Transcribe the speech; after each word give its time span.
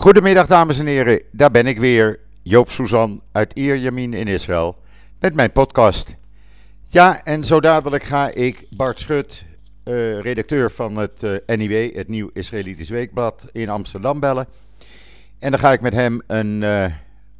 Goedemiddag 0.00 0.46
dames 0.46 0.78
en 0.78 0.86
heren, 0.86 1.22
daar 1.32 1.50
ben 1.50 1.66
ik 1.66 1.78
weer, 1.78 2.20
Joop 2.42 2.70
Suzan 2.70 3.20
uit 3.32 3.52
Ierjamin 3.52 4.14
in 4.14 4.28
Israël, 4.28 4.76
met 5.18 5.34
mijn 5.34 5.52
podcast. 5.52 6.16
Ja, 6.88 7.24
en 7.24 7.44
zo 7.44 7.60
dadelijk 7.60 8.02
ga 8.02 8.30
ik 8.30 8.66
Bart 8.76 9.00
Schut, 9.00 9.44
uh, 9.84 10.20
redacteur 10.20 10.70
van 10.70 10.96
het 10.96 11.22
eh, 11.22 11.56
NIW, 11.56 11.94
het 11.94 12.08
Nieuw 12.08 12.28
Israëlitisch 12.32 12.88
Weekblad, 12.88 13.46
in 13.52 13.68
Amsterdam 13.68 14.20
bellen. 14.20 14.46
En 15.38 15.50
dan 15.50 15.60
ga 15.60 15.72
ik 15.72 15.80
met 15.80 15.92
hem 15.92 16.22
een 16.26 16.62
uh, 16.62 16.84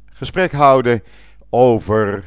gesprek 0.05 0.51
houden 0.51 1.03
over 1.49 2.23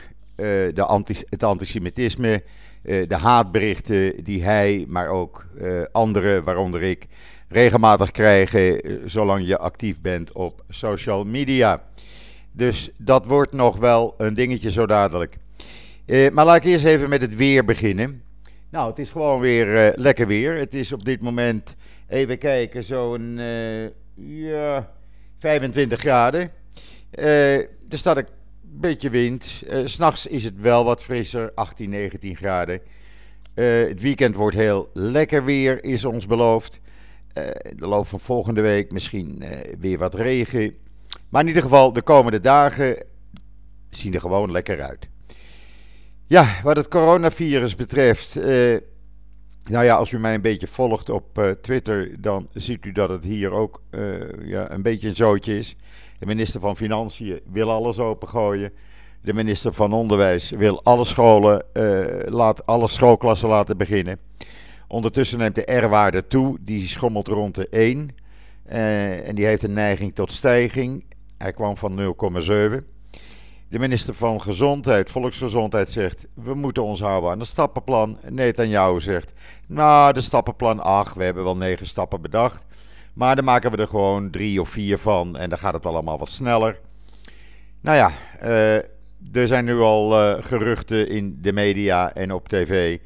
de 0.75 0.85
anti 0.85 1.16
het 1.29 1.43
antisemitisme, 1.43 2.43
de 2.82 3.16
haatberichten 3.16 4.25
die 4.25 4.43
hij, 4.43 4.85
maar 4.89 5.09
ook 5.09 5.46
anderen, 5.93 6.45
waaronder 6.45 6.82
ik, 6.82 7.07
regelmatig 7.55 8.11
krijgen 8.11 8.80
zolang 9.11 9.46
je 9.46 9.59
actief 9.59 10.00
bent 10.00 10.32
op 10.32 10.64
social 10.68 11.25
media. 11.25 11.83
Dus 12.52 12.91
dat 12.96 13.27
wordt 13.27 13.52
nog 13.52 13.77
wel 13.77 14.15
een 14.19 14.34
dingetje 14.34 14.70
zo 14.70 14.87
dadelijk. 14.87 15.37
Uh, 16.06 16.30
maar 16.30 16.45
laat 16.45 16.56
ik 16.56 16.65
eerst 16.65 16.84
even 16.84 17.09
met 17.09 17.20
het 17.20 17.37
weer 17.37 17.65
beginnen. 17.65 18.23
Nou, 18.70 18.88
het 18.88 18.98
is 18.98 19.10
gewoon 19.10 19.41
weer 19.41 19.87
uh, 19.87 19.93
lekker 19.95 20.27
weer. 20.27 20.56
Het 20.56 20.74
is 20.74 20.93
op 20.93 21.05
dit 21.05 21.23
moment, 21.23 21.77
even 22.09 22.38
kijken, 22.38 22.84
zo'n 22.84 23.38
uh, 23.38 23.88
ja, 24.15 24.93
25 25.38 26.01
graden. 26.01 26.51
er 27.10 27.68
staat 27.88 28.16
een 28.16 28.27
beetje 28.62 29.10
wind. 29.10 29.62
S'nachts 29.84 30.27
is 30.27 30.45
het 30.45 30.60
wel 30.60 30.84
wat 30.84 31.02
frisser, 31.02 31.52
18, 31.55 31.91
19 31.91 32.37
graden. 32.37 32.80
het 33.55 34.01
weekend 34.01 34.37
wordt 34.37 34.57
heel 34.57 34.91
lekker 34.93 35.45
weer, 35.45 35.84
is 35.84 36.05
ons 36.05 36.27
beloofd. 36.27 36.80
In 37.70 37.77
de 37.77 37.87
loop 37.87 38.06
van 38.06 38.20
volgende 38.20 38.61
week 38.61 38.93
misschien 38.93 39.45
weer 39.79 39.98
wat 39.98 40.15
regen. 40.15 40.74
Maar 41.29 41.41
in 41.41 41.48
ieder 41.48 41.62
geval, 41.62 41.93
de 41.93 42.02
komende 42.02 42.38
dagen 42.38 43.05
zien 43.90 44.15
er 44.15 44.21
gewoon 44.21 44.51
lekker 44.51 44.82
uit. 44.82 45.09
Ja, 46.27 46.49
wat 46.62 46.77
het 46.77 46.88
coronavirus 46.88 47.74
betreft. 47.74 48.37
Uh, 48.37 48.77
nou 49.65 49.85
ja, 49.85 49.96
als 49.96 50.10
u 50.10 50.18
mij 50.18 50.35
een 50.35 50.40
beetje 50.40 50.66
volgt 50.66 51.10
op 51.10 51.57
Twitter, 51.60 52.21
dan 52.21 52.49
ziet 52.52 52.85
u 52.85 52.93
dat 52.93 53.09
het 53.09 53.24
hier 53.24 53.51
ook 53.51 53.82
ja, 54.43 54.71
een 54.71 54.82
beetje 54.82 55.09
een 55.09 55.16
zootje 55.16 55.59
is. 55.59 55.77
De 56.18 56.27
minister 56.27 56.60
van 56.60 56.77
Financiën 56.77 57.40
wil 57.52 57.71
alles 57.71 57.99
opengooien. 57.99 58.73
De 59.23 59.35
minister 59.35 59.73
van 59.73 59.93
Onderwijs 59.93 60.51
wil 60.51 60.82
alle 60.82 61.05
scholen, 61.05 61.65
laat 62.24 62.66
alle 62.66 62.88
schoolklassen 62.88 63.49
laten 63.49 63.77
beginnen. 63.77 64.19
Ondertussen 64.94 65.38
neemt 65.38 65.54
de 65.54 65.76
R-waarde 65.76 66.26
toe, 66.26 66.59
die 66.60 66.88
schommelt 66.88 67.28
rond 67.28 67.54
de 67.54 67.69
1. 67.69 68.10
en 69.25 69.34
die 69.34 69.44
heeft 69.44 69.62
een 69.62 69.72
neiging 69.72 70.14
tot 70.14 70.32
stijging. 70.32 71.04
Hij 71.38 71.53
kwam 71.53 71.76
van 71.76 71.98
0,7. 71.98 72.84
De 73.69 73.78
minister 73.78 74.15
van 74.15 74.41
Gezondheid, 74.41 75.10
Volksgezondheid, 75.10 75.91
zegt: 75.91 76.26
We 76.34 76.54
moeten 76.54 76.82
ons 76.84 77.00
houden 77.00 77.31
aan 77.31 77.38
het 77.38 77.48
stappenplan. 77.48 78.19
Netanyahu 78.28 79.00
zegt: 79.00 79.32
Nou, 79.66 80.12
de 80.12 80.20
stappenplan 80.20 80.81
8, 80.81 81.15
we 81.15 81.25
hebben 81.25 81.44
wel 81.44 81.56
negen 81.56 81.87
stappen 81.87 82.20
bedacht. 82.20 82.66
Maar 83.15 83.37
dan 83.37 83.44
maken 83.44 83.70
we 83.70 83.76
er 83.76 83.88
gewoon 83.88 84.31
drie 84.31 84.60
of 84.60 84.69
vier 84.69 84.98
van 84.98 85.37
en 85.37 85.48
dan 85.48 85.59
gaat 85.59 85.75
het 85.75 85.87
allemaal 85.87 86.19
wat 86.19 86.31
sneller. 86.31 86.81
Nou 87.81 87.97
ja, 87.97 88.10
uh, 88.42 88.75
er 89.32 89.47
zijn 89.47 89.65
nu 89.65 89.78
al 89.78 90.12
uh, 90.12 90.44
geruchten 90.44 91.09
in 91.09 91.38
de 91.42 91.53
media 91.53 92.12
en 92.12 92.32
op 92.32 92.48
tv 92.48 92.98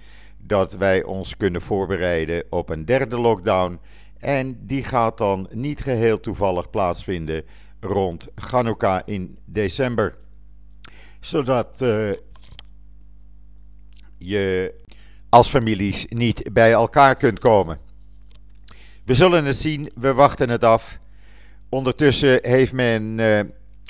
dat 0.48 0.72
wij 0.72 1.02
ons 1.02 1.36
kunnen 1.36 1.62
voorbereiden 1.62 2.44
op 2.50 2.68
een 2.68 2.84
derde 2.84 3.18
lockdown. 3.18 3.80
En 4.18 4.58
die 4.66 4.84
gaat 4.84 5.18
dan 5.18 5.48
niet 5.50 5.80
geheel 5.80 6.20
toevallig 6.20 6.70
plaatsvinden 6.70 7.44
rond 7.80 8.28
Hanukkah 8.34 9.00
in 9.04 9.38
december 9.44 10.14
zodat 11.20 11.80
uh, 11.82 12.10
je 14.18 14.74
als 15.28 15.48
families 15.48 16.06
niet 16.08 16.52
bij 16.52 16.72
elkaar 16.72 17.16
kunt 17.16 17.38
komen. 17.38 17.78
We 19.04 19.14
zullen 19.14 19.44
het 19.44 19.58
zien, 19.58 19.90
we 19.94 20.14
wachten 20.14 20.48
het 20.48 20.64
af. 20.64 20.98
Ondertussen 21.68 22.38
heeft 22.40 22.72
men 22.72 23.02
uh, 23.02 23.40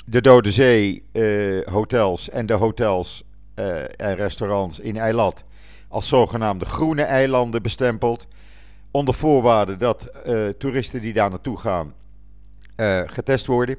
de 0.05 0.21
Dode 0.21 0.51
Zee 0.51 1.03
uh, 1.13 1.67
hotels 1.67 2.29
en 2.29 2.45
de 2.45 2.53
hotels 2.53 3.23
en 3.95 4.15
restaurants 4.15 4.79
in 4.79 4.97
Eilat 4.97 5.43
als 5.89 6.07
zogenaamde 6.07 6.65
groene 6.65 7.03
eilanden 7.03 7.61
bestempeld. 7.61 8.27
Onder 8.91 9.13
voorwaarde 9.13 9.75
dat 9.75 10.23
toeristen 10.57 11.01
die 11.01 11.13
daar 11.13 11.29
naartoe 11.29 11.57
gaan 11.57 11.93
getest 13.05 13.45
worden. 13.45 13.75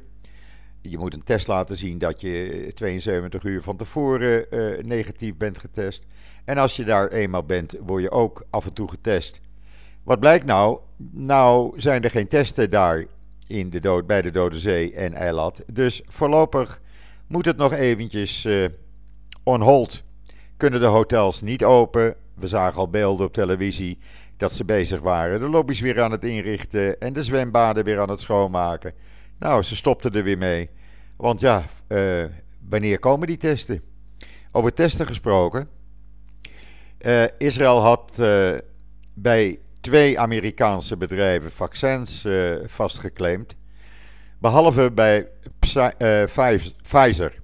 Je 0.82 0.98
moet 0.98 1.14
een 1.14 1.24
test 1.24 1.46
laten 1.46 1.76
zien 1.76 1.98
dat 1.98 2.20
je 2.20 2.70
72 2.74 3.42
uur 3.42 3.62
van 3.62 3.76
tevoren 3.76 4.46
negatief 4.86 5.36
bent 5.36 5.58
getest. 5.58 6.02
En 6.44 6.58
als 6.58 6.76
je 6.76 6.84
daar 6.84 7.08
eenmaal 7.08 7.44
bent, 7.44 7.76
word 7.80 8.02
je 8.02 8.10
ook 8.10 8.44
af 8.50 8.66
en 8.66 8.72
toe 8.72 8.88
getest. 8.88 9.40
Wat 10.02 10.20
blijkt 10.20 10.44
nou? 10.44 10.78
Nou 11.10 11.80
zijn 11.80 12.02
er 12.02 12.10
geen 12.10 12.28
testen 12.28 12.70
daar 12.70 13.04
in 13.46 13.70
de 13.70 13.80
dood, 13.80 14.06
bij 14.06 14.22
de 14.22 14.30
Dode 14.30 14.58
Zee 14.58 14.92
en 14.92 15.14
Eilat. 15.14 15.62
Dus 15.72 16.02
voorlopig 16.06 16.80
moet 17.26 17.44
het 17.44 17.56
nog 17.56 17.72
eventjes 17.72 18.48
on 19.42 19.60
hold. 19.60 20.02
Kunnen 20.60 20.80
de 20.80 20.86
hotels 20.86 21.40
niet 21.40 21.64
open. 21.64 22.14
We 22.34 22.46
zagen 22.46 22.78
al 22.78 22.90
beelden 22.90 23.26
op 23.26 23.32
televisie 23.32 23.98
dat 24.36 24.52
ze 24.52 24.64
bezig 24.64 25.00
waren. 25.00 25.40
De 25.40 25.48
lobby's 25.48 25.80
weer 25.80 26.02
aan 26.02 26.10
het 26.10 26.24
inrichten 26.24 27.00
en 27.00 27.12
de 27.12 27.22
zwembaden 27.22 27.84
weer 27.84 28.00
aan 28.00 28.08
het 28.08 28.20
schoonmaken. 28.20 28.92
Nou, 29.38 29.62
ze 29.62 29.76
stopten 29.76 30.12
er 30.12 30.22
weer 30.22 30.38
mee. 30.38 30.70
Want 31.16 31.40
ja, 31.40 31.64
uh, 31.88 32.24
wanneer 32.68 32.98
komen 32.98 33.26
die 33.26 33.36
testen? 33.36 33.82
Over 34.52 34.72
testen 34.72 35.06
gesproken. 35.06 35.68
Uh, 37.00 37.24
Israël 37.38 37.80
had 37.80 38.16
uh, 38.20 38.50
bij 39.14 39.58
twee 39.80 40.18
Amerikaanse 40.18 40.96
bedrijven 40.96 41.50
vaccins 41.50 42.26
vastgeclaimd. 42.66 43.56
Behalve 44.38 44.92
bij 44.92 45.28
Pfizer. 46.82 47.39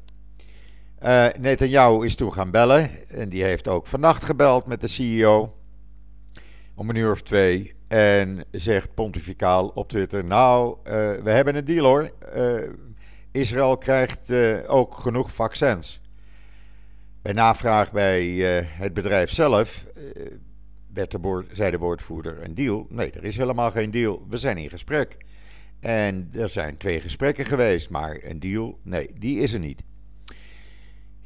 Netanyahu 1.41 2.05
is 2.05 2.15
toen 2.15 2.33
gaan 2.33 2.51
bellen. 2.51 3.09
En 3.09 3.29
die 3.29 3.43
heeft 3.43 3.69
ook 3.69 3.87
vannacht 3.87 4.25
gebeld 4.25 4.67
met 4.67 4.81
de 4.81 4.87
CEO. 4.87 5.55
Om 6.75 6.89
een 6.89 6.97
uur 6.97 7.11
of 7.11 7.23
twee. 7.23 7.75
En 7.89 8.45
zegt 8.51 8.95
pontificaal 8.95 9.69
op 9.69 9.89
Twitter: 9.89 10.25
Nou, 10.25 10.77
uh, 10.79 10.93
we 11.23 11.31
hebben 11.31 11.57
een 11.57 11.65
deal 11.65 11.87
hoor. 11.87 12.11
Uh, 12.37 12.71
Israël 13.33 13.79
krijgt 13.79 14.31
uh, 14.31 14.59
ook 14.67 14.95
genoeg 14.95 15.33
vaccins. 15.33 16.01
Bij 17.23 17.33
navraag 17.33 17.93
bij 17.93 18.25
het 18.65 18.95
bedrijf 18.95 19.31
zelf 19.31 19.87
werd 20.93 21.11
de 21.11 21.19
boord, 21.19 21.47
zei 21.53 21.71
de 21.71 21.79
woordvoerder: 21.79 22.43
Een 22.43 22.55
deal? 22.55 22.87
Nee, 22.89 23.11
er 23.11 23.25
is 23.25 23.37
helemaal 23.37 23.71
geen 23.71 23.91
deal. 23.91 24.25
We 24.29 24.37
zijn 24.37 24.57
in 24.57 24.69
gesprek. 24.69 25.17
En 25.81 26.31
er 26.33 26.49
zijn 26.49 26.77
twee 26.77 27.01
gesprekken 27.01 27.45
geweest, 27.45 27.91
maar 27.91 28.19
een 28.23 28.41
deal? 28.41 28.79
Nee, 28.83 29.11
die 29.19 29.39
is 29.39 29.53
er 29.53 29.59
niet. 29.59 29.83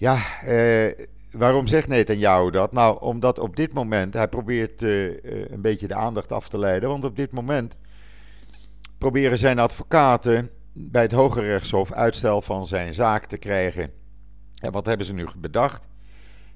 Ja, 0.01 0.17
Waarom 1.31 1.67
zegt 1.67 1.89
Netanyahu 1.89 2.51
dat? 2.51 2.73
Nou, 2.73 3.01
omdat 3.01 3.39
op 3.39 3.57
dit 3.57 3.73
moment, 3.73 4.15
hij 4.15 4.29
probeert 4.29 4.83
uh, 4.83 5.05
een 5.51 5.61
beetje 5.61 5.87
de 5.87 5.95
aandacht 5.95 6.33
af 6.33 6.49
te 6.49 6.59
leiden, 6.59 6.89
want 6.89 7.05
op 7.05 7.17
dit 7.17 7.33
moment 7.33 7.77
proberen 8.99 9.39
zijn 9.39 9.59
advocaten 9.59 10.51
bij 10.73 11.03
het 11.03 11.13
Hoge 11.13 11.41
Rechtshof 11.41 11.93
uitstel 11.93 12.43
van 12.43 12.67
zijn 12.67 12.95
zaak 12.95 13.25
te 13.25 13.37
krijgen. 13.37 13.91
En 14.61 14.73
wat 14.73 14.87
hebben 14.87 15.07
ze 15.07 15.15
nu 15.15 15.27
bedacht? 15.39 15.89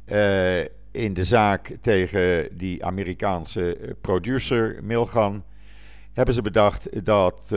Uh, 0.06 0.60
in 0.90 1.14
de 1.14 1.24
zaak 1.24 1.76
tegen 1.80 2.56
die 2.56 2.84
Amerikaanse 2.84 3.96
producer 4.00 4.78
Milgan 4.82 5.44
hebben 6.12 6.34
ze 6.34 6.42
bedacht 6.42 7.04
dat 7.04 7.52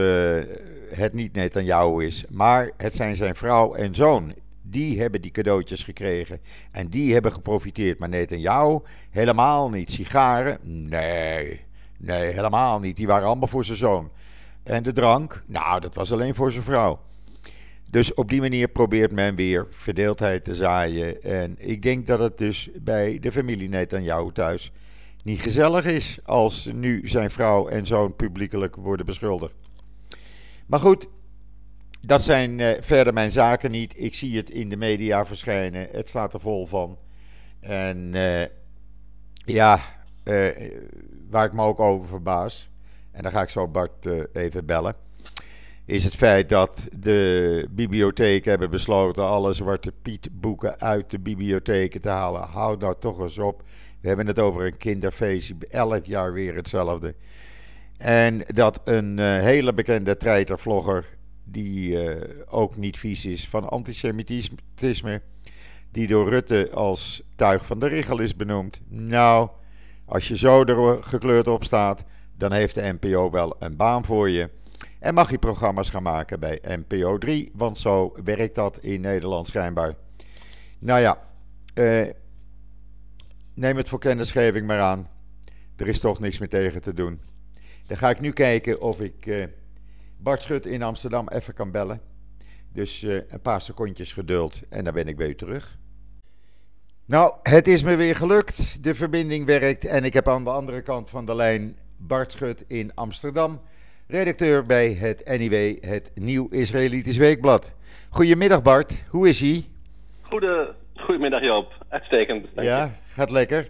het 0.90 1.14
niet 1.14 1.34
Netanyahu 1.34 2.06
is, 2.06 2.26
maar 2.30 2.72
het 2.78 2.96
zijn 2.96 3.16
zijn 3.16 3.36
vrouw 3.36 3.74
en 3.74 3.96
zoon 3.96 4.34
die 4.70 5.02
hebben 5.02 5.22
die 5.22 5.32
cadeautjes 5.32 5.84
gekregen. 5.84 6.40
En 6.72 6.88
die 6.88 7.14
hebben 7.14 7.32
geprofiteerd. 7.32 8.00
Maar 8.00 8.10
jou 8.40 8.84
helemaal 9.10 9.70
niet. 9.70 9.92
Sigaren? 9.92 10.60
Nee. 10.90 11.66
Nee, 11.98 12.32
helemaal 12.32 12.80
niet. 12.80 12.96
Die 12.96 13.08
waren 13.08 13.28
allemaal 13.28 13.48
voor 13.48 13.66
zijn 13.66 13.78
zoon. 13.78 14.12
En 14.64 14.84
de 14.84 14.92
drank? 14.92 15.44
Nou, 15.48 15.80
dat 15.80 15.96
was 15.96 16.12
alleen 16.12 16.36
voor 16.36 16.52
zijn 16.52 16.64
vrouw. 16.64 17.00
Dus 17.90 18.14
op 18.14 18.30
die 18.30 18.42
manier 18.42 18.68
probeert 18.68 19.12
men 19.12 19.36
weer 19.36 19.68
verdeeldheid 19.70 20.44
te 20.44 20.54
zaaien. 20.54 21.24
En 21.24 21.56
ik 21.58 21.82
denk 21.82 22.08
dat 22.08 22.20
het 22.20 22.38
dus 22.38 22.70
bij 22.82 23.20
de 23.20 23.32
familie 23.32 23.70
jou 24.04 24.32
thuis 24.32 24.72
niet 25.24 25.42
gezellig 25.42 25.86
is 25.86 26.20
als 26.24 26.70
nu 26.74 27.08
zijn 27.08 27.32
vrouw 27.32 27.68
en 27.68 27.86
zoon 27.86 28.16
publiekelijk 28.16 28.76
worden 28.76 29.06
beschuldigd. 29.06 29.54
Maar 30.66 30.80
goed, 30.80 31.08
dat 32.02 32.22
zijn 32.22 32.60
uh, 32.60 32.70
verder 32.80 33.14
mijn 33.14 33.32
zaken 33.32 33.72
niet. 33.72 33.94
Ik 33.98 34.16
zie 34.16 34.38
het 34.38 34.50
in 34.50 34.70
de 34.70 34.78
media 34.78 35.26
verschijnen. 35.26 35.88
Het 35.92 36.10
staat 36.10 36.34
er 36.34 36.40
vol 36.40 36.66
van. 36.66 36.98
En 37.60 38.14
uh, 38.14 38.42
ja, 39.46 39.80
uh, 40.24 40.48
waar 41.30 41.46
ik 41.46 41.54
me 41.54 41.62
ook 41.62 41.80
over 41.80 42.08
verbaas. 42.08 42.70
En 43.12 43.24
dan 43.24 43.32
ga 43.32 43.42
ik 43.42 43.50
zo 43.50 43.68
Bart 43.68 44.06
even 44.34 44.66
bellen. 44.66 44.96
is 45.86 46.04
het 46.04 46.16
feit 46.16 46.50
dat 46.50 46.88
de 47.00 47.68
bibliotheken 47.70 48.50
hebben 48.50 48.70
besloten 48.70 49.24
alle 49.24 49.54
Zwarte 49.54 49.92
Piet 50.02 50.30
boeken 50.32 50.80
uit 50.80 51.10
de 51.10 51.20
bibliotheken 51.20 52.02
te 52.02 52.10
halen. 52.10 52.42
Houd 52.42 52.80
nou 52.80 52.96
toch 53.00 53.20
eens 53.20 53.38
op. 53.38 53.64
We 54.02 54.08
hebben 54.08 54.28
het 54.28 54.40
over 54.40 54.66
een 54.66 54.78
kinderfeestje, 54.78 55.56
elk 55.70 56.06
jaar 56.06 56.34
weer 56.34 56.56
hetzelfde. 56.56 57.16
En 57.98 58.42
dat 58.48 58.82
een 58.84 59.20
hele 59.20 59.74
bekende 59.74 60.18
treitervlogger, 60.18 61.17
die 61.52 61.90
uh, 61.90 62.22
ook 62.48 62.78
niet 62.78 63.00
vies 63.00 63.26
is 63.26 63.48
van 63.48 63.70
antisemitisme, 63.70 65.22
die 65.92 66.08
door 66.08 66.30
Rutte 66.30 66.70
als 66.74 67.22
tuig 67.36 67.66
van 67.66 67.80
de 67.80 67.88
richel 67.88 68.20
is 68.20 68.36
benoemd. 68.36 68.82
Nou, 68.88 69.50
als 70.06 70.28
je 70.28 70.38
zo 70.38 70.64
er 70.64 71.04
gekleurd 71.04 71.48
op 71.48 71.64
staat, 71.64 72.04
dan 72.38 72.52
heeft 72.52 72.76
de 72.76 72.98
NPO 73.00 73.32
wel 73.32 73.56
een 73.60 73.76
baan 73.76 74.06
voor 74.06 74.30
je. 74.30 74.50
En 75.00 75.14
mag 75.14 75.32
je 75.32 75.38
programma's 75.38 75.90
gaan 75.90 76.04
maken 76.04 76.40
bij 76.40 76.62
NPO 76.62 77.18
3, 77.18 77.52
want 77.54 77.78
zo 77.78 78.14
werkt 78.24 78.56
dat 78.56 78.78
in 78.78 79.02
Nederland 79.02 79.48
schijnbaar. 79.48 79.94
Nou 80.80 81.00
ja, 81.00 81.22
eh, 81.74 82.08
neem 83.54 83.78
het 83.78 83.90
voor 83.90 84.00
kennisgeving 84.00 84.68
maar 84.68 84.80
aan. 84.80 85.08
Er 85.76 85.88
is 85.88 86.00
toch 86.00 86.20
niks 86.20 86.38
meer 86.38 86.50
tegen 86.50 86.82
te 86.82 86.94
doen. 86.94 87.22
Dan 87.88 87.98
ga 87.98 88.10
ik 88.10 88.20
nu 88.20 88.32
kijken 88.32 88.82
of 88.82 89.02
ik 89.02 89.26
eh, 89.26 89.46
Bart 90.18 90.42
Schut 90.42 90.66
in 90.66 90.84
Amsterdam 90.84 91.28
even 91.28 91.54
kan 91.54 91.72
bellen. 91.72 92.02
Dus 92.74 93.04
eh, 93.04 93.16
een 93.28 93.42
paar 93.42 93.62
secondjes 93.62 94.14
geduld 94.14 94.62
en 94.70 94.84
dan 94.84 94.94
ben 94.94 95.08
ik 95.08 95.18
bij 95.18 95.28
u 95.28 95.36
terug. 95.36 95.78
Nou, 97.06 97.36
het 97.42 97.68
is 97.68 97.84
me 97.84 97.96
weer 97.96 98.16
gelukt. 98.16 98.84
De 98.84 98.96
verbinding 98.96 99.46
werkt 99.46 99.86
en 99.86 100.04
ik 100.04 100.14
heb 100.14 100.28
aan 100.28 100.44
de 100.44 100.50
andere 100.50 100.82
kant 100.82 101.10
van 101.10 101.26
de 101.26 101.36
lijn 101.36 101.78
Bart 101.98 102.32
Schut 102.32 102.64
in 102.68 102.96
Amsterdam 102.96 103.62
redacteur 104.08 104.66
bij 104.66 104.94
het 104.94 105.38
NIW, 105.38 105.84
het 105.84 106.12
Nieuw 106.16 106.48
Israëlitisch 106.50 107.18
Weekblad. 107.18 107.74
Goedemiddag 108.10 108.62
Bart, 108.62 109.04
hoe 109.10 109.30
is 109.30 109.40
hij? 109.40 109.66
Goede, 110.22 110.76
goedemiddag 111.00 111.44
Joop, 111.44 111.86
uitstekend. 111.90 112.46
ja, 112.56 112.90
gaat 113.06 113.30
lekker. 113.30 113.68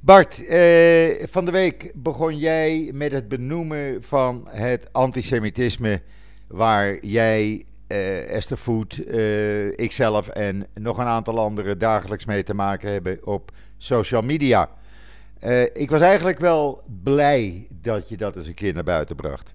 Bart, 0.00 0.46
eh, 0.46 1.26
van 1.26 1.44
de 1.44 1.50
week 1.50 1.92
begon 1.94 2.38
jij 2.38 2.90
met 2.94 3.12
het 3.12 3.28
benoemen 3.28 4.02
van 4.02 4.48
het 4.48 4.92
antisemitisme 4.92 6.02
waar 6.48 7.04
jij, 7.04 7.64
eh, 7.88 8.36
Esther 8.36 8.58
Voet, 8.58 9.04
eh, 9.04 9.78
ikzelf 9.78 10.28
en 10.28 10.66
nog 10.74 10.98
een 10.98 11.06
aantal 11.06 11.38
anderen 11.38 11.78
dagelijks 11.78 12.24
mee 12.24 12.42
te 12.42 12.54
maken 12.54 12.92
hebben 12.92 13.26
op 13.26 13.50
social 13.78 14.22
media. 14.22 14.68
Ik 15.72 15.90
was 15.90 16.00
eigenlijk 16.00 16.38
wel 16.38 16.82
blij 17.02 17.66
dat 17.70 18.08
je 18.08 18.16
dat 18.16 18.36
eens 18.36 18.46
een 18.46 18.54
keer 18.54 18.74
naar 18.74 18.84
buiten 18.84 19.16
bracht. 19.16 19.54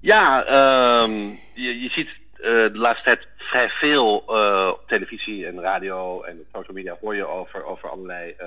Ja, 0.00 0.38
um, 1.02 1.38
je, 1.54 1.80
je, 1.80 1.88
ziet 1.88 2.08
uh, 2.08 2.44
de 2.44 2.78
laatste 2.78 3.04
tijd 3.04 3.26
vrij 3.50 3.68
veel 3.68 4.24
uh, 4.28 4.68
op 4.72 4.82
televisie 4.86 5.46
en 5.46 5.60
radio 5.60 6.22
en 6.22 6.46
social 6.52 6.76
media 6.76 6.96
hoor 7.00 7.14
je 7.14 7.26
over, 7.26 7.64
over 7.64 7.90
allerlei 7.90 8.34
uh, 8.40 8.46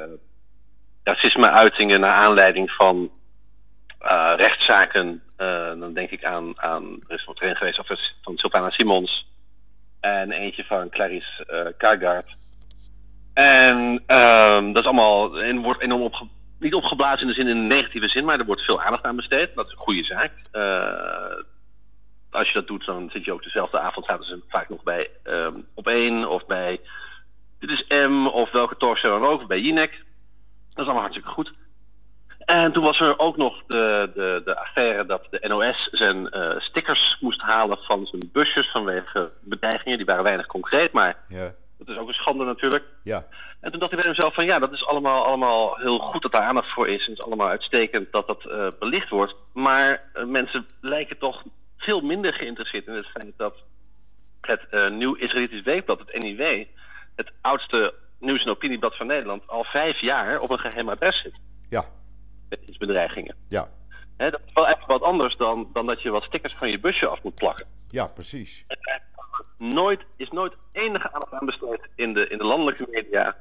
racisme-uitingen 1.03 1.99
naar 1.99 2.13
aanleiding 2.13 2.71
van 2.71 3.11
rechtszaken. 4.35 5.23
dan 5.79 5.93
denk 5.93 6.09
ik 6.09 6.23
aan, 6.23 6.61
aan 6.61 6.99
er 7.07 7.15
is 7.15 7.25
nog 7.25 7.41
erin 7.41 7.55
geweest 7.55 7.79
of 7.79 7.87
van 8.21 8.37
Sultana 8.37 8.69
Simons 8.69 9.27
en 9.99 10.31
eentje 10.31 10.63
van 10.63 10.89
Clarice 10.89 11.73
uh. 11.77 12.35
En 13.33 13.77
um, 14.07 14.73
dat 14.73 14.83
is 14.83 14.89
allemaal 14.89 15.41
en 15.41 15.61
wordt 15.61 15.81
enorm 15.81 16.01
opge 16.01 16.27
niet 16.63 16.73
opgeblazen 16.73 17.21
in 17.21 17.27
de 17.27 17.33
zin 17.33 17.47
in 17.47 17.57
een 17.57 17.67
negatieve 17.67 18.07
zin, 18.07 18.25
maar 18.25 18.39
er 18.39 18.45
wordt 18.45 18.61
veel 18.61 18.81
aandacht 18.81 19.03
aan 19.03 19.15
besteed. 19.15 19.55
Dat 19.55 19.65
is 19.65 19.71
een 19.71 19.77
goede 19.77 20.03
zaak. 20.03 20.31
Als 22.33 22.47
je 22.47 22.53
dat 22.53 22.67
doet, 22.67 22.85
dan 22.85 23.09
zit 23.09 23.25
je 23.25 23.33
ook 23.33 23.43
dezelfde 23.43 23.79
avond, 23.79 24.05
zaten 24.05 24.25
ze 24.25 24.41
vaak 24.47 24.69
nog 24.69 24.83
bij 24.83 25.09
um, 25.23 25.65
op 25.73 25.87
één 25.87 26.29
of 26.29 26.45
bij 26.45 26.79
Dit 27.59 27.69
is 27.69 27.85
M 27.87 28.27
of 28.27 28.51
welke 28.51 28.77
talkshow 28.77 29.11
dan 29.21 29.29
ook, 29.29 29.41
of 29.41 29.47
bij 29.47 29.59
Jinek. 29.59 29.91
Dat 29.91 30.77
is 30.77 30.83
allemaal 30.83 31.01
hartstikke 31.01 31.29
goed. 31.29 31.53
En 32.45 32.71
toen 32.71 32.83
was 32.83 32.99
er 32.99 33.19
ook 33.19 33.37
nog 33.37 33.63
de, 33.67 34.11
de, 34.15 34.41
de 34.45 34.57
affaire 34.59 35.05
dat 35.05 35.27
de 35.29 35.47
NOS 35.47 35.87
zijn 35.91 36.37
uh, 36.37 36.59
stickers 36.59 37.17
moest 37.19 37.41
halen 37.41 37.77
van 37.77 38.05
zijn 38.05 38.29
busjes 38.31 38.71
vanwege 38.71 39.31
bedreigingen. 39.41 39.97
Die 39.97 40.05
waren 40.05 40.23
weinig 40.23 40.45
concreet, 40.45 40.91
maar 40.91 41.17
ja. 41.27 41.53
dat 41.77 41.87
is 41.87 41.97
ook 41.97 42.07
een 42.07 42.13
schande 42.13 42.45
natuurlijk. 42.45 42.83
Ja. 43.03 43.25
En 43.61 43.71
toen 43.71 43.79
dacht 43.79 43.91
ik 43.91 43.99
bij 43.99 44.07
mezelf 44.07 44.33
van 44.33 44.45
ja, 44.45 44.59
dat 44.59 44.71
is 44.71 44.85
allemaal, 44.85 45.25
allemaal 45.25 45.75
heel 45.75 45.99
goed 45.99 46.21
dat 46.21 46.31
daar 46.31 46.47
aandacht 46.47 46.71
voor 46.71 46.87
is. 46.87 47.05
En 47.05 47.09
het 47.09 47.19
is 47.19 47.25
allemaal 47.25 47.47
uitstekend 47.47 48.11
dat 48.11 48.27
dat 48.27 48.45
uh, 48.45 48.67
belicht 48.79 49.09
wordt. 49.09 49.35
Maar 49.53 50.01
uh, 50.15 50.25
mensen 50.25 50.65
lijken 50.81 51.17
toch 51.17 51.43
veel 51.83 52.01
minder 52.01 52.33
geïnteresseerd 52.33 52.87
in 52.87 52.93
het 52.93 53.07
feit 53.07 53.33
dat 53.37 53.55
het 54.41 54.61
uh, 54.71 54.89
Nieuw 54.89 55.15
Israëlitisch 55.15 55.61
Weekblad, 55.61 55.99
het 55.99 56.19
NIW, 56.19 56.65
het 57.15 57.31
oudste 57.41 57.93
nieuws- 58.19 58.43
en 58.43 58.49
opinieblad 58.49 58.97
van 58.97 59.07
Nederland, 59.07 59.47
al 59.47 59.63
vijf 59.63 59.99
jaar 59.99 60.39
op 60.39 60.49
een 60.49 60.59
geheim 60.59 60.89
adres 60.89 61.21
zit. 61.21 61.35
Ja. 61.69 61.85
Met 62.49 62.77
bedreigingen. 62.77 63.35
Ja. 63.49 63.67
He, 64.17 64.29
dat 64.29 64.41
is 64.45 64.53
wel 64.53 64.67
echt 64.67 64.85
wat 64.85 65.01
anders 65.01 65.35
dan, 65.37 65.69
dan 65.73 65.85
dat 65.85 66.01
je 66.01 66.09
wat 66.09 66.23
stickers 66.23 66.53
van 66.53 66.69
je 66.69 66.79
busje 66.79 67.07
af 67.07 67.23
moet 67.23 67.35
plakken. 67.35 67.65
Ja, 67.89 68.07
precies. 68.07 68.65
Nooit, 69.57 70.01
is 70.17 70.29
nooit 70.29 70.53
enige 70.71 71.13
aandacht 71.13 71.33
aan 71.33 71.45
besteed 71.45 71.79
in 71.95 72.13
de, 72.13 72.27
in 72.27 72.37
de 72.37 72.43
landelijke 72.43 72.87
media 72.91 73.35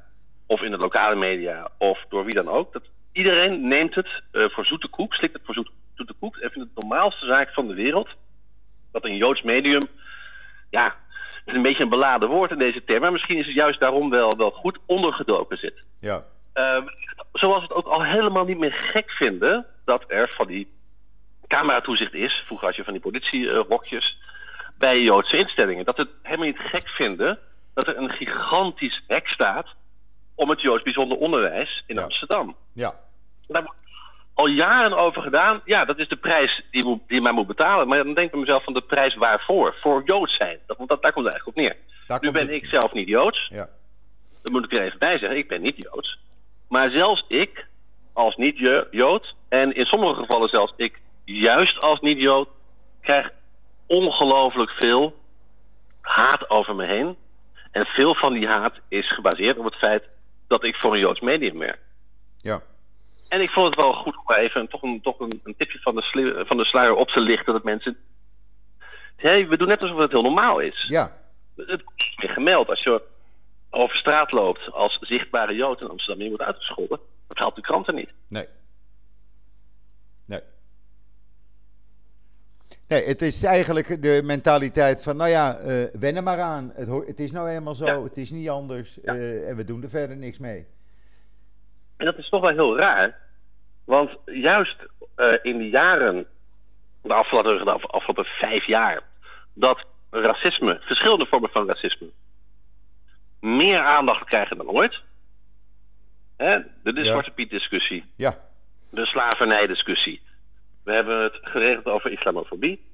of 0.45 0.61
in 0.61 0.71
de 0.71 0.77
lokale 0.77 1.15
media 1.15 1.71
of 1.77 2.05
door 2.09 2.25
wie 2.25 2.33
dan 2.33 2.47
ook. 2.47 2.73
Dat, 2.73 2.83
iedereen 3.11 3.67
neemt 3.67 3.95
het 3.95 4.23
uh, 4.31 4.49
voor 4.49 4.65
zoete 4.65 4.87
koek, 4.87 5.13
slikt 5.13 5.33
het 5.33 5.41
voor 5.45 5.53
zoete, 5.53 5.71
zoete 5.93 6.13
koek 6.19 6.35
en 6.35 6.51
vindt 6.51 6.67
het 6.67 6.75
de 6.75 6.81
normaalste 6.81 7.25
zaak 7.25 7.53
van 7.53 7.67
de 7.67 7.73
wereld 7.73 8.09
dat 8.93 9.05
een 9.05 9.15
Joods 9.15 9.41
medium, 9.41 9.87
ja, 10.69 10.85
het 10.85 11.45
is 11.45 11.53
een 11.53 11.61
beetje 11.61 11.83
een 11.83 11.89
beladen 11.89 12.29
woord 12.29 12.51
in 12.51 12.57
deze 12.57 12.83
term, 12.83 13.01
maar 13.01 13.11
misschien 13.11 13.37
is 13.37 13.45
het 13.45 13.55
juist 13.55 13.79
daarom 13.79 14.09
wel, 14.09 14.37
wel 14.37 14.51
goed 14.51 14.77
ondergedoken 14.85 15.57
zit. 15.57 15.83
Ja. 15.99 16.23
Uh, 16.53 16.85
zoals 17.33 17.61
het 17.61 17.73
ook 17.73 17.87
al 17.87 18.03
helemaal 18.03 18.45
niet 18.45 18.57
meer 18.57 18.73
gek 18.73 19.11
vinden 19.11 19.65
dat 19.85 20.03
er 20.07 20.29
van 20.35 20.47
die 20.47 20.71
cameratoezicht 21.47 22.13
is, 22.13 22.43
vroeger 22.45 22.67
had 22.67 22.75
je 22.75 22.83
van 22.83 22.93
die 22.93 23.01
politierokjes, 23.01 24.17
bij 24.77 25.01
Joodse 25.01 25.37
instellingen. 25.37 25.85
Dat 25.85 25.97
het 25.97 26.09
helemaal 26.21 26.45
niet 26.45 26.59
gek 26.59 26.89
vinden 26.89 27.39
dat 27.73 27.87
er 27.87 27.97
een 27.97 28.09
gigantisch 28.09 29.03
hek 29.07 29.27
staat 29.27 29.67
om 30.35 30.49
het 30.49 30.61
Joods 30.61 30.83
bijzonder 30.83 31.17
onderwijs 31.17 31.83
in 31.87 31.95
ja. 31.95 32.01
Amsterdam. 32.01 32.55
Ja. 32.73 32.93
Daar 33.47 33.63
al 34.33 34.47
jaren 34.47 34.97
over 34.97 35.21
gedaan. 35.21 35.61
Ja, 35.65 35.85
dat 35.85 35.99
is 35.99 36.07
de 36.07 36.15
prijs 36.15 36.63
die, 36.71 36.83
moet, 36.83 37.01
die 37.07 37.21
men 37.21 37.33
moet 37.33 37.47
betalen. 37.47 37.87
Maar 37.87 38.03
dan 38.03 38.13
denk 38.13 38.33
ik 38.33 38.39
mezelf 38.39 38.63
van 38.63 38.73
de 38.73 38.81
prijs 38.81 39.15
waarvoor? 39.15 39.75
Voor 39.81 40.01
Joods 40.05 40.35
zijn. 40.35 40.59
Dat, 40.65 40.77
dat, 40.77 41.01
daar 41.01 41.13
komt 41.13 41.25
het 41.25 41.33
eigenlijk 41.33 41.47
op 41.47 41.55
neer. 41.55 41.75
Daar 42.07 42.19
nu 42.21 42.31
ben 42.31 42.41
het... 42.41 42.51
ik 42.51 42.65
zelf 42.65 42.93
niet 42.93 43.07
Joods. 43.07 43.47
Ja. 43.51 43.69
Dat 44.43 44.51
moet 44.51 44.65
ik 44.65 44.73
er 44.73 44.81
even 44.81 44.99
bij 44.99 45.17
zeggen. 45.17 45.37
Ik 45.37 45.47
ben 45.47 45.61
niet 45.61 45.77
Joods. 45.77 46.19
Maar 46.67 46.89
zelfs 46.89 47.25
ik, 47.27 47.67
als 48.13 48.35
niet-Jood, 48.35 49.35
en 49.49 49.75
in 49.75 49.85
sommige 49.85 50.15
gevallen 50.15 50.49
zelfs 50.49 50.73
ik, 50.77 51.01
juist 51.23 51.79
als 51.79 51.99
niet-Jood, 51.99 52.49
krijg 53.01 53.31
ongelooflijk 53.87 54.71
veel 54.71 55.21
haat 56.01 56.49
over 56.49 56.75
me 56.75 56.85
heen. 56.85 57.17
En 57.71 57.85
veel 57.85 58.15
van 58.15 58.33
die 58.33 58.47
haat 58.47 58.73
is 58.87 59.11
gebaseerd 59.11 59.57
op 59.57 59.65
het 59.65 59.75
feit 59.75 60.03
dat 60.47 60.63
ik 60.63 60.75
voor 60.75 60.93
een 60.93 60.99
Joods 60.99 61.19
medium 61.19 61.57
werk. 61.57 61.79
Ja. 62.37 62.61
En 63.33 63.41
ik 63.41 63.49
vond 63.49 63.65
het 63.65 63.75
wel 63.75 63.93
goed 63.93 64.17
om 64.25 64.35
even 64.35 64.67
toch 64.67 64.81
een, 64.81 65.01
toch 65.01 65.19
een, 65.19 65.41
een 65.43 65.55
tipje 65.57 65.79
van 65.79 65.95
de, 65.95 66.43
van 66.47 66.57
de 66.57 66.65
sluier 66.65 66.95
op 66.95 67.07
te 67.07 67.19
lichten. 67.19 67.53
Dat 67.53 67.63
mensen. 67.63 67.97
Hey, 69.15 69.47
we 69.47 69.57
doen 69.57 69.67
net 69.67 69.81
alsof 69.81 69.97
het 69.97 70.11
heel 70.11 70.21
normaal 70.21 70.59
is. 70.59 70.85
Ja. 70.87 71.17
Het 71.55 71.83
is 72.17 72.31
gemeld. 72.31 72.69
Als 72.69 72.83
je 72.83 73.01
over 73.69 73.97
straat 73.97 74.31
loopt 74.31 74.71
als 74.71 74.97
zichtbare 75.01 75.55
Jood 75.55 75.81
in 75.81 75.89
Amsterdam 75.89 76.17
en 76.17 76.23
je 76.23 76.29
wordt 76.29 76.45
uitgescholden, 76.45 76.99
dat 77.27 77.37
helpt 77.37 77.55
de 77.55 77.61
kranten 77.61 77.95
niet. 77.95 78.09
Nee. 78.27 78.47
Nee. 80.25 80.41
Nee, 82.87 83.05
het 83.05 83.21
is 83.21 83.43
eigenlijk 83.43 84.01
de 84.01 84.21
mentaliteit 84.23 85.03
van, 85.03 85.17
nou 85.17 85.29
ja, 85.29 85.59
uh, 85.59 85.85
wen 85.93 86.15
er 86.15 86.23
maar 86.23 86.39
aan. 86.39 86.71
Het, 86.75 87.07
het, 87.07 87.19
is 87.19 87.31
nou 87.31 87.49
eenmaal 87.49 87.75
zo, 87.75 87.85
ja. 87.85 88.03
het 88.03 88.17
is 88.17 88.29
niet 88.29 88.49
anders 88.49 88.97
ja. 89.03 89.15
uh, 89.15 89.49
en 89.49 89.55
we 89.55 89.63
doen 89.63 89.83
er 89.83 89.89
verder 89.89 90.17
niks 90.17 90.39
mee. 90.39 90.67
En 91.97 92.05
dat 92.05 92.17
is 92.17 92.29
toch 92.29 92.41
wel 92.41 92.49
heel 92.49 92.77
raar. 92.77 93.22
Want 93.85 94.17
juist 94.25 94.75
uh, 95.17 95.33
in 95.41 95.57
de 95.57 95.69
jaren, 95.69 96.25
de 97.01 97.13
afgelopen, 97.13 97.65
de 97.65 97.71
afgelopen 97.71 98.25
vijf 98.25 98.65
jaar, 98.65 99.01
dat 99.53 99.85
racisme, 100.09 100.79
verschillende 100.81 101.25
vormen 101.25 101.49
van 101.49 101.67
racisme, 101.67 102.09
meer 103.39 103.79
aandacht 103.79 104.25
krijgen 104.25 104.57
dan 104.57 104.69
ooit. 104.69 105.01
Hè? 106.37 106.59
De, 106.83 106.93
de 106.93 107.05
Zwarte 107.05 107.31
Piet 107.31 107.49
discussie. 107.49 108.05
Ja. 108.15 108.37
De 108.91 109.05
slavernij 109.05 109.67
discussie. 109.67 110.21
We 110.83 110.91
hebben 110.91 111.23
het 111.23 111.39
geregeld 111.41 111.85
over 111.85 112.11
islamofobie. 112.11 112.91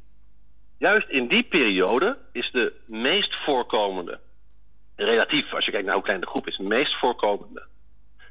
Juist 0.77 1.09
in 1.09 1.27
die 1.27 1.43
periode 1.43 2.17
is 2.31 2.51
de 2.51 2.73
meest 2.85 3.35
voorkomende, 3.35 4.19
relatief 4.95 5.53
als 5.53 5.65
je 5.65 5.71
kijkt 5.71 5.85
naar 5.85 5.95
hoe 5.95 6.03
klein 6.03 6.19
de 6.19 6.27
groep 6.27 6.47
is, 6.47 6.57
de 6.57 6.63
meest 6.63 6.99
voorkomende, 6.99 7.65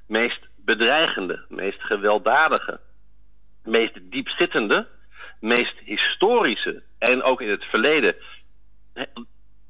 meest 0.06 0.48
bedreigende, 0.76 1.44
meest 1.48 1.82
gewelddadige, 1.82 2.80
meest 3.64 3.94
diepzittende 4.02 4.87
meest 5.40 5.75
historische 5.84 6.82
en 6.98 7.22
ook 7.22 7.40
in 7.40 7.48
het 7.48 7.64
verleden 7.64 8.14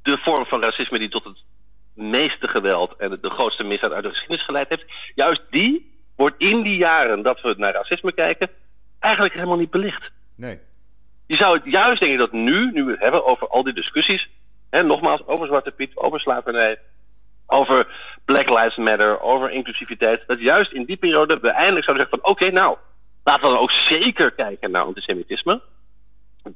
de 0.02 0.18
vorm 0.18 0.46
van 0.46 0.60
racisme 0.60 0.98
die 0.98 1.08
tot 1.08 1.24
het 1.24 1.44
meeste 1.94 2.48
geweld 2.48 2.96
en 2.96 3.18
de 3.20 3.30
grootste 3.30 3.64
misdaad 3.64 3.92
uit 3.92 4.02
de 4.02 4.08
geschiedenis 4.08 4.44
geleid 4.44 4.68
heeft, 4.68 4.84
juist 5.14 5.42
die 5.50 6.00
wordt 6.16 6.34
in 6.38 6.62
die 6.62 6.76
jaren 6.76 7.22
dat 7.22 7.40
we 7.40 7.54
naar 7.56 7.72
racisme 7.72 8.12
kijken, 8.12 8.48
eigenlijk 8.98 9.34
helemaal 9.34 9.56
niet 9.56 9.70
belicht. 9.70 10.10
Nee. 10.34 10.58
Je 11.26 11.36
zou 11.36 11.56
het 11.56 11.72
juist, 11.72 12.00
denk 12.00 12.12
ik, 12.12 12.18
dat 12.18 12.32
nu, 12.32 12.70
nu 12.72 12.84
we 12.84 12.90
het 12.90 13.00
hebben 13.00 13.26
over 13.26 13.48
al 13.48 13.62
die 13.62 13.72
discussies, 13.72 14.28
hè, 14.70 14.82
nogmaals, 14.82 15.26
over 15.26 15.46
Zwarte 15.46 15.70
Piet, 15.70 15.96
over 15.96 16.20
slavernij, 16.20 16.78
over 17.50 17.86
Black 18.24 18.48
Lives 18.48 18.76
Matter, 18.76 19.20
over 19.20 19.50
inclusiviteit, 19.50 20.22
dat 20.26 20.40
juist 20.40 20.72
in 20.72 20.84
die 20.84 20.96
periode 20.96 21.38
we 21.40 21.48
eindelijk 21.48 21.84
zouden 21.84 22.06
zeggen 22.06 22.22
van 22.22 22.30
oké, 22.30 22.50
nou, 22.50 22.76
laten 23.24 23.42
we 23.42 23.54
dan 23.54 23.62
ook 23.62 23.70
zeker 23.70 24.30
kijken 24.30 24.70
naar 24.70 24.82
antisemitisme. 24.82 25.60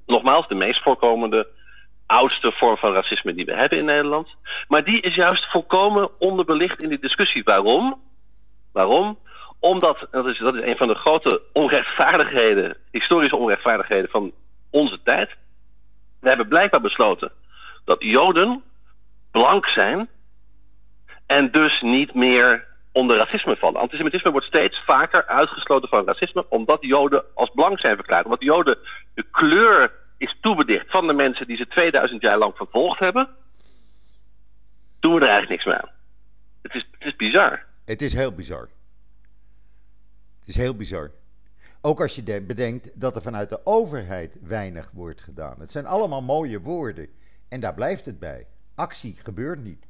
Nogmaals, 0.07 0.49
de 0.49 0.55
meest 0.55 0.83
voorkomende, 0.83 1.49
oudste 2.07 2.53
vorm 2.53 2.77
van 2.77 2.93
racisme 2.93 3.35
die 3.35 3.45
we 3.45 3.55
hebben 3.55 3.79
in 3.79 3.85
Nederland. 3.85 4.29
Maar 4.69 4.85
die 4.85 5.01
is 5.01 5.15
juist 5.15 5.51
volkomen 5.51 6.21
onderbelicht 6.21 6.81
in 6.81 6.89
die 6.89 6.99
discussie. 6.99 7.43
Waarom? 7.45 8.01
Waarom? 8.73 9.19
Omdat, 9.59 10.07
dat 10.11 10.27
is, 10.27 10.39
dat 10.39 10.55
is 10.55 10.63
een 10.63 10.77
van 10.77 10.89
de 10.89 10.95
grote 10.95 11.43
onrechtvaardigheden, 11.53 12.77
historische 12.91 13.37
onrechtvaardigheden 13.37 14.11
van 14.11 14.33
onze 14.71 15.03
tijd. 15.03 15.31
We 16.21 16.29
hebben 16.29 16.49
blijkbaar 16.49 16.81
besloten 16.81 17.33
dat 17.85 18.03
Joden 18.03 18.63
blank 19.31 19.67
zijn 19.67 20.09
en 21.27 21.51
dus 21.51 21.81
niet 21.81 22.15
meer 22.15 22.67
onder 22.93 23.17
racisme 23.17 23.57
vallen. 23.57 23.81
Antisemitisme 23.81 24.31
wordt 24.31 24.47
steeds 24.47 24.83
vaker 24.85 25.27
uitgesloten 25.27 25.89
van 25.89 26.07
racisme 26.07 26.47
omdat 26.49 26.79
Joden 26.81 27.25
als 27.35 27.51
blank 27.55 27.81
zijn 27.81 27.97
verklaard. 27.97 28.25
Omdat 28.25 28.43
Joden 28.43 28.79
de 29.15 29.25
kleur 29.31 29.93
is 30.17 30.37
toebedicht 30.41 30.91
van 30.91 31.07
de 31.07 31.13
mensen 31.13 31.47
die 31.47 31.57
ze 31.57 31.67
2000 31.67 32.23
jaar 32.23 32.39
lang 32.39 32.57
vervolgd 32.57 32.99
hebben, 32.99 33.29
doen 35.01 35.15
we 35.15 35.21
er 35.21 35.29
eigenlijk 35.29 35.51
niks 35.51 35.65
mee 35.65 35.75
aan. 35.75 35.91
Het 36.63 36.75
is, 36.75 36.87
het 36.91 37.07
is 37.07 37.17
bizar. 37.17 37.65
Het 37.85 38.03
is 38.03 38.13
heel 38.13 38.33
bizar. 38.33 38.69
Het 40.39 40.49
is 40.49 40.57
heel 40.57 40.77
bizar. 40.77 41.11
Ook 41.81 42.01
als 42.01 42.15
je 42.15 42.43
bedenkt 42.43 43.01
dat 43.01 43.17
er 43.17 43.23
vanuit 43.23 43.49
de 43.49 43.61
overheid 43.67 44.39
weinig 44.43 44.91
wordt 44.93 45.21
gedaan. 45.21 45.61
Het 45.61 45.71
zijn 45.71 45.87
allemaal 45.87 46.23
mooie 46.23 46.61
woorden. 46.61 47.09
En 47.49 47.61
daar 47.61 47.75
blijft 47.75 48.05
het 48.05 48.19
bij. 48.19 48.47
Actie 48.75 49.17
gebeurt 49.23 49.63
niet. 49.63 49.87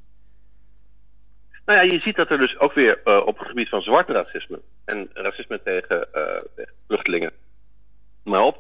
Nou 1.67 1.79
ja, 1.79 1.93
je 1.93 2.01
ziet 2.01 2.17
dat 2.17 2.31
er 2.31 2.39
dus 2.39 2.59
ook 2.59 2.73
weer 2.73 3.01
uh, 3.05 3.27
op 3.27 3.39
het 3.39 3.49
gebied 3.49 3.69
van 3.69 3.83
zwart 3.83 4.09
racisme 4.09 4.61
en 4.85 5.11
racisme 5.13 5.63
tegen, 5.63 6.09
uh, 6.15 6.25
tegen 6.57 6.73
vluchtelingen, 6.87 7.33
maar 8.25 8.43
op, 8.43 8.59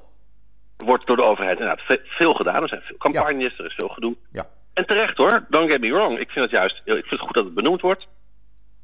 wordt 0.76 1.06
door 1.06 1.16
de 1.16 1.23
overheid 1.23 1.59
inderdaad 1.59 1.99
veel 2.04 2.35
gedaan. 2.35 2.62
Er 2.62 2.68
zijn 2.68 2.82
veel 2.82 2.97
campagnes, 2.97 3.59
er 3.59 3.66
is 3.66 3.75
veel 3.75 3.88
gedoe. 3.88 4.16
Ja. 4.32 4.47
En 4.73 4.87
terecht 4.87 5.16
hoor, 5.16 5.47
don't 5.49 5.71
get 5.71 5.80
me 5.80 5.92
wrong. 5.92 6.18
Ik 6.18 6.30
vind 6.30 6.44
het 6.44 6.54
juist 6.54 6.82
ik 6.85 6.92
vind 6.92 7.11
het 7.11 7.21
goed 7.21 7.35
dat 7.35 7.44
het 7.44 7.54
benoemd 7.54 7.80
wordt. 7.80 8.09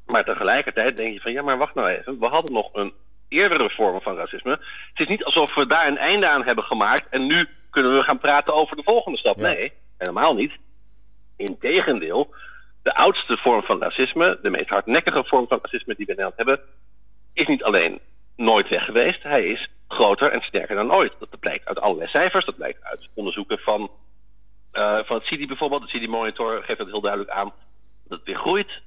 Maar 0.05 0.23
tegelijkertijd 0.23 0.97
denk 0.97 1.13
je 1.13 1.21
van 1.21 1.31
ja, 1.31 1.41
maar 1.41 1.57
wacht 1.57 1.75
nou 1.75 1.89
even. 1.89 2.19
We 2.19 2.25
hadden 2.25 2.51
nog 2.51 2.69
een 2.73 2.93
eerdere 3.27 3.69
vorm 3.69 4.01
van 4.01 4.15
racisme. 4.15 4.51
Het 4.51 4.99
is 4.99 5.07
niet 5.07 5.23
alsof 5.23 5.55
we 5.55 5.67
daar 5.67 5.87
een 5.87 5.97
einde 5.97 6.29
aan 6.29 6.43
hebben 6.43 6.63
gemaakt 6.63 7.07
en 7.09 7.27
nu 7.27 7.47
kunnen 7.69 7.97
we 7.97 8.03
gaan 8.03 8.19
praten 8.19 8.53
over 8.53 8.75
de 8.75 8.83
volgende 8.83 9.17
stap. 9.17 9.37
Nee, 9.37 9.73
helemaal 9.97 10.33
niet. 10.35 10.53
Integendeel, 11.37 12.33
de 12.89 12.95
oudste 12.95 13.37
vorm 13.37 13.63
van 13.63 13.81
racisme, 13.81 14.39
de 14.41 14.49
meest 14.49 14.69
hardnekkige 14.69 15.23
vorm 15.23 15.47
van 15.47 15.59
racisme 15.61 15.95
die 15.95 16.05
we 16.05 16.11
in 16.11 16.17
Nederland 16.17 16.35
hebben, 16.35 16.59
is 17.33 17.47
niet 17.47 17.63
alleen 17.63 17.99
nooit 18.35 18.69
weg 18.69 18.85
geweest. 18.85 19.23
Hij 19.23 19.45
is 19.45 19.69
groter 19.87 20.31
en 20.31 20.41
sterker 20.41 20.75
dan 20.75 20.93
ooit. 20.93 21.13
Dat 21.19 21.39
blijkt 21.39 21.65
uit 21.65 21.79
allerlei 21.79 22.09
cijfers. 22.09 22.45
Dat 22.45 22.55
blijkt 22.55 22.83
uit 22.83 23.09
onderzoeken 23.13 23.59
van, 23.59 23.91
uh, 24.73 24.99
van 25.03 25.15
het 25.15 25.25
CIDI 25.25 25.47
bijvoorbeeld. 25.47 25.81
De 25.81 25.87
CIDI-monitor 25.87 26.63
geeft 26.63 26.79
dat 26.79 26.87
heel 26.87 27.01
duidelijk 27.01 27.31
aan. 27.31 27.53
Dat 28.07 28.17
het 28.17 28.27
weer 28.27 28.37
groeit. 28.37 28.81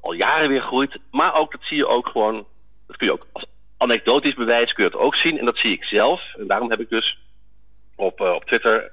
Al 0.00 0.12
jaren 0.12 0.48
weer 0.48 0.62
groeit. 0.62 0.98
Maar 1.10 1.34
ook, 1.34 1.52
dat 1.52 1.62
zie 1.62 1.76
je 1.76 1.86
ook 1.86 2.08
gewoon... 2.08 2.46
Dat 2.86 2.96
kun 2.96 3.06
je 3.06 3.12
ook 3.12 3.26
als 3.32 3.46
anekdotisch 3.76 4.34
bewijs 4.34 4.72
kun 4.72 4.84
je 4.84 4.90
het 4.90 4.98
ook 4.98 5.14
zien. 5.14 5.38
En 5.38 5.44
dat 5.44 5.58
zie 5.58 5.72
ik 5.72 5.84
zelf. 5.84 6.34
En 6.38 6.46
daarom 6.46 6.70
heb 6.70 6.80
ik 6.80 6.88
dus 6.88 7.18
op, 7.96 8.20
uh, 8.20 8.32
op 8.32 8.44
Twitter 8.44 8.92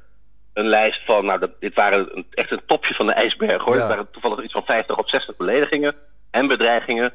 een 0.57 0.67
lijst 0.67 1.05
van... 1.05 1.25
Nou, 1.25 1.39
dat, 1.39 1.51
dit 1.59 1.73
waren 1.73 2.17
een, 2.17 2.27
echt 2.31 2.51
een 2.51 2.65
topje 2.65 2.93
van 2.93 3.05
de 3.05 3.11
ijsberg 3.13 3.63
hoor. 3.63 3.73
Ja. 3.75 3.79
Het 3.79 3.89
waren 3.89 4.11
toevallig 4.11 4.43
iets 4.43 4.53
van 4.53 4.65
50 4.65 4.97
of 4.97 5.09
60 5.09 5.35
beledigingen 5.35 5.95
en 6.31 6.47
bedreigingen 6.47 7.13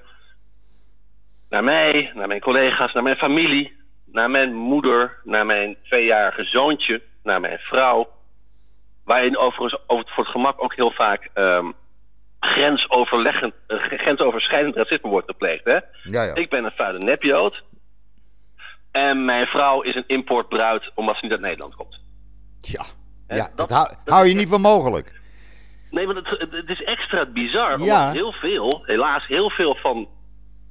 naar 1.48 1.64
mij, 1.64 2.12
naar 2.14 2.28
mijn 2.28 2.40
collega's, 2.40 2.92
naar 2.92 3.02
mijn 3.02 3.16
familie, 3.16 3.76
naar 4.04 4.30
mijn 4.30 4.54
moeder, 4.54 5.20
naar 5.24 5.46
mijn 5.46 5.76
tweejarige 5.82 6.44
zoontje, 6.44 7.02
naar 7.22 7.40
mijn 7.40 7.58
vrouw. 7.58 8.08
Waarin 9.04 9.36
overigens 9.36 9.82
over 9.86 10.04
het, 10.04 10.14
voor 10.14 10.24
het 10.24 10.32
gemak 10.32 10.62
ook 10.62 10.74
heel 10.74 10.90
vaak 10.90 11.28
um, 11.34 11.74
grensoverleggend, 12.40 13.54
uh, 13.68 13.82
grensoverschrijdend 13.82 14.76
racisme 14.76 15.10
wordt 15.10 15.30
gepleegd. 15.30 15.64
Hè? 15.64 15.78
Ja, 16.02 16.22
ja. 16.22 16.34
Ik 16.34 16.50
ben 16.50 16.64
een 16.64 16.72
vuile 16.76 16.98
nepjood. 16.98 17.64
En 18.90 19.24
mijn 19.24 19.46
vrouw 19.46 19.80
is 19.80 19.94
een 19.94 20.04
importbruid 20.06 20.90
omdat 20.94 21.16
ze 21.16 21.22
niet 21.22 21.32
uit 21.32 21.40
Nederland 21.40 21.74
komt. 21.74 22.00
Ja, 22.60 22.84
ja 23.34 23.44
dat, 23.54 23.56
dat, 23.56 23.70
hou, 23.70 23.88
dat 24.04 24.14
hou 24.14 24.26
je 24.26 24.34
niet 24.34 24.48
voor 24.48 24.60
mogelijk. 24.60 25.20
Nee, 25.90 26.06
maar 26.06 26.14
het, 26.14 26.28
het, 26.50 26.68
is 26.68 26.84
extra 26.84 27.26
bizar. 27.26 27.72
Omdat 27.72 27.86
ja. 27.86 28.12
heel 28.12 28.32
veel, 28.32 28.82
helaas 28.86 29.26
heel 29.26 29.50
veel 29.50 29.74
van 29.74 30.08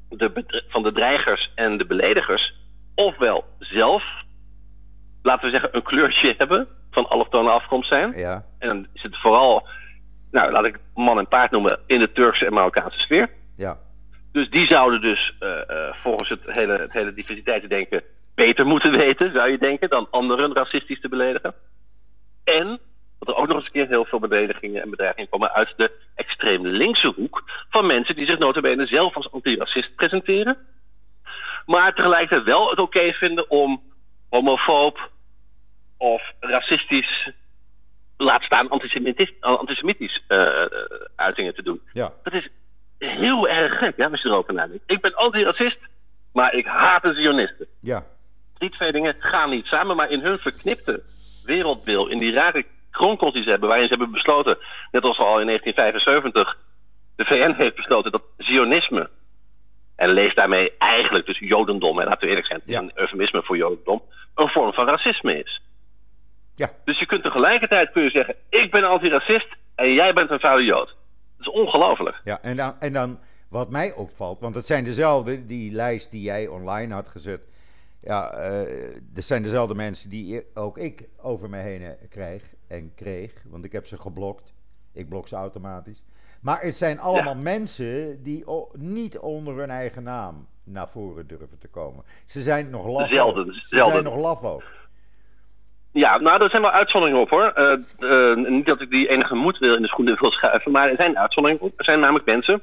de, 0.10 0.63
van 0.68 0.84
de 0.84 0.91
dreigers 0.91 1.51
en 1.56 1.77
de 1.77 1.86
beledigers 1.86 2.53
ofwel 2.96 3.46
zelf, 3.60 4.03
laten 5.22 5.46
we 5.46 5.51
zeggen, 5.51 5.75
een 5.75 5.84
kleurtje 5.84 6.36
hebben 6.38 6.68
van 6.91 7.10
allochtone 7.10 7.50
afkomst 7.50 7.89
zijn. 7.89 8.12
Ja. 8.18 8.46
En 8.60 8.68
dan 8.68 8.88
is 8.94 9.03
het 9.03 9.18
vooral, 9.18 9.68
nou 10.32 10.51
laat 10.51 10.65
ik 10.65 10.80
man 10.94 11.18
en 11.18 11.27
paard 11.27 11.51
noemen, 11.51 11.80
in 11.86 12.00
de 12.00 12.12
Turkse 12.12 12.46
en 12.46 12.53
Marokkaanse 12.53 13.00
sfeer. 13.00 13.30
Ja. 13.58 13.77
Dus 14.32 14.50
die 14.50 14.68
zouden 14.68 15.01
dus 15.01 15.36
uh, 15.39 15.50
uh, 15.50 15.94
volgens 16.03 16.30
het 16.30 16.41
hele, 16.46 16.80
het 16.80 16.91
hele 16.91 17.13
diversiteitsdenken 17.13 18.03
beter 18.36 18.65
moeten 18.65 18.91
weten, 18.91 19.32
zou 19.34 19.51
je 19.51 19.58
denken, 19.58 19.89
dan 19.89 20.08
anderen 20.12 20.53
racistisch 20.53 21.01
te 21.01 21.10
beledigen. 21.10 21.53
En 22.43 22.79
dat 23.19 23.27
er 23.27 23.36
ook 23.36 23.48
nog 23.48 23.57
eens 23.57 23.65
een 23.65 23.71
keer 23.71 23.88
heel 23.88 24.05
veel 24.05 24.19
beledigingen 24.19 24.81
en 24.81 24.89
bedreigingen 24.89 25.29
komen 25.29 25.51
uit 25.51 25.74
de 25.77 25.91
extreem 26.15 26.67
linkse 26.67 27.13
hoek 27.15 27.43
van 27.69 27.86
mensen 27.86 28.15
die 28.15 28.25
zich 28.25 28.39
notabene 28.39 28.86
zelf 28.86 29.15
als 29.15 29.31
antiracist 29.31 29.95
presenteren. 29.95 30.57
Maar 31.65 31.93
tegelijkertijd 31.93 32.43
wel 32.43 32.69
het 32.69 32.79
oké 32.79 33.13
vinden 33.13 33.50
om 33.50 33.81
homofoob 34.29 35.10
of 35.98 36.33
racistisch, 36.39 37.29
laat 38.17 38.43
staan 38.43 38.69
antisemitisch, 38.69 39.33
antisemitisch 39.39 40.24
uh, 40.27 40.65
uitingen 41.15 41.55
te 41.55 41.63
doen. 41.63 41.81
Ja. 41.91 42.13
Dat 42.24 42.33
is 42.33 42.50
heel 42.98 43.48
erg 43.48 43.77
gek, 43.77 43.98
hè, 43.98 44.10
als 44.10 44.21
je 44.21 44.29
erover 44.29 44.53
nadenkt. 44.53 44.83
Ik 44.86 45.01
ben 45.01 45.15
antiracist, 45.15 45.79
maar 46.33 46.53
ik 46.53 46.65
haat 46.65 47.01
de 47.01 47.13
Zionisten. 47.13 47.67
Ja. 47.79 48.05
Die 48.57 48.69
twee 48.69 48.91
dingen 48.91 49.15
gaan 49.19 49.50
niet 49.50 49.65
samen, 49.65 49.95
maar 49.95 50.10
in 50.10 50.19
hun 50.19 50.38
verknipte 50.39 51.03
wereldbeeld, 51.43 52.10
in 52.10 52.19
die 52.19 52.33
rare 52.33 52.65
kronkels 52.91 53.33
die 53.33 53.43
ze 53.43 53.50
hebben, 53.50 53.67
waarin 53.67 53.88
ze 53.88 53.93
hebben 53.93 54.12
besloten, 54.12 54.57
net 54.91 55.03
als 55.03 55.17
al 55.17 55.39
in 55.39 55.45
1975 55.45 56.57
de 57.15 57.25
VN 57.25 57.53
heeft 57.57 57.75
besloten 57.75 58.12
dat 58.12 58.24
Zionisme, 58.38 59.10
en 59.95 60.10
lees 60.10 60.36
daarmee 60.36 60.77
eigenlijk 60.77 61.25
dus 61.25 61.39
Jodendom, 61.39 62.00
en 62.00 62.05
laten 62.05 62.21
we 62.21 62.27
eerlijk 62.27 62.48
zijn, 62.48 62.62
is 62.65 62.75
een 62.75 62.91
eufemisme 62.95 63.43
voor 63.43 63.57
Jodendom, 63.57 64.01
een 64.36 64.50
vorm 64.50 64.74
van 64.74 64.86
racisme 64.86 65.39
is. 65.43 65.62
Ja. 66.55 66.69
Dus 66.86 67.00
je 67.00 67.05
kunt 67.05 67.24
tegelijkertijd 67.24 67.91
kun 67.91 68.03
je 68.03 68.10
zeggen, 68.10 68.36
ik 68.50 68.71
ben 68.71 68.83
antiracist 68.83 69.48
en 69.75 69.93
jij 69.93 70.13
bent 70.13 70.29
een 70.29 70.39
vuile 70.39 70.63
Jood. 70.63 70.95
Dat 71.38 71.48
is 71.48 71.62
ongelooflijk. 71.62 72.19
Ja, 72.24 72.39
en 72.41 72.57
dan, 72.57 72.75
en 72.79 72.93
dan 72.93 73.19
wat 73.50 73.69
mij 73.69 73.93
opvalt, 73.93 74.39
want 74.39 74.55
het 74.55 74.65
zijn 74.65 74.83
dezelfde, 74.83 75.45
die 75.45 75.71
lijst 75.71 76.12
die 76.12 76.21
jij 76.21 76.48
online 76.48 76.93
had 76.93 77.10
gezet, 77.10 77.41
ja, 78.01 78.31
dat 79.13 79.24
zijn 79.24 79.43
dezelfde 79.43 79.75
mensen 79.75 80.10
die 80.10 80.46
ook 80.53 80.77
ik 80.77 81.10
over 81.17 81.50
me 81.50 81.58
heen 81.58 81.96
krijg 82.10 82.53
en 82.67 82.93
kreeg. 82.96 83.34
Want 83.50 83.65
ik 83.65 83.72
heb 83.72 83.86
ze 83.86 83.98
geblokt. 83.98 84.53
Ik 84.93 85.10
blok 85.10 85.27
ze 85.27 85.36
automatisch. 85.36 86.03
Maar 86.41 86.62
het 86.62 86.75
zijn 86.75 87.00
allemaal 87.00 87.36
ja. 87.36 87.41
mensen 87.41 88.24
die 88.24 88.46
niet 88.74 89.17
onder 89.17 89.58
hun 89.58 89.70
eigen 89.70 90.03
naam 90.03 90.48
naar 90.63 90.89
voren 90.89 91.27
durven 91.27 91.60
te 91.60 91.67
komen. 91.67 92.03
Ze 92.25 92.41
zijn 92.41 92.70
nog 92.70 92.88
laf. 92.88 93.10
Zelden, 93.10 93.53
Ze 93.53 93.62
zelden. 93.67 93.91
zijn 93.91 94.03
nog 94.03 94.15
laf 94.15 94.43
ook. 94.43 94.63
Ja, 95.91 96.17
nou, 96.17 96.43
er 96.43 96.50
zijn 96.50 96.62
wel 96.62 96.72
uitzonderingen 96.72 97.22
op 97.22 97.29
hoor. 97.29 97.53
Uh, 97.55 97.77
uh, 98.00 98.50
niet 98.50 98.65
dat 98.65 98.81
ik 98.81 98.89
die 98.89 99.10
enige 99.10 99.36
moed 99.36 99.58
wil 99.58 99.75
in 99.75 99.81
de 99.81 99.88
schoenen 99.88 100.17
wil 100.20 100.31
schuiven, 100.31 100.72
maar 100.72 100.89
er 100.89 100.96
zijn 100.96 101.17
uitzonderingen 101.17 101.65
op. 101.65 101.74
Er 101.79 101.86
zijn 101.86 102.00
namelijk 102.00 102.25
mensen. 102.25 102.62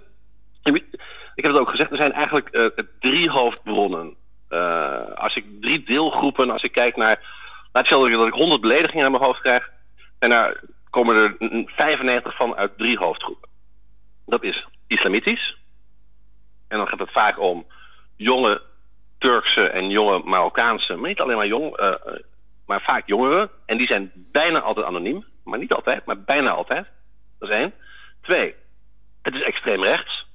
Ik 0.63 1.45
heb 1.45 1.53
het 1.53 1.61
ook 1.61 1.71
gezegd, 1.71 1.91
er 1.91 1.97
zijn 1.97 2.13
eigenlijk 2.13 2.49
uh, 2.53 2.67
drie 3.01 3.31
hoofdbronnen 3.31 4.17
uh, 4.51 5.15
als 5.15 5.37
ik 5.37 5.45
drie 5.61 5.83
deelgroepen, 5.83 6.51
als 6.51 6.63
ik 6.63 6.73
kijk 6.73 6.97
naar. 6.97 7.37
Laat 7.73 7.87
zeggen 7.87 8.11
dat 8.11 8.27
ik 8.27 8.33
100 8.33 8.61
beledigingen 8.61 9.05
aan 9.05 9.11
mijn 9.11 9.25
hoofd 9.25 9.41
krijg. 9.41 9.71
En 10.19 10.31
daar 10.31 10.61
komen 10.91 11.17
er 11.17 11.37
95 11.67 12.37
van 12.37 12.57
uit 12.57 12.79
drie 12.79 12.99
hoofdgroepen. 12.99 13.49
Dat 14.27 14.43
is 14.43 14.67
islamitisch. 14.87 15.57
En 16.69 16.79
dan 16.79 16.89
gaat 16.89 16.99
het 16.99 17.13
vaak 17.13 17.41
om 17.41 17.67
jonge 18.17 18.63
Turkse 19.19 19.69
en 19.69 19.91
jonge 19.91 20.23
Marokkaanse, 20.25 20.95
maar 20.95 21.09
niet 21.09 21.21
alleen 21.21 21.37
maar 21.37 21.47
jong, 21.47 21.81
uh, 21.81 21.95
maar 22.67 22.83
vaak 22.83 23.07
jongeren. 23.07 23.51
En 23.67 23.77
die 23.77 23.87
zijn 23.87 24.11
bijna 24.15 24.61
altijd 24.61 24.87
anoniem. 24.87 25.25
Maar 25.45 25.59
niet 25.59 25.73
altijd, 25.73 26.05
maar 26.05 26.21
bijna 26.21 26.51
altijd. 26.51 26.87
Dat 27.39 27.49
is 27.49 27.55
één. 27.55 27.73
Twee, 28.23 28.55
het 29.23 29.35
is 29.35 29.43
extreem 29.43 29.83
rechts. 29.83 30.27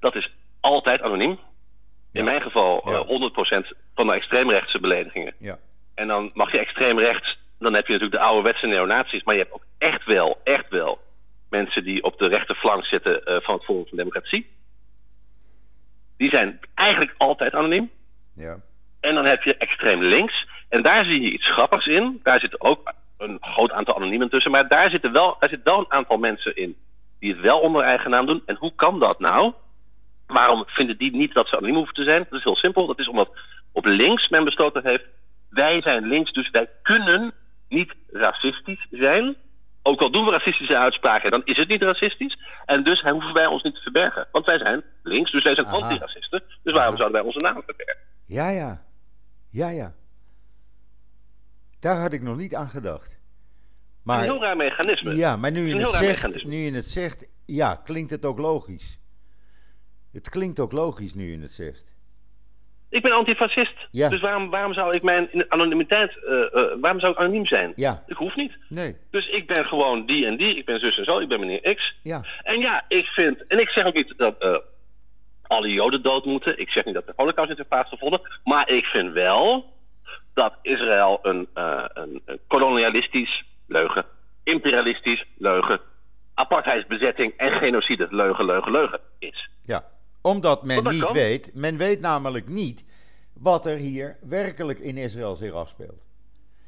Dat 0.00 0.14
is 0.14 0.32
altijd 0.60 1.02
anoniem. 1.02 1.38
In 2.12 2.24
mijn 2.24 2.42
geval 2.42 2.82
Ja. 2.90 2.92
eh, 2.98 3.06
100% 3.06 3.72
van 3.94 4.06
de 4.06 4.12
extreemrechtse 4.12 4.80
beledigingen. 4.80 5.34
Ja. 5.38 5.58
En 5.94 6.08
dan 6.08 6.30
mag 6.34 6.52
je 6.52 6.58
extreem 6.58 6.98
rechts, 6.98 7.38
dan 7.58 7.74
heb 7.74 7.86
je 7.86 7.92
natuurlijk 7.92 8.20
de 8.20 8.26
ouderwetse 8.26 8.66
neonazies. 8.66 9.22
Maar 9.22 9.34
je 9.34 9.40
hebt 9.40 9.52
ook 9.54 9.64
echt 9.78 10.04
wel, 10.04 10.40
echt 10.44 10.68
wel 10.68 10.98
mensen 11.50 11.84
die 11.84 12.02
op 12.02 12.18
de 12.18 12.26
rechterflank 12.26 12.84
zitten 12.84 13.24
eh, 13.24 13.36
van 13.40 13.54
het 13.54 13.64
Forum 13.64 13.86
van 13.88 13.96
Democratie. 13.98 14.50
Die 16.16 16.30
zijn 16.30 16.60
eigenlijk 16.74 17.14
altijd 17.18 17.54
anoniem. 17.54 17.90
Ja. 18.34 18.58
En 19.00 19.14
dan 19.14 19.24
heb 19.24 19.42
je 19.42 19.56
extreem 19.56 20.02
links. 20.02 20.46
En 20.68 20.82
daar 20.82 21.04
zie 21.04 21.20
je 21.20 21.30
iets 21.30 21.50
grappigs 21.50 21.86
in. 21.86 22.20
Daar 22.22 22.40
zit 22.40 22.60
ook 22.60 22.92
een 23.18 23.38
groot 23.40 23.70
aantal 23.72 23.96
anoniemen 23.96 24.30
tussen. 24.30 24.50
Maar 24.50 24.68
daar, 24.68 24.90
zitten 24.90 25.12
wel, 25.12 25.36
daar 25.40 25.48
zit 25.48 25.60
wel 25.62 25.78
een 25.78 25.92
aantal 25.92 26.16
mensen 26.18 26.56
in 26.56 26.76
die 27.18 27.32
het 27.32 27.40
wel 27.40 27.60
onder 27.60 27.82
eigen 27.82 28.10
naam 28.10 28.26
doen. 28.26 28.42
En 28.46 28.56
hoe 28.56 28.72
kan 28.74 28.98
dat 28.98 29.18
nou? 29.20 29.52
Waarom 30.32 30.64
vinden 30.66 30.98
die 30.98 31.16
niet 31.16 31.34
dat 31.34 31.48
ze 31.48 31.56
anoniem 31.56 31.76
hoeven 31.76 31.94
te 31.94 32.04
zijn? 32.04 32.26
Dat 32.28 32.38
is 32.38 32.44
heel 32.44 32.56
simpel. 32.56 32.86
Dat 32.86 32.98
is 32.98 33.08
omdat 33.08 33.30
op 33.72 33.84
links 33.84 34.28
men 34.28 34.44
besloten 34.44 34.86
heeft... 34.86 35.04
wij 35.48 35.80
zijn 35.82 36.06
links, 36.06 36.32
dus 36.32 36.50
wij 36.50 36.68
kunnen 36.82 37.32
niet 37.68 37.94
racistisch 38.12 38.86
zijn. 38.90 39.36
Ook 39.82 40.00
al 40.00 40.10
doen 40.10 40.24
we 40.24 40.30
racistische 40.30 40.76
uitspraken, 40.76 41.30
dan 41.30 41.42
is 41.44 41.56
het 41.56 41.68
niet 41.68 41.82
racistisch. 41.82 42.38
En 42.66 42.84
dus 42.84 43.00
hoeven 43.00 43.32
wij 43.32 43.46
ons 43.46 43.62
niet 43.62 43.74
te 43.74 43.80
verbergen. 43.82 44.26
Want 44.32 44.46
wij 44.46 44.58
zijn 44.58 44.82
links, 45.02 45.30
dus 45.30 45.44
wij 45.44 45.54
zijn 45.54 45.66
antiracisten. 45.66 46.42
Dus 46.62 46.72
waarom 46.74 46.96
zouden 46.96 47.16
wij 47.16 47.26
onze 47.26 47.40
naam 47.40 47.62
verbergen? 47.64 47.96
Ja, 48.26 48.50
ja. 48.50 48.82
Ja, 49.50 49.68
ja. 49.68 49.94
Daar 51.80 52.00
had 52.00 52.12
ik 52.12 52.22
nog 52.22 52.36
niet 52.36 52.54
aan 52.54 52.68
gedacht. 52.68 53.20
een 54.04 54.20
heel 54.20 54.38
Maar, 54.38 54.46
raar 54.46 54.56
mechanisme. 54.56 55.14
ja, 55.16 55.36
maar 55.36 55.50
nu 55.50 55.60
je, 55.60 55.76
het 55.76 55.88
zegt, 55.88 56.00
mechanisme. 56.22 56.50
nu 56.50 56.56
je 56.56 56.72
het 56.72 56.86
zegt, 56.86 57.28
ja, 57.46 57.74
klinkt 57.74 58.10
het 58.10 58.24
ook 58.24 58.38
logisch. 58.38 58.99
Het 60.12 60.28
klinkt 60.28 60.60
ook 60.60 60.72
logisch 60.72 61.14
nu 61.14 61.30
je 61.30 61.40
het 61.40 61.52
zegt. 61.52 61.84
Ik 62.88 63.02
ben 63.02 63.12
antifascist. 63.12 63.74
Ja. 63.90 64.08
Dus 64.08 64.20
waarom, 64.20 64.50
waarom 64.50 64.72
zou 64.74 64.94
ik 64.94 65.02
mijn 65.02 65.28
anonimiteit, 65.48 66.24
eh, 66.24 66.42
eh, 66.42 66.80
waarom 66.80 67.00
zou 67.00 67.12
ik 67.12 67.18
anoniem 67.18 67.46
zijn? 67.46 67.72
Ja. 67.76 68.04
Ik 68.06 68.16
hoef 68.16 68.36
niet. 68.36 68.58
Nee, 68.68 68.96
Dus 69.10 69.28
ik 69.28 69.46
ben 69.46 69.64
gewoon 69.64 70.06
die 70.06 70.26
en 70.26 70.36
die, 70.36 70.56
ik 70.56 70.64
ben 70.64 70.80
zus 70.80 70.98
en 70.98 71.04
zo, 71.04 71.18
ik 71.18 71.28
ben 71.28 71.40
meneer 71.40 71.74
X. 71.74 71.94
ja. 72.02 72.24
En 72.42 72.58
ja, 72.58 72.84
ik 72.88 73.06
vind, 73.06 73.46
en 73.46 73.58
ik 73.60 73.68
zeg 73.68 73.84
ook 73.84 73.94
niet 73.94 74.14
dat 74.16 74.38
eh, 74.38 74.56
alle 75.42 75.72
Joden 75.72 76.02
dood 76.02 76.24
moeten. 76.24 76.58
Ik 76.58 76.70
zeg 76.70 76.84
niet 76.84 76.94
dat 76.94 77.06
de 77.06 77.12
Holocaust 77.16 77.48
niet 77.48 77.56
heeft 77.58 77.68
plaatsgevonden. 77.68 78.20
Maar 78.44 78.68
ik 78.68 78.84
vind 78.84 79.12
wel 79.12 79.72
dat 80.34 80.54
Israël 80.62 81.18
een, 81.22 81.48
een, 81.54 82.22
een 82.24 82.40
kolonialistisch 82.46 83.44
leugen, 83.66 84.04
imperialistisch 84.42 85.24
leugen, 85.38 85.80
apartheidsbezetting 86.34 87.32
en 87.36 87.52
genocide 87.52 88.06
leugen, 88.10 88.44
leugen, 88.44 88.72
leugen 88.72 89.00
is. 89.18 89.48
Ja, 89.64 89.84
omdat 90.22 90.64
men 90.64 90.84
dat 90.84 90.92
niet 90.92 91.04
kan. 91.04 91.14
weet, 91.14 91.50
men 91.54 91.76
weet 91.78 92.00
namelijk 92.00 92.48
niet 92.48 92.84
wat 93.32 93.66
er 93.66 93.76
hier 93.76 94.16
werkelijk 94.28 94.78
in 94.78 94.96
Israël 94.96 95.34
zich 95.34 95.52
afspeelt. 95.52 96.08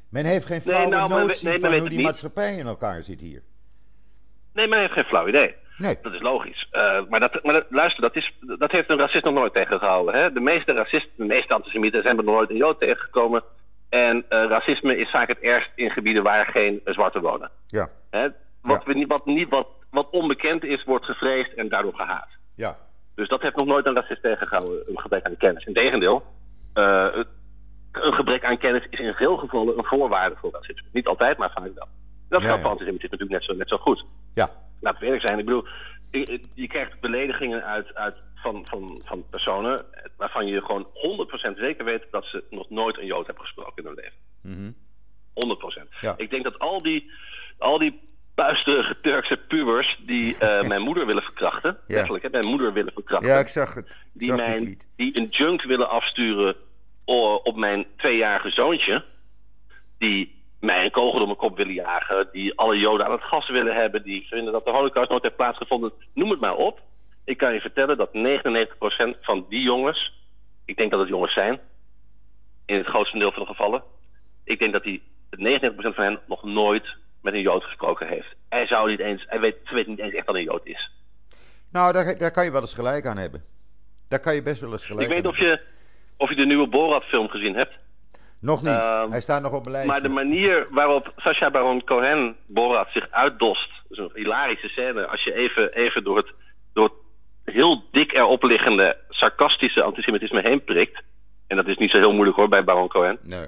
Men 0.09 0.25
heeft 0.25 0.45
geen 0.45 0.61
Nee, 0.65 0.75
flauwe 0.75 0.89
nou, 0.95 1.09
notie 1.09 1.47
nee, 1.49 1.59
men 1.59 1.69
van 1.69 1.79
hoe 1.79 1.89
die 1.89 1.97
niet. 1.97 2.05
maatschappij 2.07 2.55
in 2.55 2.65
elkaar 2.67 3.03
zit 3.03 3.19
hier. 3.21 3.41
Nee, 4.53 4.67
men 4.67 4.79
heeft 4.79 4.93
geen 4.93 5.03
flauw 5.03 5.27
idee. 5.27 5.55
Nee, 5.77 5.97
Dat 6.01 6.13
is 6.13 6.21
logisch. 6.21 6.67
Eh, 6.71 6.99
maar 7.09 7.19
dat, 7.19 7.43
maar 7.43 7.53
dat, 7.53 7.65
luister, 7.69 8.01
dat, 8.01 8.15
is, 8.15 8.33
dat 8.57 8.71
heeft 8.71 8.89
een 8.89 8.97
racist 8.97 9.23
nog 9.23 9.33
nooit 9.33 9.53
tegengehouden. 9.53 10.13
Hè? 10.21 10.31
De 10.31 10.39
meeste 10.39 10.73
racisten, 10.73 11.11
de 11.15 11.25
meeste 11.25 11.53
antisemieten 11.53 12.01
zijn 12.01 12.17
er 12.17 12.23
nog 12.23 12.35
nooit 12.35 12.49
een 12.49 12.55
Jood 12.55 12.79
tegengekomen. 12.79 13.43
En 13.89 14.25
eh, 14.29 14.45
racisme 14.47 14.97
is 14.97 15.09
vaak 15.09 15.27
het 15.27 15.39
ergst 15.39 15.71
in 15.75 15.89
gebieden 15.91 16.23
waar 16.23 16.45
geen 16.45 16.81
zwarte 16.85 17.19
wonen. 17.21 17.51
ja, 17.67 17.89
Hè? 18.09 18.27
Wat, 18.61 18.79
Ja. 18.79 18.83
we 18.85 18.93
niet, 18.93 19.07
wat, 19.07 19.25
niet, 19.25 19.49
wat, 19.49 19.67
wat 19.89 20.09
onbekend 20.09 20.63
is, 20.63 20.83
wordt 20.83 21.05
gevreesd 21.05 21.53
en 21.53 21.69
daardoor 21.69 21.95
gehaat. 21.95 22.27
ja, 22.55 22.77
Dus 23.15 23.27
dat 23.27 23.41
heeft 23.41 23.55
nog 23.55 23.65
nooit 23.65 23.85
een 23.85 23.95
racist 23.95 24.21
tegengehouden, 24.21 24.83
een 24.89 24.99
gebrek 24.99 25.23
aan 25.25 25.37
kennis. 25.37 25.63
Integendeel, 25.65 26.23
het- 26.73 27.27
een 27.91 28.13
gebrek 28.13 28.43
aan 28.45 28.57
kennis 28.57 28.85
is 28.89 28.99
in 28.99 29.13
veel 29.13 29.37
gevallen 29.37 29.77
een 29.77 29.83
voorwaarde 29.85 30.35
voor 30.35 30.51
racisme. 30.51 30.87
Niet 30.91 31.07
altijd, 31.07 31.37
maar 31.37 31.51
vaak 31.51 31.63
wel. 31.75 31.87
Dat 32.29 32.41
Ja, 32.41 32.47
geldt 32.47 32.55
ja. 32.55 32.61
voor 32.61 32.69
antisemitisme 32.71 33.09
natuurlijk 33.17 33.31
net 33.39 33.43
zo, 33.43 33.53
net 33.57 33.69
zo 33.69 33.77
goed 33.77 34.05
ja, 34.33 34.49
laten 34.81 34.99
we 34.99 35.05
eerlijk 35.05 35.23
zijn. 35.23 35.39
Ik 35.39 35.45
bedoel, 35.45 35.65
je, 36.11 36.41
je 36.53 36.67
krijgt 36.67 36.99
beledigingen 36.99 37.63
uit, 37.65 37.95
uit 37.95 38.15
van, 38.35 38.65
van, 38.69 39.01
van 39.05 39.23
personen 39.29 39.85
waarvan 40.17 40.47
je 40.47 40.61
gewoon 40.61 40.87
100% 40.93 41.57
zeker 41.57 41.85
weet 41.85 42.05
dat 42.11 42.25
ze 42.25 42.43
nog 42.49 42.69
nooit 42.69 42.97
een 42.97 43.05
Jood 43.05 43.25
hebben 43.25 43.43
gesproken 43.43 43.83
in 43.83 43.85
hun 43.85 43.95
leven. 43.95 44.17
mhm, 44.41 44.71
100%. 45.33 45.87
Ja. 46.01 46.13
Ik 46.17 46.29
denk 46.29 46.43
dat 46.43 46.59
al 46.59 46.81
die, 46.81 47.11
al 47.57 47.77
die 47.77 47.99
puisterige 48.35 48.97
Turkse 49.01 49.37
pubers 49.37 49.99
die 50.05 50.37
eh, 50.37 50.63
mijn 50.71 50.81
moeder 50.81 51.05
willen 51.05 51.23
verkrachten, 51.23 51.77
Ja. 51.87 51.95
letterlijk, 51.95 52.23
hè, 52.23 52.29
mijn 52.29 52.45
moeder 52.45 52.73
willen 52.73 52.93
verkrachten, 52.93 53.29
ja, 53.29 53.39
ik 53.39 53.47
zag 53.47 53.73
het. 53.73 53.85
Ik 53.89 53.95
die, 54.13 54.27
zag 54.27 54.37
mijn, 54.37 54.79
die 54.95 55.17
een 55.17 55.27
junk 55.29 55.61
willen 55.61 55.89
afsturen 55.89 56.55
op 57.43 57.55
mijn 57.55 57.85
tweejarige 57.97 58.49
zoontje. 58.49 59.03
Die 59.97 60.41
mij 60.59 60.85
een 60.85 60.91
kogel 60.91 61.17
door 61.17 61.27
mijn 61.27 61.37
kop 61.37 61.57
willen 61.57 61.73
jagen. 61.73 62.29
Die 62.31 62.57
alle 62.57 62.79
joden 62.79 63.05
aan 63.05 63.11
het 63.11 63.23
gas 63.23 63.49
willen 63.49 63.75
hebben. 63.75 64.03
Die 64.03 64.27
vinden 64.27 64.53
dat 64.53 64.65
de 64.65 64.71
holocaust 64.71 65.09
nooit 65.09 65.23
heeft 65.23 65.35
plaatsgevonden. 65.35 65.91
Noem 66.13 66.29
het 66.29 66.39
maar 66.39 66.55
op. 66.55 66.81
Ik 67.25 67.37
kan 67.37 67.53
je 67.53 67.61
vertellen 67.61 67.97
dat 67.97 68.09
99% 68.13 69.19
van 69.21 69.45
die 69.49 69.61
jongens... 69.61 70.21
Ik 70.65 70.77
denk 70.77 70.91
dat 70.91 70.99
het 70.99 71.09
jongens 71.09 71.33
zijn. 71.33 71.59
In 72.65 72.77
het 72.77 72.85
grootste 72.87 73.17
deel 73.17 73.31
van 73.31 73.41
de 73.41 73.47
gevallen. 73.47 73.83
Ik 74.43 74.59
denk 74.59 74.73
dat 74.73 74.83
die 74.83 75.01
99% 75.37 75.39
van 75.75 76.03
hen 76.03 76.19
nog 76.27 76.43
nooit 76.43 76.95
met 77.23 77.33
een 77.33 77.41
jood 77.41 77.63
gesproken 77.63 78.07
heeft. 78.07 78.35
Hij 78.49 78.67
zou 78.67 78.89
niet 78.89 78.99
eens... 78.99 79.25
Hij 79.27 79.39
weet, 79.39 79.55
ze 79.63 79.73
weet 79.75 79.87
niet 79.87 79.99
eens 79.99 80.13
echt 80.13 80.25
wat 80.25 80.35
een 80.35 80.43
jood 80.43 80.65
is. 80.65 80.91
Nou, 81.71 81.93
daar, 81.93 82.17
daar 82.17 82.31
kan 82.31 82.43
je 82.43 82.51
wel 82.51 82.61
eens 82.61 82.73
gelijk 82.73 83.05
aan 83.05 83.17
hebben. 83.17 83.43
Daar 84.09 84.19
kan 84.19 84.35
je 84.35 84.41
best 84.41 84.61
wel 84.61 84.71
eens 84.71 84.85
gelijk 84.85 85.07
Ik 85.09 85.13
weet 85.15 85.25
of 85.25 85.37
je, 85.37 85.61
of 86.17 86.29
je 86.29 86.35
de 86.35 86.45
nieuwe 86.45 86.67
Borat-film 86.67 87.27
gezien 87.29 87.55
hebt. 87.55 87.73
Nog 88.41 88.61
niet. 88.61 88.71
Ehm, 88.79 89.11
Hij 89.11 89.21
staat 89.21 89.41
nog 89.41 89.53
op 89.53 89.61
mijn 89.61 89.71
lijstje. 89.71 89.91
Maar 89.91 90.01
de 90.01 90.15
manier 90.15 90.67
waarop 90.69 91.13
Sacha 91.15 91.51
Baron 91.51 91.83
Cohen 91.83 92.35
Borat 92.45 92.87
zich 92.91 93.07
uitdost, 93.11 93.69
is 93.89 93.97
een 93.97 94.11
hilarische 94.13 94.67
scène. 94.67 95.07
Als 95.07 95.23
je 95.23 95.33
even, 95.33 95.73
even 95.73 96.03
door, 96.03 96.17
het, 96.17 96.31
door 96.73 96.83
het 96.83 97.55
heel 97.55 97.83
dik 97.91 98.13
erop 98.13 98.43
liggende 98.43 98.97
sarcastische 99.09 99.81
antisemitisme 99.83 100.41
heen 100.41 100.63
prikt. 100.63 101.01
En 101.47 101.55
dat 101.55 101.67
is 101.67 101.77
niet 101.77 101.91
zo 101.91 101.97
heel 101.97 102.13
moeilijk 102.13 102.37
hoor 102.37 102.49
bij 102.49 102.63
Baron 102.63 102.87
Cohen. 102.87 103.17
Nee. 103.21 103.47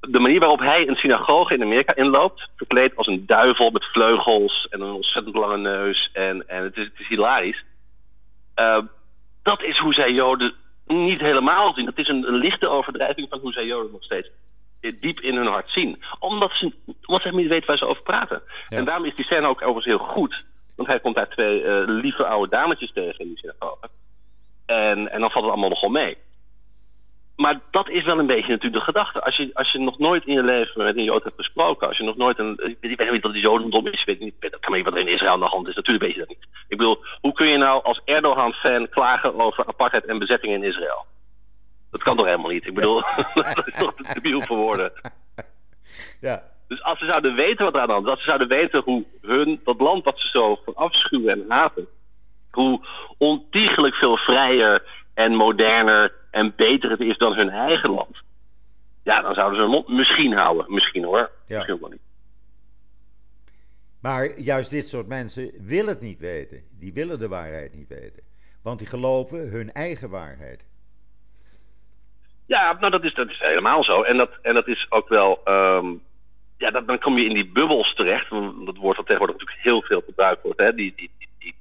De 0.00 0.18
manier 0.18 0.40
waarop 0.40 0.58
hij 0.58 0.88
een 0.88 0.96
synagoge 0.96 1.54
in 1.54 1.62
Amerika 1.62 1.94
inloopt, 1.96 2.48
verkleed 2.56 2.96
als 2.96 3.06
een 3.06 3.26
duivel 3.26 3.70
met 3.70 3.84
vleugels 3.84 4.66
en 4.70 4.80
een 4.80 4.92
ontzettend 4.92 5.34
lange 5.36 5.56
neus. 5.56 6.10
En, 6.12 6.48
en 6.48 6.62
het, 6.62 6.76
is, 6.76 6.84
het 6.84 6.98
is 7.00 7.08
hilarisch. 7.08 7.64
Eh, 8.54 8.78
dat 9.42 9.62
is 9.62 9.78
hoe 9.78 9.94
zij 9.94 10.12
Joden 10.12 10.52
niet 10.86 11.20
helemaal 11.20 11.74
zien. 11.74 11.84
Dat 11.84 11.98
is 11.98 12.08
een, 12.08 12.28
een 12.28 12.34
lichte 12.34 12.68
overdrijving 12.68 13.26
van 13.30 13.38
hoe 13.38 13.52
zij 13.52 13.66
Joden 13.66 13.92
nog 13.92 14.04
steeds 14.04 14.30
diep 14.80 15.20
in 15.20 15.36
hun 15.36 15.46
hart 15.46 15.70
zien. 15.70 16.02
Omdat 16.18 16.52
ze, 16.52 16.72
omdat 17.06 17.22
ze 17.22 17.34
niet 17.34 17.48
weten 17.48 17.66
waar 17.66 17.78
ze 17.78 17.86
over 17.86 18.02
praten. 18.02 18.42
Ja. 18.68 18.76
En 18.76 18.84
daarom 18.84 19.04
is 19.04 19.14
die 19.14 19.24
scène 19.24 19.46
ook 19.46 19.62
overigens 19.62 19.84
heel 19.84 20.06
goed. 20.06 20.46
Want 20.76 20.88
hij 20.88 21.00
komt 21.00 21.14
daar 21.14 21.28
twee 21.28 21.62
eh, 21.62 21.82
lieve 21.86 22.26
oude 22.26 22.50
dametjes 22.50 22.92
tegen 22.92 23.18
in 23.18 23.28
die 23.28 23.38
synagoge. 23.38 23.88
En, 24.66 25.10
en 25.10 25.20
dan 25.20 25.30
valt 25.30 25.44
het 25.44 25.52
allemaal 25.52 25.68
nogal 25.68 25.88
mee. 25.88 26.16
Maar 27.38 27.60
dat 27.70 27.88
is 27.88 28.04
wel 28.04 28.18
een 28.18 28.26
beetje 28.26 28.50
natuurlijk 28.50 28.84
de 28.84 28.92
gedachte. 28.92 29.22
Als 29.22 29.36
je, 29.36 29.50
als 29.52 29.72
je 29.72 29.78
nog 29.78 29.98
nooit 29.98 30.26
in 30.26 30.34
je 30.34 30.42
leven 30.42 30.84
met 30.84 30.96
een 30.96 31.04
Jood 31.04 31.24
hebt 31.24 31.36
gesproken, 31.36 31.88
als 31.88 31.96
je 31.96 32.04
nog 32.04 32.16
nooit 32.16 32.38
een. 32.38 32.76
Ik 32.80 32.98
weet 32.98 33.10
niet 33.10 33.22
wat 33.22 33.32
die 33.32 33.42
Jodendom 33.42 33.86
is, 33.86 34.00
ik 34.00 34.06
weet 34.06 34.20
niet, 34.20 34.34
dat 34.38 34.60
kan 34.60 34.72
niet 34.72 34.84
wat 34.84 34.94
er 34.94 35.00
in 35.00 35.08
Israël 35.08 35.32
aan 35.32 35.40
de 35.40 35.46
hand 35.46 35.68
is. 35.68 35.74
Natuurlijk 35.74 36.04
weet 36.04 36.14
je 36.14 36.20
dat 36.20 36.28
niet. 36.28 36.46
Ik 36.68 36.76
bedoel, 36.76 37.04
hoe 37.20 37.32
kun 37.32 37.46
je 37.46 37.56
nou 37.56 37.84
als 37.84 38.00
Erdogan-fan 38.04 38.88
klagen 38.88 39.40
over 39.40 39.66
apartheid 39.66 40.04
en 40.04 40.18
bezetting 40.18 40.52
in 40.52 40.62
Israël? 40.62 41.06
Dat 41.90 42.02
kan 42.02 42.16
toch 42.16 42.26
helemaal 42.26 42.50
niet? 42.50 42.66
Ik 42.66 42.74
bedoel, 42.74 43.02
dat 43.34 43.66
is 43.66 43.78
toch 43.78 43.94
te 43.94 44.14
debiel 44.14 44.40
voor 44.40 44.56
woorden. 44.56 44.92
Ja. 46.20 46.42
Dus 46.68 46.82
als 46.82 46.98
ze 46.98 47.04
zouden 47.04 47.34
weten 47.34 47.64
wat 47.64 47.74
er 47.74 47.80
aan 47.80 47.86
de 47.86 47.92
hand 47.92 48.04
is, 48.04 48.10
als 48.10 48.20
ze 48.20 48.26
zouden 48.26 48.48
weten 48.48 48.82
hoe 48.84 49.04
hun, 49.22 49.60
dat 49.64 49.80
land 49.80 50.04
wat 50.04 50.20
ze 50.20 50.28
zo 50.28 50.60
van 50.64 50.74
afschuwen 50.74 51.32
en 51.32 51.44
haten, 51.48 51.88
hoe 52.50 52.80
ontiegelijk 53.18 53.94
veel 53.94 54.16
vrijer 54.16 54.82
en 55.14 55.34
moderner 55.34 56.12
en 56.30 56.52
beter 56.56 56.90
het 56.90 57.00
is 57.00 57.18
dan 57.18 57.34
hun 57.34 57.50
eigen 57.50 57.90
land. 57.90 58.16
Ja, 59.02 59.22
dan 59.22 59.34
zouden 59.34 59.56
ze 59.56 59.62
hun 59.62 59.72
mond 59.74 59.88
misschien 59.88 60.32
houden. 60.32 60.74
Misschien 60.74 61.04
hoor. 61.04 61.30
Ja. 61.46 61.56
Misschien 61.56 61.80
wel 61.80 61.90
niet. 61.90 62.00
Maar 64.00 64.40
juist 64.40 64.70
dit 64.70 64.88
soort 64.88 65.06
mensen 65.06 65.50
willen 65.60 65.88
het 65.88 66.00
niet 66.00 66.18
weten. 66.18 66.62
Die 66.78 66.92
willen 66.92 67.18
de 67.18 67.28
waarheid 67.28 67.74
niet 67.74 67.88
weten. 67.88 68.22
Want 68.62 68.78
die 68.78 68.88
geloven 68.88 69.50
hun 69.50 69.72
eigen 69.72 70.10
waarheid. 70.10 70.64
Ja, 72.46 72.76
nou 72.80 72.90
dat 72.90 73.04
is, 73.04 73.14
dat 73.14 73.28
is 73.28 73.38
helemaal 73.38 73.84
zo. 73.84 74.02
En 74.02 74.16
dat, 74.16 74.30
en 74.42 74.54
dat 74.54 74.66
is 74.68 74.86
ook 74.88 75.08
wel. 75.08 75.40
ehm, 75.44 75.86
ja, 76.58 76.70
dat, 76.70 76.86
dan 76.86 76.98
kom 76.98 77.18
je 77.18 77.24
in 77.24 77.34
die 77.34 77.46
bubbels 77.46 77.94
terecht. 77.94 78.30
Dat 78.64 78.76
woord 78.76 78.96
dat 78.96 79.06
tegenwoordig 79.06 79.36
natuurlijk 79.36 79.62
heel 79.62 79.82
veel 79.82 80.02
gebruikt 80.06 80.42
wordt. 80.42 80.60
Hè? 80.60 80.74
Die, 80.74 80.92
die, 80.96 81.10
die, 81.18 81.28
die 81.38 81.54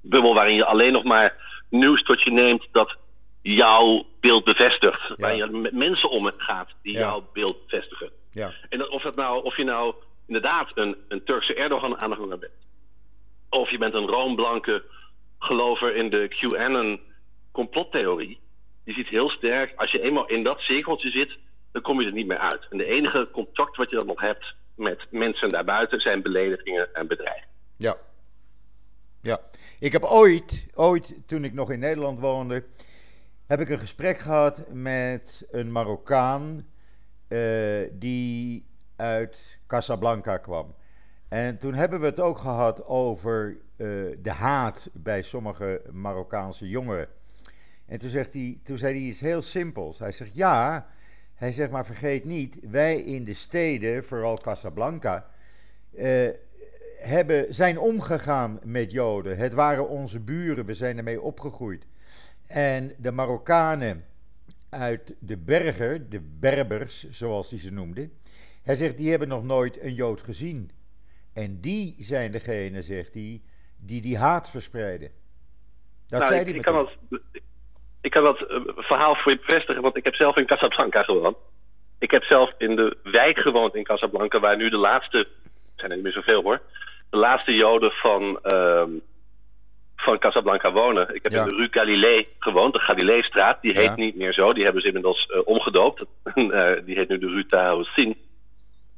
bubbel 0.00 0.34
waarin 0.34 0.54
je 0.54 0.64
alleen 0.64 0.92
nog 0.92 1.04
maar 1.04 1.34
nieuws 1.68 2.02
tot 2.02 2.22
je 2.22 2.30
neemt 2.30 2.68
dat 2.72 2.96
jouw 3.42 4.06
beeld 4.20 4.44
bevestigt. 4.44 5.14
Waar 5.16 5.36
je 5.36 5.46
met 5.46 5.72
mensen 5.72 6.10
omgaat 6.10 6.68
die 6.82 6.94
jouw 6.94 7.28
beeld 7.32 7.66
bevestigen. 7.66 8.10
Ja. 8.30 8.52
En 8.68 8.78
dat, 8.78 8.88
of, 8.88 9.02
dat 9.02 9.16
nou, 9.16 9.44
of 9.44 9.56
je 9.56 9.64
nou 9.64 9.94
inderdaad 10.26 10.70
een, 10.74 10.96
een 11.08 11.24
Turkse 11.24 11.54
Erdogan-aanhanger 11.54 12.38
bent. 12.38 12.52
Of 13.48 13.70
je 13.70 13.78
bent 13.78 13.94
een 13.94 14.06
roomblanke 14.06 14.82
gelover 15.38 15.96
in 15.96 16.10
de 16.10 16.28
QAnon-complottheorie. 16.28 18.40
Je 18.84 18.92
ziet 18.92 19.08
heel 19.08 19.30
sterk, 19.30 19.72
als 19.76 19.90
je 19.90 20.02
eenmaal 20.02 20.28
in 20.28 20.42
dat 20.42 20.60
cirkeltje 20.60 21.10
zit, 21.10 21.38
dan 21.72 21.82
kom 21.82 22.00
je 22.00 22.06
er 22.06 22.12
niet 22.12 22.26
meer 22.26 22.38
uit. 22.38 22.66
En 22.70 22.78
de 22.78 22.84
enige 22.84 23.28
contact 23.32 23.76
wat 23.76 23.90
je 23.90 23.96
dan 23.96 24.06
nog 24.06 24.20
hebt 24.20 24.54
met 24.76 25.06
mensen 25.10 25.50
daarbuiten 25.50 26.00
zijn 26.00 26.22
beledigingen 26.22 26.94
en 26.94 27.06
bedreigingen. 27.06 27.50
Ja. 27.76 27.96
Ja. 29.22 29.40
Ik 29.80 29.92
heb 29.92 30.02
ooit, 30.02 30.68
ooit, 30.74 31.16
toen 31.26 31.44
ik 31.44 31.52
nog 31.52 31.70
in 31.70 31.78
Nederland 31.78 32.20
woonde, 32.20 32.64
heb 33.52 33.60
ik 33.60 33.68
een 33.68 33.78
gesprek 33.78 34.18
gehad 34.18 34.64
met 34.70 35.46
een 35.50 35.72
Marokkaan 35.72 36.66
uh, 37.28 37.38
die 37.92 38.66
uit 38.96 39.58
Casablanca 39.66 40.36
kwam. 40.36 40.74
En 41.28 41.58
toen 41.58 41.74
hebben 41.74 42.00
we 42.00 42.06
het 42.06 42.20
ook 42.20 42.38
gehad 42.38 42.86
over 42.86 43.56
uh, 43.76 44.16
de 44.22 44.30
haat 44.30 44.90
bij 44.92 45.22
sommige 45.22 45.82
Marokkaanse 45.90 46.68
jongeren. 46.68 47.08
En 47.86 47.98
toen, 47.98 48.10
zegt 48.10 48.32
hij, 48.32 48.58
toen 48.62 48.78
zei 48.78 48.94
hij 48.94 49.02
iets 49.02 49.20
heel 49.20 49.42
simpels. 49.42 49.98
Hij 49.98 50.12
zegt 50.12 50.34
ja, 50.34 50.86
hij 51.34 51.52
zegt 51.52 51.70
maar 51.70 51.86
vergeet 51.86 52.24
niet, 52.24 52.58
wij 52.70 52.96
in 52.96 53.24
de 53.24 53.34
steden, 53.34 54.04
vooral 54.04 54.36
Casablanca, 54.36 55.26
uh, 55.94 56.28
hebben, 56.96 57.54
zijn 57.54 57.78
omgegaan 57.78 58.60
met 58.64 58.92
Joden. 58.92 59.36
Het 59.36 59.52
waren 59.52 59.88
onze 59.88 60.20
buren, 60.20 60.64
we 60.64 60.74
zijn 60.74 60.96
ermee 60.96 61.20
opgegroeid. 61.20 61.86
En 62.52 62.94
de 62.98 63.12
Marokkanen 63.12 64.04
uit 64.70 65.16
de 65.20 65.38
bergen, 65.38 66.10
de 66.10 66.20
Berbers, 66.40 67.10
zoals 67.10 67.50
hij 67.50 67.58
ze 67.58 67.72
noemde, 67.72 68.10
hij 68.62 68.74
zegt 68.74 68.96
die 68.96 69.10
hebben 69.10 69.28
nog 69.28 69.44
nooit 69.44 69.82
een 69.82 69.94
Jood 69.94 70.22
gezien. 70.22 70.70
En 71.34 71.60
die 71.60 71.96
zijn 71.98 72.32
degene, 72.32 72.82
zegt 72.82 73.14
hij, 73.14 73.42
die 73.76 74.00
die 74.00 74.18
haat 74.18 74.50
verspreiden. 74.50 75.10
Dat 76.08 76.20
nou, 76.20 76.32
zei 76.32 76.40
ik, 76.40 76.46
hij 76.46 76.56
ik 76.56 76.62
kan 76.62 76.74
dat, 76.74 77.20
ik 78.00 78.10
kan 78.10 78.22
dat 78.22 78.40
uh, 78.40 78.60
verhaal 78.76 79.14
voor 79.14 79.32
je 79.32 79.38
bevestigen, 79.38 79.82
want 79.82 79.96
ik 79.96 80.04
heb 80.04 80.14
zelf 80.14 80.36
in 80.36 80.46
Casablanca 80.46 81.02
gewoond. 81.02 81.36
Ik 81.98 82.10
heb 82.10 82.22
zelf 82.22 82.52
in 82.58 82.76
de 82.76 82.96
wijk 83.02 83.38
gewoond 83.38 83.74
in 83.74 83.84
Casablanca, 83.84 84.40
waar 84.40 84.56
nu 84.56 84.70
de 84.70 84.76
laatste, 84.76 85.28
zijn 85.76 85.90
er 85.90 85.96
niet 85.96 86.04
meer 86.04 86.12
zoveel 86.12 86.42
hoor, 86.42 86.60
de 87.10 87.16
laatste 87.16 87.54
Joden 87.54 87.90
van, 87.90 88.38
uh, 88.44 88.84
van 90.02 90.18
Casablanca 90.18 90.72
wonen. 90.72 91.14
Ik 91.14 91.22
heb 91.22 91.32
in 91.32 91.42
de 91.42 91.54
Rue 91.54 91.68
Galilei 91.70 92.28
gewoond, 92.38 92.72
de 92.72 92.78
Galileistraat. 92.78 93.62
Die 93.62 93.72
heet 93.72 93.84
ja. 93.84 93.94
niet 93.94 94.16
meer 94.16 94.32
zo, 94.32 94.52
die 94.52 94.64
hebben 94.64 94.82
ze 94.82 94.86
inmiddels 94.86 95.28
uh, 95.30 95.40
omgedoopt. 95.44 96.04
die 96.86 96.96
heet 96.96 97.08
nu 97.08 97.18
de 97.18 97.26
Rue 97.26 97.46
Tahoussin. 97.46 98.16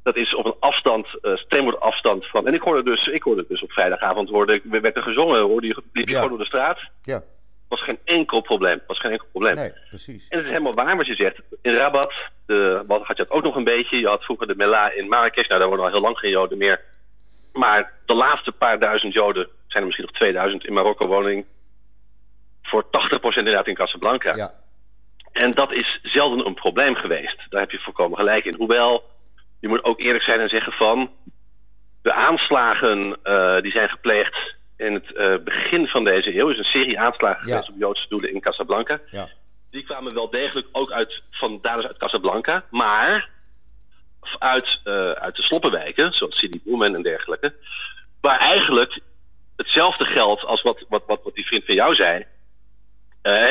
Dat 0.03 0.15
is 0.15 0.35
op 0.35 0.45
een 0.45 0.55
afstand, 0.59 1.07
uh, 1.49 1.73
afstand 1.79 2.25
van. 2.25 2.47
En 2.47 2.53
ik 2.53 2.61
hoorde 2.61 2.83
dus, 2.83 3.07
ik 3.07 3.23
hoorde 3.23 3.45
dus 3.47 3.61
op 3.61 3.71
vrijdagavond 3.71 4.29
hoorde, 4.29 4.61
werd 4.63 4.95
er 4.95 5.03
gezongen, 5.03 5.41
hoorde 5.41 5.67
je, 5.67 5.83
liep 5.93 6.07
je 6.07 6.11
ja. 6.11 6.15
gewoon 6.15 6.29
door 6.29 6.39
de 6.39 6.45
straat. 6.45 6.79
Ja. 7.03 7.23
Was 7.67 7.81
geen 7.81 7.99
enkel 8.03 8.41
probleem. 8.41 8.81
Was 8.87 8.99
geen 8.99 9.11
enkel 9.11 9.27
probleem. 9.31 9.55
Nee, 9.55 9.71
precies. 9.89 10.27
En 10.29 10.37
het 10.37 10.45
is 10.45 10.51
helemaal 10.51 10.73
waar 10.73 10.97
wat 10.97 11.05
je 11.05 11.15
zegt. 11.15 11.41
In 11.61 11.73
Rabat, 11.73 12.13
de, 12.45 12.83
wat 12.87 13.03
had 13.03 13.17
je 13.17 13.23
het 13.23 13.31
ook 13.31 13.43
nog 13.43 13.55
een 13.55 13.63
beetje. 13.63 13.99
Je 13.99 14.07
had 14.07 14.23
vroeger 14.23 14.47
de 14.47 14.55
Mela 14.55 14.91
in 14.91 15.07
Marrakesh. 15.07 15.47
Nou, 15.47 15.59
daar 15.59 15.69
wonen 15.69 15.85
al 15.85 15.91
heel 15.91 16.01
lang 16.01 16.17
geen 16.17 16.31
Joden 16.31 16.57
meer. 16.57 16.81
Maar 17.53 17.93
de 18.05 18.13
laatste 18.13 18.51
paar 18.51 18.79
duizend 18.79 19.13
Joden, 19.13 19.47
zijn 19.75 19.87
er 19.87 19.93
misschien 19.95 20.05
nog 20.05 20.15
2000 20.15 20.65
in 20.65 20.73
Marokko 20.73 21.07
woning. 21.07 21.45
Voor 22.61 22.85
80% 22.85 22.89
inderdaad 23.37 23.67
in 23.67 23.75
Casablanca. 23.75 24.35
Ja. 24.35 24.53
En 25.31 25.53
dat 25.53 25.71
is 25.71 25.99
zelden 26.03 26.45
een 26.45 26.53
probleem 26.53 26.95
geweest. 26.95 27.45
Daar 27.49 27.61
heb 27.61 27.71
je 27.71 27.79
volkomen 27.79 28.17
gelijk 28.17 28.45
in. 28.45 28.55
Hoewel, 28.55 29.03
je 29.59 29.67
moet 29.67 29.83
ook 29.83 29.99
eerlijk 29.99 30.23
zijn 30.23 30.39
en 30.39 30.49
zeggen 30.49 30.71
van... 30.71 31.11
de 32.01 32.13
aanslagen 32.13 33.17
uh, 33.23 33.61
die 33.61 33.71
zijn 33.71 33.89
gepleegd 33.89 34.55
in 34.77 34.93
het 34.93 35.11
uh, 35.13 35.35
begin 35.43 35.87
van 35.87 36.03
deze 36.03 36.37
eeuw... 36.37 36.49
is 36.49 36.57
een 36.57 36.63
serie 36.63 36.99
aanslagen 36.99 37.47
ja. 37.47 37.53
geweest 37.53 37.69
op 37.69 37.79
Joodse 37.79 38.07
doelen 38.09 38.33
in 38.33 38.41
Casablanca. 38.41 38.99
Ja. 39.11 39.29
Die 39.71 39.83
kwamen 39.83 40.13
wel 40.13 40.29
degelijk 40.29 40.67
ook 40.71 40.91
uit, 40.91 41.21
van 41.31 41.59
daders 41.61 41.87
uit 41.87 41.97
Casablanca. 41.97 42.63
Maar 42.69 43.29
uit, 44.39 44.79
uh, 44.85 45.11
uit 45.11 45.35
de 45.35 45.43
sloppenwijken, 45.43 46.13
zoals 46.13 46.37
Sidi 46.37 46.61
Boemen 46.63 46.95
en 46.95 47.01
dergelijke... 47.01 47.53
waar 48.21 48.39
eigenlijk 48.39 48.99
hetzelfde 49.55 50.05
geldt 50.05 50.45
als 50.45 50.61
wat, 50.61 50.85
wat, 50.89 51.03
wat, 51.07 51.23
wat 51.23 51.35
die 51.35 51.45
vriend 51.45 51.65
van 51.65 51.75
jou 51.75 51.95
zei... 51.95 52.25
Uh, 53.23 53.49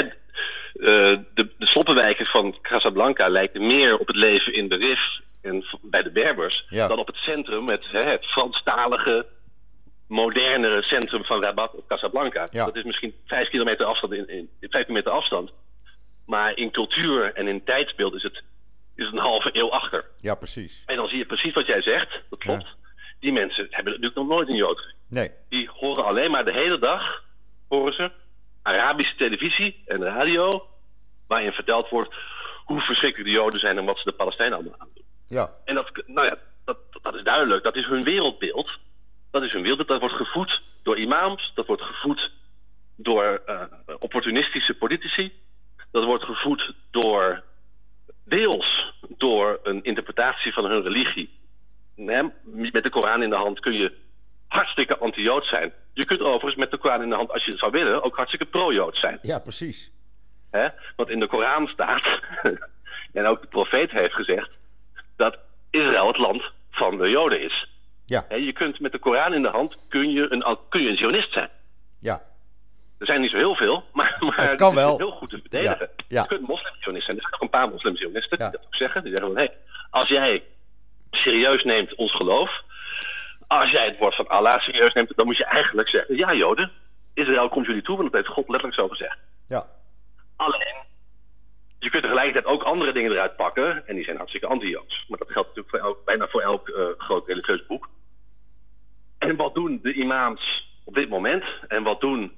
de, 0.75 1.19
de 1.35 1.67
sloppenwijken 1.67 2.27
van 2.27 2.57
Casablanca 2.63 3.29
lijken 3.29 3.67
meer 3.67 3.99
op 3.99 4.07
het 4.07 4.17
leven 4.17 4.55
in 4.55 4.69
de 4.69 4.77
Rif 4.77 5.21
en 5.43 5.65
bij 5.83 6.03
de 6.03 6.11
Berbers 6.11 6.65
ja. 6.69 6.89
dan 6.89 6.99
op 6.99 7.07
het 7.07 7.17
centrum, 7.17 7.69
het, 7.69 7.87
hè, 7.91 8.03
het 8.03 8.27
Franstalige, 8.27 9.27
modernere 10.09 10.83
centrum 10.83 11.25
van 11.25 11.43
Rabat 11.43 11.75
of 11.75 11.87
Casablanca. 11.87 12.49
Ja. 12.51 12.65
Dat 12.65 12.77
is 12.77 12.83
misschien 12.83 13.15
vijf 13.27 13.49
kilometer 13.49 13.87
afstand 13.87 14.13
in, 14.13 14.29
in, 14.29 14.51
vijf 14.61 14.85
kilometer 14.85 15.13
afstand. 15.13 15.51
Maar 16.27 16.57
in 16.57 16.71
cultuur 16.71 17.35
en 17.35 17.49
in 17.49 17.65
tijdsbeeld 17.65 18.15
is 18.15 18.23
het, 18.23 18.43
is 18.97 19.05
het 19.05 19.15
een 19.15 19.21
halve 19.21 19.51
eeuw 19.53 19.71
achter. 19.71 20.05
Ja, 20.21 20.35
precies. 20.35 20.83
En 20.87 20.97
dan 20.97 21.09
zie 21.09 21.19
je 21.19 21.27
precies 21.27 21.55
wat 21.55 21.67
jij 21.67 21.83
zegt, 21.83 22.21
dat 22.31 22.39
klopt. 22.39 22.63
Ja. 22.63 22.84
Die 23.25 23.33
mensen 23.33 23.67
hebben 23.71 23.93
natuurlijk 23.93 24.15
nog 24.15 24.27
nooit 24.27 24.49
een 24.49 24.57
Jood 24.57 24.79
gezien. 24.79 24.97
Nee. 25.09 25.31
Die 25.49 25.69
horen 25.73 26.05
alleen 26.05 26.31
maar 26.31 26.45
de 26.45 26.53
hele 26.53 26.79
dag, 26.79 27.25
horen 27.69 27.93
ze, 27.93 28.11
Arabische 28.63 29.17
televisie 29.17 29.83
en 29.87 30.03
radio, 30.03 30.67
waarin 31.27 31.53
verteld 31.53 31.89
wordt 31.89 32.15
hoe 32.65 32.81
verschrikkelijk 32.81 33.31
de 33.31 33.37
Joden 33.37 33.61
zijn 33.61 33.79
en 33.79 33.85
wat 33.85 33.99
ze 33.99 34.05
de 34.05 34.13
Palestijnen 34.13 34.59
allemaal 34.59 34.79
aan 34.79 34.89
doen. 34.95 35.05
Ja. 35.27 35.51
En 35.65 35.75
dat, 35.75 35.91
nou 36.07 36.27
ja, 36.27 36.39
dat, 36.65 36.79
dat 37.03 37.15
is 37.15 37.23
duidelijk. 37.23 37.65
Dat 37.65 37.77
is 37.77 37.87
hun 37.87 38.05
wereldbeeld. 38.05 38.79
Dat 39.31 39.43
is 39.43 39.53
hun 39.53 39.63
wereldbeeld. 39.63 40.01
Dat 40.01 40.11
wordt 40.11 40.27
gevoed 40.27 40.63
door 40.83 40.99
imams. 40.99 41.53
Dat 41.55 41.67
wordt 41.67 41.83
gevoed 41.83 42.31
door 42.97 43.43
uh, 43.47 43.63
opportunistische 43.99 44.75
politici. 44.75 45.33
Dat 45.91 46.05
wordt 46.05 46.25
gevoed 46.25 46.75
door 46.91 47.43
deels 48.25 48.93
door 49.09 49.61
een 49.63 49.83
interpretatie 49.83 50.53
van 50.53 50.65
hun 50.65 50.83
religie. 50.83 51.43
Nee, 51.97 52.23
met 52.73 52.83
de 52.83 52.91
Koran 52.91 53.23
in 53.23 53.31
de 53.31 53.37
hand 53.37 53.61
kun 53.61 53.73
je 53.73 53.93
hartstikke 54.49 54.99
anti-Jood 54.99 55.45
zijn. 55.45 55.73
Je 55.93 56.05
kunt 56.05 56.21
overigens 56.21 56.55
met 56.55 56.71
de 56.71 56.77
Koran 56.77 57.03
in 57.03 57.09
de 57.09 57.15
hand, 57.15 57.33
als 57.33 57.45
je 57.45 57.51
het 57.51 57.61
zou 57.61 57.73
willen, 57.73 58.03
ook 58.03 58.17
hartstikke 58.17 58.47
pro-Jood 58.47 58.97
zijn. 58.97 59.19
Ja, 59.23 59.39
precies. 59.39 59.93
He? 60.51 60.69
Want 60.97 61.09
in 61.09 61.21
de 61.21 61.27
Koran 61.27 61.67
staat, 61.67 62.21
en 63.13 63.27
ook 63.27 63.41
de 63.41 63.47
profeet 63.47 63.91
heeft 63.91 64.15
gezegd, 64.15 64.51
dat 65.17 65.39
Israël 65.71 66.07
het 66.07 66.19
land 66.19 66.43
van 66.71 66.99
de 66.99 67.11
Joden 67.11 67.41
is. 67.41 67.69
Ja. 68.07 68.25
He, 68.29 68.37
je 68.37 68.53
kunt 68.53 68.81
met 68.81 68.93
de 68.93 68.99
Koran 68.99 69.35
in 69.35 69.43
de 69.43 69.49
hand, 69.49 69.87
kun 69.89 70.11
je 70.11 70.33
een, 70.33 70.59
kun 70.69 70.83
je 70.83 70.89
een 70.89 70.97
Zionist 70.97 71.33
zijn. 71.33 71.49
Ja. 72.01 72.23
Er 72.99 73.07
zijn 73.07 73.21
niet 73.21 73.31
zo 73.31 73.37
heel 73.37 73.55
veel, 73.55 73.85
maar, 73.93 74.17
maar 74.21 74.41
het 74.43 74.55
kan 74.55 74.75
wel. 74.75 74.97
heel 74.97 75.11
goed 75.11 75.31
te 75.31 75.39
verdedigen. 75.39 75.91
Ja. 75.97 76.05
Ja. 76.09 76.23
Je 76.23 76.29
kunt 76.29 76.49
moslim-Zionist 76.49 77.05
zijn. 77.05 77.17
Er 77.17 77.23
zijn 77.23 77.35
ook 77.35 77.43
een 77.43 77.51
paar 77.51 77.69
moslim-Zionisten 77.69 78.39
die 78.39 78.51
dat 78.51 78.65
ook 78.65 78.75
zeggen. 78.75 79.03
Die 79.03 79.13
zeggen 79.13 79.33
van, 79.33 79.41
hé, 79.41 79.47
hey, 79.47 79.57
als 79.91 80.09
jij 80.09 80.45
serieus 81.17 81.65
neemt 81.65 81.95
ons 81.95 82.15
geloof... 82.15 82.63
als 83.47 83.71
jij 83.71 83.85
het 83.85 83.99
woord 83.99 84.15
van 84.15 84.29
Allah 84.29 84.61
serieus 84.61 84.93
neemt... 84.93 85.17
dan 85.17 85.27
moet 85.27 85.37
je 85.37 85.45
eigenlijk 85.45 85.89
zeggen, 85.89 86.17
ja 86.17 86.35
Joden, 86.35 86.71
Israël 87.15 87.49
komt 87.49 87.67
jullie 87.67 87.83
toe... 87.83 87.97
want 87.97 88.13
dat 88.13 88.21
heeft 88.21 88.35
God 88.35 88.49
letterlijk 88.49 88.81
zo 88.81 88.89
gezegd. 88.89 89.19
Ja. 89.47 89.67
Alleen, 90.37 90.75
je 91.79 91.91
kunt 91.91 92.03
tegelijkertijd 92.03 92.45
ook 92.45 92.63
andere 92.63 92.93
dingen 92.93 93.13
eruit 93.13 93.37
pakken... 93.37 93.87
en 93.87 93.95
die 93.95 94.05
zijn 94.05 94.17
hartstikke 94.17 94.47
anti-Joods. 94.47 95.05
Maar 95.09 95.19
dat 95.19 95.31
geldt 95.31 95.49
natuurlijk 95.49 95.77
voor 95.77 95.89
elk, 95.89 96.05
bijna 96.05 96.29
voor 96.29 96.41
elk 96.41 96.69
uh, 96.69 96.87
groot 96.99 97.27
religieus 97.27 97.67
boek. 97.67 97.89
En 99.19 99.37
wat 99.37 99.55
doen 99.55 99.81
de 99.83 99.93
imams 99.93 100.69
op 100.85 100.95
dit 100.95 101.09
moment? 101.09 101.45
En 101.69 101.83
wat 101.83 102.01
doen 102.01 102.33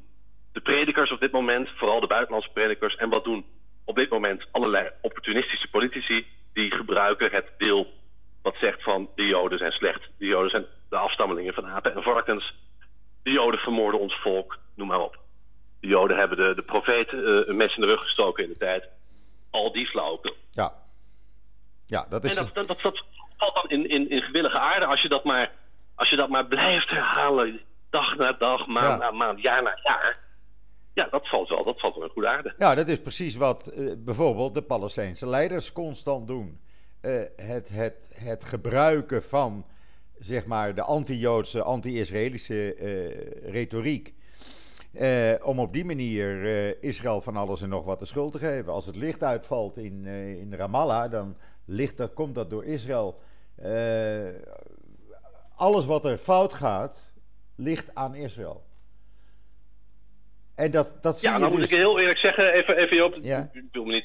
de 0.52 0.60
predikers 0.60 1.12
op 1.12 1.20
dit 1.20 1.32
moment? 1.32 1.68
Vooral 1.76 2.00
de 2.00 2.06
buitenlandse 2.06 2.50
predikers. 2.52 2.96
En 2.96 3.08
wat 3.08 3.24
doen 3.24 3.46
op 3.84 3.96
dit 3.96 4.10
moment 4.10 4.46
allerlei 4.50 4.90
opportunistische 5.00 5.70
politici... 5.70 6.26
die 6.52 6.70
gebruiken 6.70 7.30
het 7.30 7.52
deel 7.58 7.86
wat 8.46 8.56
zegt 8.60 8.82
van... 8.82 9.08
de 9.14 9.26
Joden 9.26 9.58
zijn 9.58 9.72
slecht. 9.72 10.02
De 10.18 10.26
Joden 10.26 10.50
zijn 10.50 10.66
de 10.88 10.96
afstammelingen 10.96 11.54
van 11.54 11.66
apen 11.66 11.94
en 11.94 12.02
varkens. 12.02 12.54
De 13.22 13.30
Joden 13.30 13.60
vermoorden 13.60 14.00
ons 14.00 14.14
volk. 14.20 14.58
Noem 14.74 14.88
maar 14.88 15.00
op. 15.00 15.18
De 15.80 15.86
Joden 15.86 16.16
hebben 16.16 16.36
de, 16.36 16.54
de 16.54 16.62
profeet 16.62 17.12
uh, 17.12 17.46
een 17.46 17.56
mes 17.56 17.74
in 17.74 17.80
de 17.80 17.86
rug 17.86 18.00
gestoken 18.00 18.44
in 18.44 18.50
de 18.50 18.56
tijd. 18.58 18.84
Al 19.50 19.72
die 19.72 19.86
flauwekul. 19.86 20.36
Ja. 20.50 20.72
Ja, 21.86 22.06
dat 22.08 22.24
is... 22.24 22.36
En 22.36 22.44
dat, 22.44 22.54
dat, 22.54 22.66
dat, 22.66 22.82
dat 22.82 23.04
valt 23.36 23.54
dan 23.54 23.70
in, 23.70 23.88
in, 23.88 24.10
in 24.10 24.22
gewillige 24.22 24.58
aarde 24.58 24.86
als 24.86 25.02
je 25.02 25.08
dat 25.08 25.24
maar, 25.24 25.52
als 25.94 26.10
je 26.10 26.16
dat 26.16 26.28
maar 26.28 26.46
blijft 26.46 26.90
herhalen. 26.90 27.60
Dag 27.90 28.16
na 28.16 28.32
dag, 28.32 28.66
maand 28.66 28.86
Ja. 28.86 28.96
na 28.96 29.10
maand, 29.10 29.40
jaar 29.40 29.62
na 29.62 29.78
jaar. 29.82 30.18
Ja, 30.94 31.08
dat 31.10 31.28
valt 31.28 31.48
wel, 31.48 31.64
dat 31.64 31.80
valt 31.80 31.94
wel 31.94 32.04
in 32.04 32.10
goede 32.10 32.28
aarde. 32.28 32.54
Ja, 32.58 32.74
dat 32.74 32.88
is 32.88 33.00
precies 33.00 33.36
wat 33.36 33.66
eh, 33.66 33.92
bijvoorbeeld 33.98 34.54
de 34.54 34.62
Palestijnse 34.62 35.26
leiders 35.28 35.72
constant 35.72 36.26
doen. 36.26 36.60
Eh, 37.06 37.20
het, 37.36 37.68
het, 37.68 38.10
het 38.14 38.44
gebruiken 38.44 39.22
van 39.22 39.66
zeg 40.18 40.46
maar, 40.46 40.74
de 40.74 40.82
anti-Joodse, 40.82 41.62
anti-Israëlische 41.62 42.74
eh, 42.74 43.52
retoriek. 43.52 44.14
Eh, 44.92 45.32
om 45.42 45.60
op 45.60 45.72
die 45.72 45.84
manier 45.84 46.44
Israël 46.84 47.20
van 47.20 47.36
alles 47.36 47.62
en 47.62 47.68
nog 47.68 47.84
wat 47.84 47.98
de 47.98 48.04
schuld 48.04 48.32
te 48.32 48.38
geven. 48.38 48.72
Als 48.72 48.86
het 48.86 48.96
licht 48.96 49.22
uitvalt 49.22 49.76
in, 49.76 50.06
in 50.40 50.54
Ramallah, 50.54 51.10
dan 51.10 51.36
ligt 51.66 51.96
dat, 51.96 52.14
komt 52.14 52.34
dat 52.34 52.50
door 52.50 52.64
Israël. 52.64 53.18
alles 55.56 55.86
wat 55.86 56.04
er 56.04 56.18
fout 56.18 56.52
gaat, 56.52 57.12
ligt 57.56 57.94
aan 57.94 58.14
Israël. 58.14 58.64
En 60.54 60.70
dat, 60.70 61.02
dat 61.02 61.18
zie 61.18 61.28
ja, 61.28 61.34
je 61.34 61.40
dan 61.40 61.50
dus... 61.50 61.58
moet 61.58 61.70
ik 61.70 61.76
heel 61.76 62.00
eerlijk 62.00 62.18
zeggen, 62.18 62.52
even, 62.52 62.76
even 62.76 63.04
op. 63.04 63.16
Ja? 63.22 63.50
Ik 63.52 63.62
wil 63.72 63.84
me 63.84 63.92
niet 63.92 64.04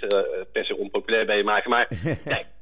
per 0.51 0.65
se 0.65 0.77
onpopulair 0.77 1.25
bij 1.25 1.37
je 1.37 1.43
maken, 1.43 1.69
maar 1.69 1.87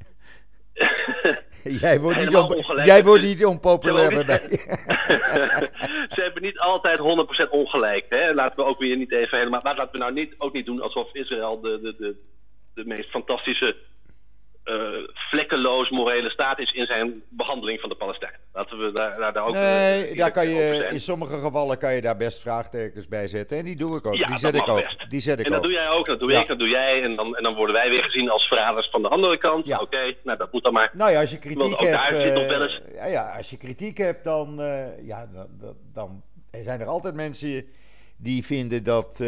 jij 1.64 2.00
wordt 2.00 2.18
niet, 2.18 2.86
jij 2.86 3.04
wordt 3.04 3.24
niet 3.24 3.46
onpopulair 3.46 4.10
bij 4.10 4.26
mij. 4.26 4.40
Ze 6.16 6.22
hebben 6.22 6.42
niet 6.42 6.60
altijd 6.60 7.00
100% 7.00 7.50
ongelijk. 7.50 8.06
Hè? 8.10 8.34
Laten 8.34 8.56
we 8.56 8.70
ook 8.70 8.80
weer 8.80 8.98
niet 8.98 9.12
even 9.12 9.38
helemaal. 9.38 9.60
Maar 9.64 9.76
laten 9.76 9.92
we 9.92 9.98
nou 9.98 10.14
niet, 10.14 10.36
ook 10.38 10.54
niet 10.54 10.66
doen 10.66 10.82
alsof 10.82 11.14
Israël 11.14 11.62
de, 11.62 11.80
de, 11.82 11.96
de, 11.98 12.16
de 12.74 12.86
meest 12.86 13.10
fantastische 13.10 13.76
vlekkeloos 15.14 15.90
morele 15.90 16.30
staat 16.30 16.60
is 16.60 16.72
in 16.72 16.86
zijn 16.86 17.24
behandeling 17.30 17.80
van 17.80 17.90
de 17.90 17.96
Palestijnen. 17.96 18.40
Laten 18.54 18.78
we 18.78 18.92
daar, 18.92 19.34
daar, 19.34 19.46
ook. 19.46 19.54
Nee, 19.54 20.12
uh, 20.12 20.18
daar 20.18 20.32
kan 20.32 20.50
je, 20.50 20.88
in 20.92 21.02
sommige 21.02 21.38
gevallen 21.38 21.78
kan 21.78 21.96
je 21.96 22.02
daar 22.02 22.18
best 22.18 22.42
vraagtekens 22.42 23.08
bij 23.08 23.28
zetten. 23.28 23.58
En 23.58 23.64
die 23.64 23.76
doe 23.76 23.98
ik 23.98 24.08
ook. 24.08 24.16
Ja, 24.16 24.28
die 24.28 24.38
zet 24.38 24.56
ik 24.56 24.68
ook. 24.68 24.84
Best. 24.84 25.10
Die 25.10 25.20
zet 25.20 25.40
ik 25.40 25.46
en 25.46 25.52
dat 25.52 25.60
ook. 25.60 25.66
doe 25.66 25.76
jij 25.76 25.90
ook, 25.90 26.06
dat 26.06 26.20
doe 26.20 26.32
ja. 26.32 26.42
ik, 26.42 26.48
dat 26.48 26.60
doe 26.60 26.68
jij. 26.68 27.04
En 27.04 27.16
dan, 27.16 27.36
en 27.36 27.44
dan 27.44 27.56
worden 27.56 27.76
wij 27.76 27.90
weer 27.90 28.04
gezien 28.04 28.30
als 28.30 28.48
verraders 28.48 28.90
van 28.90 29.02
de 29.02 29.08
andere 29.08 29.38
kant. 29.38 29.66
Ja. 29.66 29.80
Oké, 29.80 30.14
nou 30.24 30.38
dat 30.38 30.52
moet 30.52 30.64
dan 30.64 30.74
maar. 30.74 30.92
Nou 30.94 31.12
ja, 31.12 31.20
als 31.20 31.32
je 31.32 31.40
kritiek 31.40 31.80
hebt. 31.80 32.12
Uh, 32.12 32.96
ja, 32.96 33.06
ja, 33.06 33.38
als 33.38 33.50
je 33.50 33.58
kritiek 33.58 33.98
hebt, 33.98 34.24
dan, 34.24 34.56
ja, 35.02 35.30
dan, 35.34 35.76
dan 35.94 36.24
zijn 36.52 36.80
er 36.80 36.88
altijd 36.88 37.16
mensen 37.16 37.66
die 38.18 38.46
vinden 38.46 38.84
dat, 38.84 39.24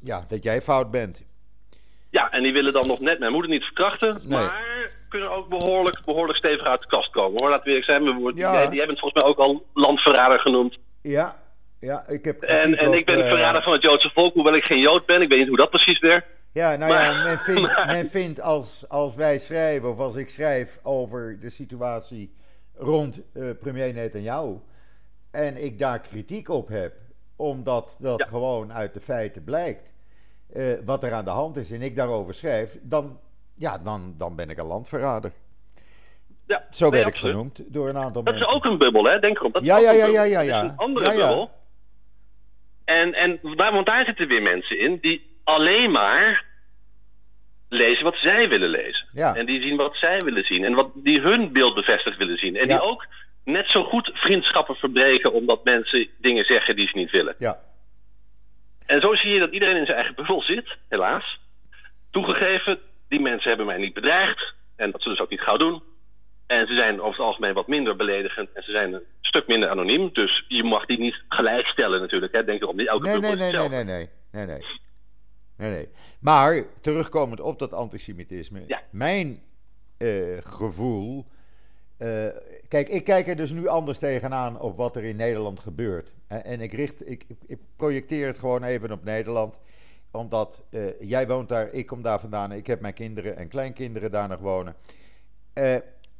ja, 0.00 0.24
dat 0.28 0.42
jij 0.42 0.62
fout 0.62 0.90
bent. 0.90 1.26
Ja, 2.10 2.30
en 2.32 2.42
die 2.42 2.52
willen 2.52 2.72
dan 2.72 2.86
nog 2.86 3.00
net 3.00 3.18
mijn 3.18 3.32
moeder 3.32 3.50
niet 3.50 3.64
verkrachten. 3.64 4.18
Nee. 4.22 4.38
Maar 4.38 4.90
kunnen 5.08 5.30
ook 5.30 5.48
behoorlijk, 5.48 6.04
behoorlijk 6.04 6.38
stevig 6.38 6.66
uit 6.66 6.80
de 6.80 6.86
kast 6.86 7.10
komen. 7.10 7.40
Hoor. 7.40 7.48
Laten 7.50 7.64
we 7.64 7.68
eerlijk 7.70 7.86
zijn. 7.90 8.04
We 8.04 8.12
worden, 8.12 8.40
Ja. 8.40 8.52
jij, 8.52 8.68
jij 8.72 8.86
bent 8.86 8.98
volgens 8.98 9.22
mij 9.22 9.30
ook 9.30 9.38
al 9.38 9.66
landverrader 9.74 10.38
genoemd. 10.38 10.78
Ja, 11.02 11.42
ja 11.80 12.06
ik 12.08 12.24
heb 12.24 12.40
En, 12.40 12.78
en 12.78 12.88
op, 12.88 12.94
ik 12.94 13.06
ben 13.06 13.20
eh, 13.22 13.28
verrader 13.28 13.62
van 13.62 13.72
het 13.72 13.82
Joodse 13.82 14.10
volk, 14.14 14.34
hoewel 14.34 14.54
ik 14.54 14.64
geen 14.64 14.80
Jood 14.80 15.06
ben. 15.06 15.22
Ik 15.22 15.28
weet 15.28 15.38
niet 15.38 15.48
hoe 15.48 15.56
dat 15.56 15.70
precies 15.70 15.98
werkt. 15.98 16.26
Ja, 16.52 16.76
nou 16.76 16.92
ja, 16.92 17.22
men 17.22 17.38
vindt, 17.38 17.60
maar- 17.76 17.86
men 17.86 18.06
vindt 18.06 18.40
als, 18.40 18.84
als 18.88 19.14
wij 19.14 19.38
schrijven, 19.38 19.90
of 19.90 19.98
als 19.98 20.16
ik 20.16 20.30
schrijf 20.30 20.78
over 20.82 21.38
de 21.40 21.50
situatie 21.50 22.34
rond 22.76 23.22
eh, 23.34 23.42
premier 23.58 23.92
Netanyahu, 23.94 24.54
en 25.30 25.64
ik 25.64 25.78
daar 25.78 25.98
kritiek 26.00 26.48
op 26.48 26.68
heb, 26.68 26.92
omdat 27.36 27.96
dat 28.00 28.18
Ja. 28.18 28.26
gewoon 28.26 28.72
uit 28.72 28.94
de 28.94 29.00
feiten 29.00 29.44
blijkt, 29.44 29.92
eh, 30.52 30.64
wat 30.84 31.02
er 31.04 31.12
aan 31.12 31.24
de 31.24 31.30
hand 31.30 31.56
is, 31.56 31.70
en 31.70 31.82
ik 31.82 31.96
daarover 31.96 32.34
schrijf, 32.34 32.78
dan, 32.82 33.20
ja, 33.54 33.78
dan, 33.78 34.14
dan 34.18 34.36
ben 34.36 34.50
ik 34.50 34.58
een 34.58 34.66
landverrader. 34.66 35.32
Ja, 36.46 36.64
Zo 36.70 36.90
werd 36.90 37.08
ik 37.08 37.14
genoemd 37.14 37.62
door 37.66 37.88
een 37.88 37.96
aantal 37.96 38.22
Dat 38.22 38.34
is 38.34 38.38
mensen. 38.40 38.56
ook 38.56 38.64
een 38.64 38.78
bubbel, 38.78 39.04
hè? 39.04 39.18
Denk 39.18 39.36
erom. 39.38 39.52
Dat 39.52 39.64
Ja, 39.64 39.78
ja, 39.78 39.90
een 39.90 39.96
ja, 39.96 40.06
ja, 40.06 40.22
ja, 40.22 40.40
ja. 40.40 40.62
is 40.64 40.70
een 40.70 40.76
andere 40.76 41.08
bubbel. 41.08 41.50
En, 42.84 43.14
en 43.14 43.38
daar, 43.56 43.72
want 43.72 43.86
daar 43.86 44.04
zitten 44.04 44.28
weer 44.28 44.42
mensen 44.42 44.78
in 44.78 44.98
die 45.00 45.38
alleen 45.44 45.90
maar 45.90 46.44
lezen 47.68 48.04
wat 48.04 48.16
zij 48.16 48.48
willen 48.48 48.68
lezen. 48.68 49.06
Ja. 49.12 49.34
En 49.34 49.46
die 49.46 49.62
zien 49.62 49.76
wat 49.76 49.96
zij 49.96 50.24
willen 50.24 50.44
zien. 50.44 50.64
En 50.64 50.74
wat 50.74 50.90
die 50.94 51.20
hun 51.20 51.52
beeld 51.52 51.74
bevestigd 51.74 52.16
willen 52.18 52.38
zien. 52.38 52.56
En 52.56 52.66
Ja. 52.68 52.78
die 52.78 52.86
ook 52.86 53.06
net 53.44 53.68
zo 53.70 53.84
goed 53.84 54.10
vriendschappen 54.14 54.74
verbreken 54.74 55.32
omdat 55.32 55.64
mensen 55.64 56.08
dingen 56.20 56.44
zeggen 56.44 56.76
die 56.76 56.88
ze 56.88 56.96
niet 56.96 57.10
willen. 57.10 57.34
Ja, 57.38 57.60
En 58.88 59.00
zo 59.00 59.14
zie 59.14 59.30
je 59.32 59.38
dat 59.38 59.52
iedereen 59.52 59.76
in 59.76 59.84
zijn 59.84 59.96
eigen 59.96 60.14
bubbel 60.14 60.42
zit, 60.42 60.76
helaas. 60.88 61.40
Toegegeven, 62.10 62.78
die 63.08 63.20
mensen 63.20 63.48
hebben 63.48 63.66
mij 63.66 63.78
niet 63.78 63.94
bedreigd. 63.94 64.54
En 64.76 64.90
dat 64.90 65.02
zullen 65.02 65.16
ze 65.16 65.22
ook 65.22 65.30
niet 65.30 65.40
gauw 65.40 65.56
doen. 65.56 65.82
En 66.46 66.66
ze 66.66 66.74
zijn 66.74 67.00
over 67.00 67.10
het 67.10 67.26
algemeen 67.26 67.54
wat 67.54 67.66
minder 67.68 67.96
beledigend. 67.96 68.48
En 68.52 68.62
ze 68.62 68.70
zijn 68.70 68.92
een 68.92 69.02
stuk 69.20 69.46
minder 69.46 69.68
anoniem. 69.68 70.10
Dus 70.12 70.44
je 70.48 70.64
mag 70.64 70.86
die 70.86 70.98
niet 70.98 71.22
gelijkstellen 71.28 72.00
natuurlijk. 72.00 72.32
Hè. 72.32 72.44
Denk 72.44 72.62
erom, 72.62 72.76
niet 72.76 72.88
elke 72.88 73.08
nee, 73.08 73.18
nee, 73.20 73.36
nee, 73.36 73.52
nee, 73.52 73.68
nee, 73.68 73.84
nee, 73.84 74.08
nee, 74.30 74.46
nee. 74.46 74.64
Nee, 75.56 75.70
nee. 75.70 75.88
Maar 76.20 76.64
terugkomend 76.80 77.40
op 77.40 77.58
dat 77.58 77.72
antisemitisme. 77.72 78.64
Ja. 78.66 78.82
Mijn 78.90 79.42
eh, 79.98 80.38
gevoel. 80.40 81.26
eh, 81.98 82.26
kijk, 82.68 82.88
ik 82.88 83.04
kijk 83.04 83.28
er 83.28 83.36
dus 83.36 83.50
nu 83.50 83.66
anders 83.66 83.98
tegenaan 83.98 84.60
op 84.60 84.76
wat 84.76 84.96
er 84.96 85.04
in 85.04 85.16
Nederland 85.16 85.60
gebeurt. 85.60 86.14
En, 86.26 86.60
ik, 86.60 86.72
richt, 86.72 87.08
ik, 87.10 87.26
ik 87.46 87.58
projecteer 87.76 88.26
het 88.26 88.38
gewoon 88.38 88.62
even 88.62 88.92
op 88.92 89.04
Nederland. 89.04 89.60
Omdat 90.10 90.62
eh, 90.70 91.00
jij 91.00 91.26
woont 91.26 91.48
daar, 91.48 91.72
ik 91.72 91.86
kom 91.86 92.02
daar 92.02 92.20
vandaan. 92.20 92.52
Ik 92.52 92.66
heb 92.66 92.80
mijn 92.80 92.94
kinderen 92.94 93.36
en 93.36 93.48
kleinkinderen 93.48 94.10
daar 94.10 94.28
nog 94.28 94.40
wonen. 94.40 94.76
Eh, 95.52 95.74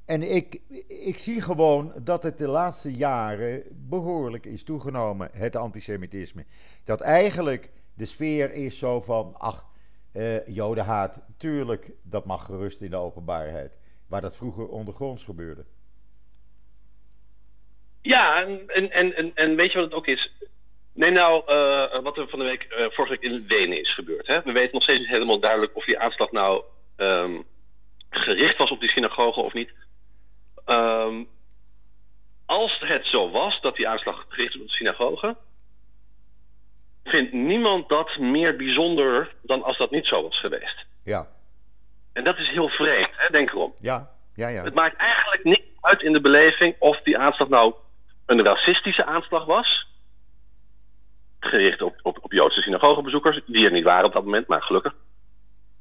en 0.05 0.35
ik, 0.35 0.61
ik 0.87 1.19
zie 1.19 1.41
gewoon 1.41 1.93
dat 2.03 2.23
het 2.23 2.39
de 2.39 2.49
laatste 2.49 2.95
jaren 2.95 3.63
behoorlijk 3.71 4.47
is 4.47 4.65
toegenomen, 4.65 5.31
het 5.33 5.57
antisemitisme. 5.57 6.45
Dat 6.85 7.01
eigenlijk 7.01 7.71
de 7.95 8.05
sfeer 8.05 8.53
is 8.53 8.79
zo 8.79 9.01
van, 9.01 9.35
ach, 9.39 9.67
eh, 10.13 10.47
jodenhaat, 10.47 11.21
tuurlijk, 11.37 11.93
dat 12.03 12.25
mag 12.25 12.45
gerust 12.45 12.81
in 12.81 12.91
de 12.91 12.97
openbaarheid. 12.97 13.77
Waar 14.07 14.21
dat 14.21 14.37
vroeger 14.37 14.69
ondergronds 14.69 15.25
gebeurde. 15.25 15.65
Ja, 18.09 18.43
en, 18.43 18.91
en, 18.91 19.17
en, 19.17 19.35
en, 19.35 19.57
weet 19.57 19.73
je 19.73 19.79
wat 19.79 19.87
het 19.87 19.97
ook 19.97 20.07
is? 20.07 20.33
Neem 20.93 21.13
nou 21.13 21.43
eh, 21.47 21.99
wat 22.03 22.19
er 22.19 22.29
van 22.29 22.39
de 22.39 22.45
week, 22.45 22.63
eh, 22.63 22.87
vorige 22.91 23.13
week 23.13 23.33
in 23.33 23.47
Wenen 23.47 23.81
is 23.81 23.95
gebeurd. 23.95 24.27
Hè? 24.27 24.43
We 24.43 24.53
weten 24.53 24.75
nog 24.75 24.83
steeds 24.83 24.99
niet 24.99 25.09
helemaal 25.09 25.41
duidelijk 25.41 25.77
of 25.77 25.85
die 25.85 25.99
aanslag 25.99 26.33
nou 26.33 26.63
ehm, 26.97 27.41
gericht 28.11 28.59
was 28.59 28.71
op 28.71 28.81
die 28.81 28.89
synagoge 28.89 29.41
of 29.41 29.53
niet. 29.53 29.73
Ehm, 30.65 31.25
als 32.47 32.79
het 32.79 33.07
zo 33.07 33.31
was 33.31 33.61
dat 33.61 33.77
die 33.77 33.89
aanslag 33.89 34.25
gericht 34.29 34.53
was 34.53 34.63
op 34.63 34.69
de 34.69 34.75
synagoge, 34.75 35.37
vindt 37.05 37.33
niemand 37.33 37.89
dat 37.89 38.19
meer 38.19 38.57
bijzonder 38.57 39.35
dan 39.43 39.63
als 39.63 39.79
dat 39.79 39.91
niet 39.91 40.07
zo 40.07 40.23
was 40.23 40.41
geweest. 40.41 40.87
Ja, 41.05 41.29
En 42.13 42.25
dat 42.25 42.39
is 42.39 42.49
heel 42.49 42.69
vreemd, 42.69 43.11
hè? 43.13 43.31
denk 43.31 43.51
erom. 43.51 43.73
ja, 43.81 44.11
ja, 44.35 44.49
ja. 44.49 44.65
Het 44.65 44.75
maakt 44.75 44.97
eigenlijk 44.97 45.45
niet 45.45 45.63
uit 45.81 46.03
in 46.03 46.13
de 46.13 46.21
beleving 46.21 46.77
of 46.79 47.01
die 47.01 47.19
aanslag 47.19 47.49
nou 47.49 47.75
een 48.29 48.45
racistische 48.45 49.05
aanslag 49.05 49.45
was. 49.45 49.87
Gericht 51.41 51.83
op, 51.83 51.99
op, 52.03 52.19
op 52.21 52.33
Joodse 52.33 52.63
synagogebezoekers, 52.63 53.41
die 53.47 53.65
er 53.65 53.73
niet 53.73 53.85
waren 53.85 54.05
op 54.05 54.13
dat 54.13 54.25
moment, 54.25 54.47
maar 54.47 54.63
gelukkig. 54.63 54.95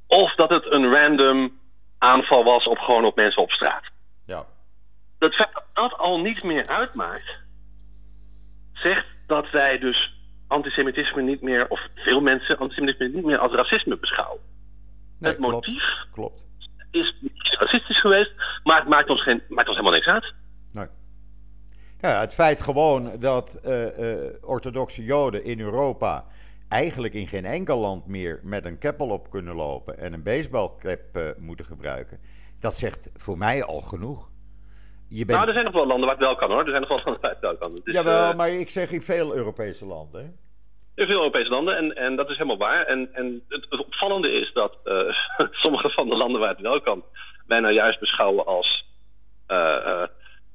Of 0.07 0.35
dat 0.35 0.49
het 0.49 0.71
een 0.71 0.93
random 0.93 1.59
aanval 1.97 2.43
was 2.43 2.67
op 2.67 2.77
gewoon 2.77 3.05
op 3.05 3.15
mensen 3.15 3.41
op 3.41 3.51
straat. 3.51 3.83
ja. 4.25 4.45
Het 5.19 5.35
feit 5.35 5.53
dat 5.53 5.63
dat 5.73 5.97
al 5.97 6.19
niet 6.19 6.43
meer 6.43 6.67
uitmaakt, 6.67 7.39
zegt 8.73 9.05
dat 9.27 9.49
wij 9.49 9.79
dus 9.79 10.13
antisemitisme 10.47 11.21
niet 11.21 11.41
meer, 11.41 11.69
of 11.69 11.87
veel 11.95 12.21
mensen 12.21 12.57
antisemitisme 12.57 13.07
niet 13.07 13.25
meer 13.25 13.37
als 13.37 13.51
racisme 13.51 13.97
beschouwen. 13.97 14.41
Nee, 15.19 15.31
het 15.31 15.39
motief 15.39 16.05
Klopt. 16.13 16.47
is 16.91 17.13
racistisch 17.41 17.99
geweest, 17.99 18.31
maar 18.63 18.79
het 18.79 18.87
maakt 18.87 19.09
ons, 19.09 19.21
geen, 19.21 19.43
maakt 19.49 19.67
ons 19.67 19.77
helemaal 19.77 19.99
niks 19.99 20.07
uit. 20.07 20.33
Ja, 22.01 22.19
het 22.19 22.33
feit 22.33 22.61
gewoon 22.61 23.11
dat 23.19 23.59
eh, 23.63 24.25
eh, 24.25 24.33
orthodoxe 24.41 25.03
Joden 25.03 25.43
in 25.43 25.59
Europa 25.59 26.25
eigenlijk 26.69 27.13
in 27.13 27.27
geen 27.27 27.45
enkel 27.45 27.77
land 27.77 28.07
meer 28.07 28.39
met 28.43 28.65
een 28.65 28.77
keppel 28.77 29.09
op 29.09 29.29
kunnen 29.29 29.55
lopen 29.55 29.97
en 29.97 30.13
een 30.13 30.23
baseballcap 30.23 30.99
eh, 31.13 31.23
moeten 31.37 31.65
gebruiken, 31.65 32.19
dat 32.59 32.73
zegt 32.73 33.11
voor 33.15 33.37
mij 33.37 33.63
al 33.63 33.79
genoeg. 33.79 34.29
Je 35.09 35.25
bent, 35.25 35.37
Nou, 35.37 35.47
er 35.47 35.53
zijn 35.53 35.65
nog 35.65 35.73
wel 35.73 35.87
landen 35.87 36.05
waar 36.05 36.15
het 36.15 36.25
wel 36.25 36.35
kan 36.35 36.51
hoor. 36.51 36.63
Er 36.63 36.69
zijn 36.69 36.81
nog 36.81 36.89
wel 36.89 37.01
landen 37.03 37.21
waar 37.21 37.31
het 37.31 37.39
wel 37.39 37.57
kan. 37.57 37.81
Jawel, 37.83 38.33
maar 38.33 38.49
ik 38.49 38.69
zeg 38.69 38.91
in 38.91 39.01
veel 39.01 39.35
Europese 39.35 39.85
landen. 39.85 40.21
hè. 40.21 41.01
in 41.01 41.07
veel 41.07 41.17
Europese 41.17 41.49
landen 41.49 41.77
en, 41.77 41.95
en 41.95 42.15
dat 42.15 42.29
is 42.29 42.37
helemaal 42.37 42.57
waar. 42.57 42.85
En, 42.85 43.13
en 43.13 43.43
het, 43.47 43.65
het 43.69 43.85
opvallende 43.85 44.31
is 44.31 44.53
dat 44.53 44.77
sommige 45.63 45.89
van 45.89 46.09
de 46.09 46.15
landen 46.15 46.39
waar 46.39 46.49
het 46.49 46.61
wel 46.61 46.81
kan, 46.81 47.03
wij 47.45 47.59
nou 47.59 47.73
juist 47.73 47.99
beschouwen 47.99 48.45
als 48.45 48.85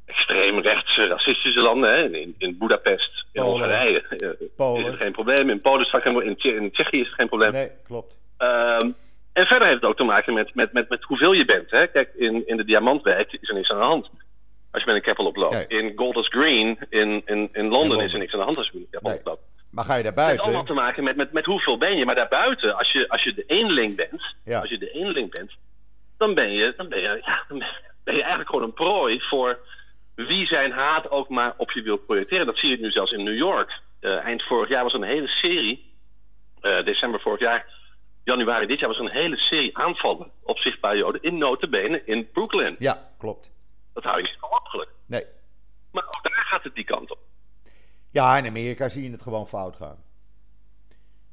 extreemrechtse, 0.04 1.06
racistische 1.06 1.60
landen. 1.60 1.90
Hè. 1.90 2.08
In, 2.10 2.34
in 2.38 2.58
Budapest, 2.58 3.24
in. 3.32 3.42
Hongarije 3.42 4.02
eh, 4.02 4.28
Polen. 4.56 4.82
is 4.82 4.88
het 4.88 4.96
geen 4.96 5.12
probleem. 5.12 5.50
In 5.50 5.60
Polen 5.60 5.80
is 5.80 5.92
het 5.92 5.94
vaak 5.94 6.02
geen 6.02 6.12
probleem. 6.12 6.30
In, 6.32 6.38
Tsje- 6.38 6.56
in 6.56 6.70
Tsjechië 6.70 7.00
is 7.00 7.06
het 7.06 7.14
geen 7.14 7.28
probleem. 7.28 7.52
Nee, 7.52 7.70
klopt. 7.86 8.18
Ehm, 8.36 8.90
en 9.32 9.46
verder 9.46 9.68
heeft 9.68 9.80
het 9.80 9.90
ook 9.90 9.96
te 9.96 10.04
maken 10.04 10.34
met, 10.34 10.54
met, 10.54 10.72
met, 10.72 10.88
met 10.88 11.02
hoeveel 11.04 11.32
je 11.32 11.44
bent. 11.44 11.70
Hè? 11.70 11.86
Kijk, 11.86 12.10
in, 12.16 12.46
in 12.46 12.56
de 12.56 12.64
Diamantwijk 12.64 13.32
is 13.40 13.48
er 13.48 13.54
niks 13.54 13.70
aan 13.70 13.78
de 13.78 13.84
hand. 13.84 14.10
Als 14.70 14.82
je 14.82 14.86
met 14.88 14.96
een 14.96 15.02
keppel 15.06 15.26
oploopt. 15.26 15.52
Nee. 15.68 15.82
In 15.82 15.92
Golders 15.96 16.28
Green 16.28 16.78
in, 16.90 17.22
in, 17.24 17.48
in 17.52 17.68
Londen 17.68 18.00
is 18.00 18.12
er 18.12 18.18
niks 18.18 18.32
aan 18.32 18.38
de 18.38 18.44
hand 18.44 18.56
als 18.56 18.66
je 18.66 18.72
met 18.74 18.82
een 18.82 18.90
keppel 18.90 19.10
Nee. 19.10 19.18
oploopt. 19.18 19.42
Maar 19.70 19.84
ga 19.84 19.94
je 19.94 20.02
daar 20.02 20.12
Het 20.12 20.20
heeft 20.26 20.38
allemaal 20.40 20.52
buiten? 20.64 20.74
te 20.74 20.80
maken 20.82 21.04
met, 21.04 21.16
met, 21.16 21.32
met 21.32 21.44
hoeveel 21.44 21.78
ben 21.78 21.96
je. 21.96 22.04
Maar 22.04 22.14
daarbuiten, 22.14 22.76
als 22.78 22.92
je, 22.92 23.08
als 23.08 23.22
je 23.22 23.34
de 23.34 23.44
eenling 23.46 23.96
bent, 23.96 24.34
Ja. 24.44 24.60
als 24.60 24.68
je 24.70 24.78
de 24.78 24.90
eenling 24.90 25.30
bent, 25.30 25.52
dan 26.18 26.34
ben 26.34 26.52
je, 26.52 26.74
dan 26.76 26.88
ben 26.88 27.00
je, 27.00 27.20
ja, 27.24 27.44
dan 27.48 27.58
ben 28.04 28.14
je 28.14 28.20
eigenlijk 28.20 28.50
gewoon 28.50 28.64
een 28.64 28.72
prooi 28.74 29.20
voor 29.20 29.58
wie 30.14 30.46
zijn 30.46 30.72
haat 30.72 31.10
ook 31.10 31.28
maar 31.28 31.54
op 31.56 31.70
je 31.70 31.82
wil 31.82 31.96
projecteren. 31.96 32.46
Dat 32.46 32.58
zie 32.58 32.70
je 32.70 32.78
nu 32.78 32.90
zelfs 32.90 33.12
in 33.12 33.24
New 33.24 33.36
York. 33.36 33.80
eind 34.00 34.42
vorig 34.42 34.68
jaar 34.68 34.82
was 34.82 34.92
een 34.92 35.02
hele 35.02 35.28
serie, 35.28 35.92
december 36.60 37.20
vorig 37.20 37.40
jaar, 37.40 37.66
januari 38.24 38.66
dit 38.66 38.78
jaar 38.78 38.88
was 38.88 38.98
er 38.98 39.04
een 39.04 39.10
hele 39.10 39.36
serie 39.36 39.78
aanvallen 39.78 40.30
op 40.42 40.58
zichtbare 40.58 40.96
Joden 40.96 41.22
in 41.22 41.38
notenbenen 41.38 42.06
in 42.06 42.30
Brooklyn. 42.30 42.76
Ja, 42.78 43.10
klopt. 43.18 43.52
Dat 43.92 44.04
hou 44.04 44.16
je 44.16 44.22
niet 44.22 44.36
van 44.38 44.86
Nee. 45.06 45.24
Maar 45.90 46.04
ook 46.06 46.22
daar 46.22 46.44
gaat 46.44 46.64
het 46.64 46.74
die 46.74 46.84
kant 46.84 47.10
op. 47.10 47.18
Ja, 48.10 48.36
in 48.36 48.46
Amerika 48.46 48.88
zie 48.88 49.02
je 49.02 49.10
het 49.10 49.22
gewoon 49.22 49.48
fout 49.48 49.76
gaan. 49.76 49.96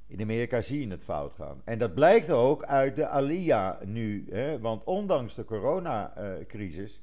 In 0.07 0.21
Amerika 0.21 0.61
zie 0.61 0.79
je 0.79 0.91
het 0.91 1.03
fout 1.03 1.33
gaan. 1.35 1.61
En 1.65 1.79
dat 1.79 1.93
blijkt 1.93 2.29
ook 2.29 2.63
uit 2.63 2.95
de 2.95 3.07
Aliyah 3.07 3.81
nu. 3.81 4.25
Hè? 4.29 4.59
Want 4.59 4.83
ondanks 4.83 5.35
de 5.35 5.45
coronacrisis 5.45 7.01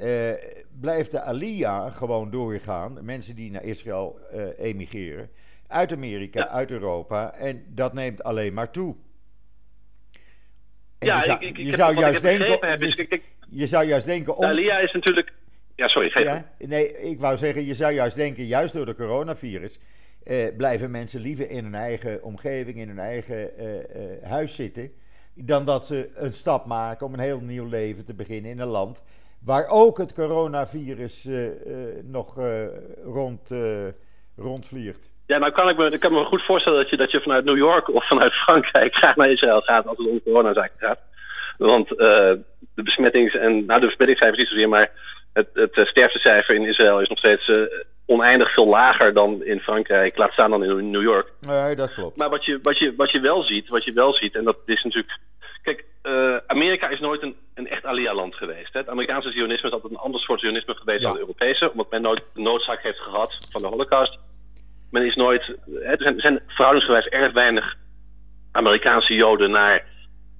uh, 0.00 0.32
blijft 0.80 1.10
de 1.10 1.20
Aliyah 1.20 1.92
gewoon 1.92 2.30
doorgaan. 2.30 3.04
Mensen 3.04 3.36
die 3.36 3.50
naar 3.50 3.64
Israël 3.64 4.18
uh, 4.34 4.46
emigreren. 4.56 5.30
Uit 5.66 5.92
Amerika, 5.92 6.40
ja. 6.40 6.48
uit 6.48 6.70
Europa. 6.70 7.34
En 7.34 7.64
dat 7.68 7.92
neemt 7.92 8.22
alleen 8.22 8.54
maar 8.54 8.70
toe. 8.70 8.96
En 10.98 11.06
ja, 11.06 11.16
je 11.16 11.22
zou, 11.24 11.38
ik, 11.40 11.48
ik, 11.48 11.56
je 11.56 11.62
ik 11.62 11.74
zou 11.74 11.92
heb, 11.92 12.00
juist 12.00 12.22
denken. 12.22 12.68
Heb, 12.68 12.80
je, 12.80 12.86
dus 12.86 12.96
ik, 12.96 13.22
je, 13.48 13.66
zou 13.66 13.86
juist 13.86 14.06
denken. 14.06 14.34
Om, 14.36 14.40
de 14.40 14.46
Aliyah 14.46 14.82
is 14.82 14.92
natuurlijk. 14.92 15.32
Ja, 15.74 15.88
sorry, 15.88 16.10
geef 16.10 16.24
ja, 16.24 16.50
Nee, 16.58 16.98
ik 16.98 17.20
wou 17.20 17.36
zeggen, 17.36 17.64
je 17.64 17.74
zou 17.74 17.92
juist 17.92 18.16
denken, 18.16 18.44
juist 18.44 18.72
door 18.72 18.86
de 18.86 18.94
coronavirus 18.94 19.78
eh, 20.26 20.56
blijven 20.56 20.90
mensen 20.90 21.20
liever 21.20 21.50
in 21.50 21.64
hun 21.64 21.74
eigen 21.74 22.22
omgeving, 22.22 22.78
in 22.78 22.88
hun 22.88 22.98
eigen 22.98 23.58
eh, 23.58 23.78
eh, 23.78 24.22
huis 24.22 24.54
zitten, 24.54 24.92
dan 25.34 25.64
dat 25.64 25.86
ze 25.86 26.10
een 26.14 26.32
stap 26.32 26.66
maken 26.66 27.06
om 27.06 27.12
een 27.12 27.20
heel 27.20 27.40
nieuw 27.40 27.68
leven 27.68 28.04
te 28.04 28.14
beginnen 28.14 28.50
in 28.50 28.58
een 28.58 28.68
land 28.68 29.02
waar 29.46 29.66
ook 29.68 29.98
het 29.98 30.12
coronavirus 30.12 31.28
nog 32.04 32.38
rond, 33.04 33.54
rondvliegt. 34.36 35.10
Ja, 35.26 35.38
nou 35.38 35.52
kan 35.52 35.68
ik, 35.68 35.76
me, 35.76 35.90
ik 35.90 36.00
kan 36.00 36.12
me 36.12 36.24
goed 36.24 36.42
voorstellen 36.42 36.78
dat 36.78 36.90
je, 36.90 36.96
dat 36.96 37.10
je 37.10 37.20
vanuit 37.20 37.44
New 37.44 37.56
York 37.56 37.94
of 37.94 38.06
vanuit 38.08 38.32
Frankrijk 38.44 38.94
graag 38.94 39.16
naar 39.16 39.30
Israël 39.30 39.60
gaat 39.60 39.86
als 39.86 39.98
het 39.98 40.08
om 40.08 40.22
coronazaken 40.22 40.78
gaat. 40.78 40.98
Want 41.58 41.88
de 41.88 42.42
besmettings- 42.74 43.34
en, 43.34 43.64
nou 43.64 43.80
de 43.80 43.86
besmettingscijfers 43.86 44.38
niet 44.38 44.48
zozeer, 44.48 44.68
maar 44.68 44.90
het, 45.32 45.48
het 45.52 45.86
sterftecijfer 45.88 46.54
in 46.54 46.66
Israël 46.66 47.00
is 47.00 47.08
nog 47.08 47.18
steeds 47.18 47.50
oneindig 48.06 48.52
veel 48.52 48.66
lager 48.66 49.14
dan 49.14 49.44
in 49.44 49.60
Frankrijk, 49.60 50.16
laat 50.16 50.32
staan 50.32 50.50
dan 50.50 50.64
in 50.64 50.90
New 50.90 51.02
York. 51.02 51.32
Nee, 51.40 51.74
dat 51.74 51.94
klopt. 51.94 52.16
Maar 52.16 52.30
wat 52.30 52.44
je, 52.44 52.58
wat 52.62 52.78
je, 52.78 52.94
wat 52.96 53.10
je 53.10 53.20
wel 53.20 53.42
ziet, 53.42 53.68
wat 53.68 53.84
je 53.84 53.92
wel 53.92 54.12
ziet, 54.12 54.34
en 54.34 54.44
dat 54.44 54.56
is 54.64 54.82
natuurlijk. 54.82 55.18
Kijk, 55.66 55.84
uh, 56.02 56.36
Amerika 56.46 56.88
is 56.88 57.00
nooit 57.00 57.22
een, 57.22 57.36
een 57.54 57.68
echt 57.68 57.84
Alia-land 57.84 58.34
geweest. 58.34 58.72
Hè? 58.72 58.80
Het 58.80 58.88
Amerikaanse 58.88 59.30
zionisme 59.30 59.68
is 59.68 59.74
altijd 59.74 59.92
een 59.92 59.98
ander 59.98 60.20
soort 60.20 60.40
zionisme 60.40 60.74
geweest 60.74 61.00
ja. 61.00 61.06
dan 61.06 61.12
het 61.12 61.20
Europese, 61.20 61.70
omdat 61.70 61.90
men 61.90 62.02
nooit 62.02 62.22
de 62.34 62.40
noodzaak 62.40 62.82
heeft 62.82 62.98
gehad 62.98 63.38
van 63.50 63.62
de 63.62 63.68
Holocaust. 63.68 64.18
Men 64.90 65.06
is 65.06 65.14
nooit. 65.14 65.54
Hè, 65.66 65.80
er, 65.80 66.02
zijn, 66.02 66.14
er 66.14 66.20
zijn 66.20 66.40
verhoudingsgewijs 66.46 67.06
erg 67.06 67.32
weinig 67.32 67.76
Amerikaanse 68.52 69.14
Joden 69.14 69.50
naar 69.50 69.84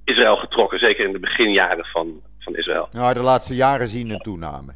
Israël 0.03 0.37
getrokken, 0.37 0.79
zeker 0.79 1.05
in 1.05 1.11
de 1.11 1.19
beginjaren 1.19 1.85
van, 1.85 2.21
van 2.39 2.55
Israël. 2.55 2.89
Nou, 2.91 3.13
de 3.13 3.19
laatste 3.19 3.55
jaren 3.55 3.87
zien 3.87 4.09
een 4.09 4.19
toename. 4.19 4.73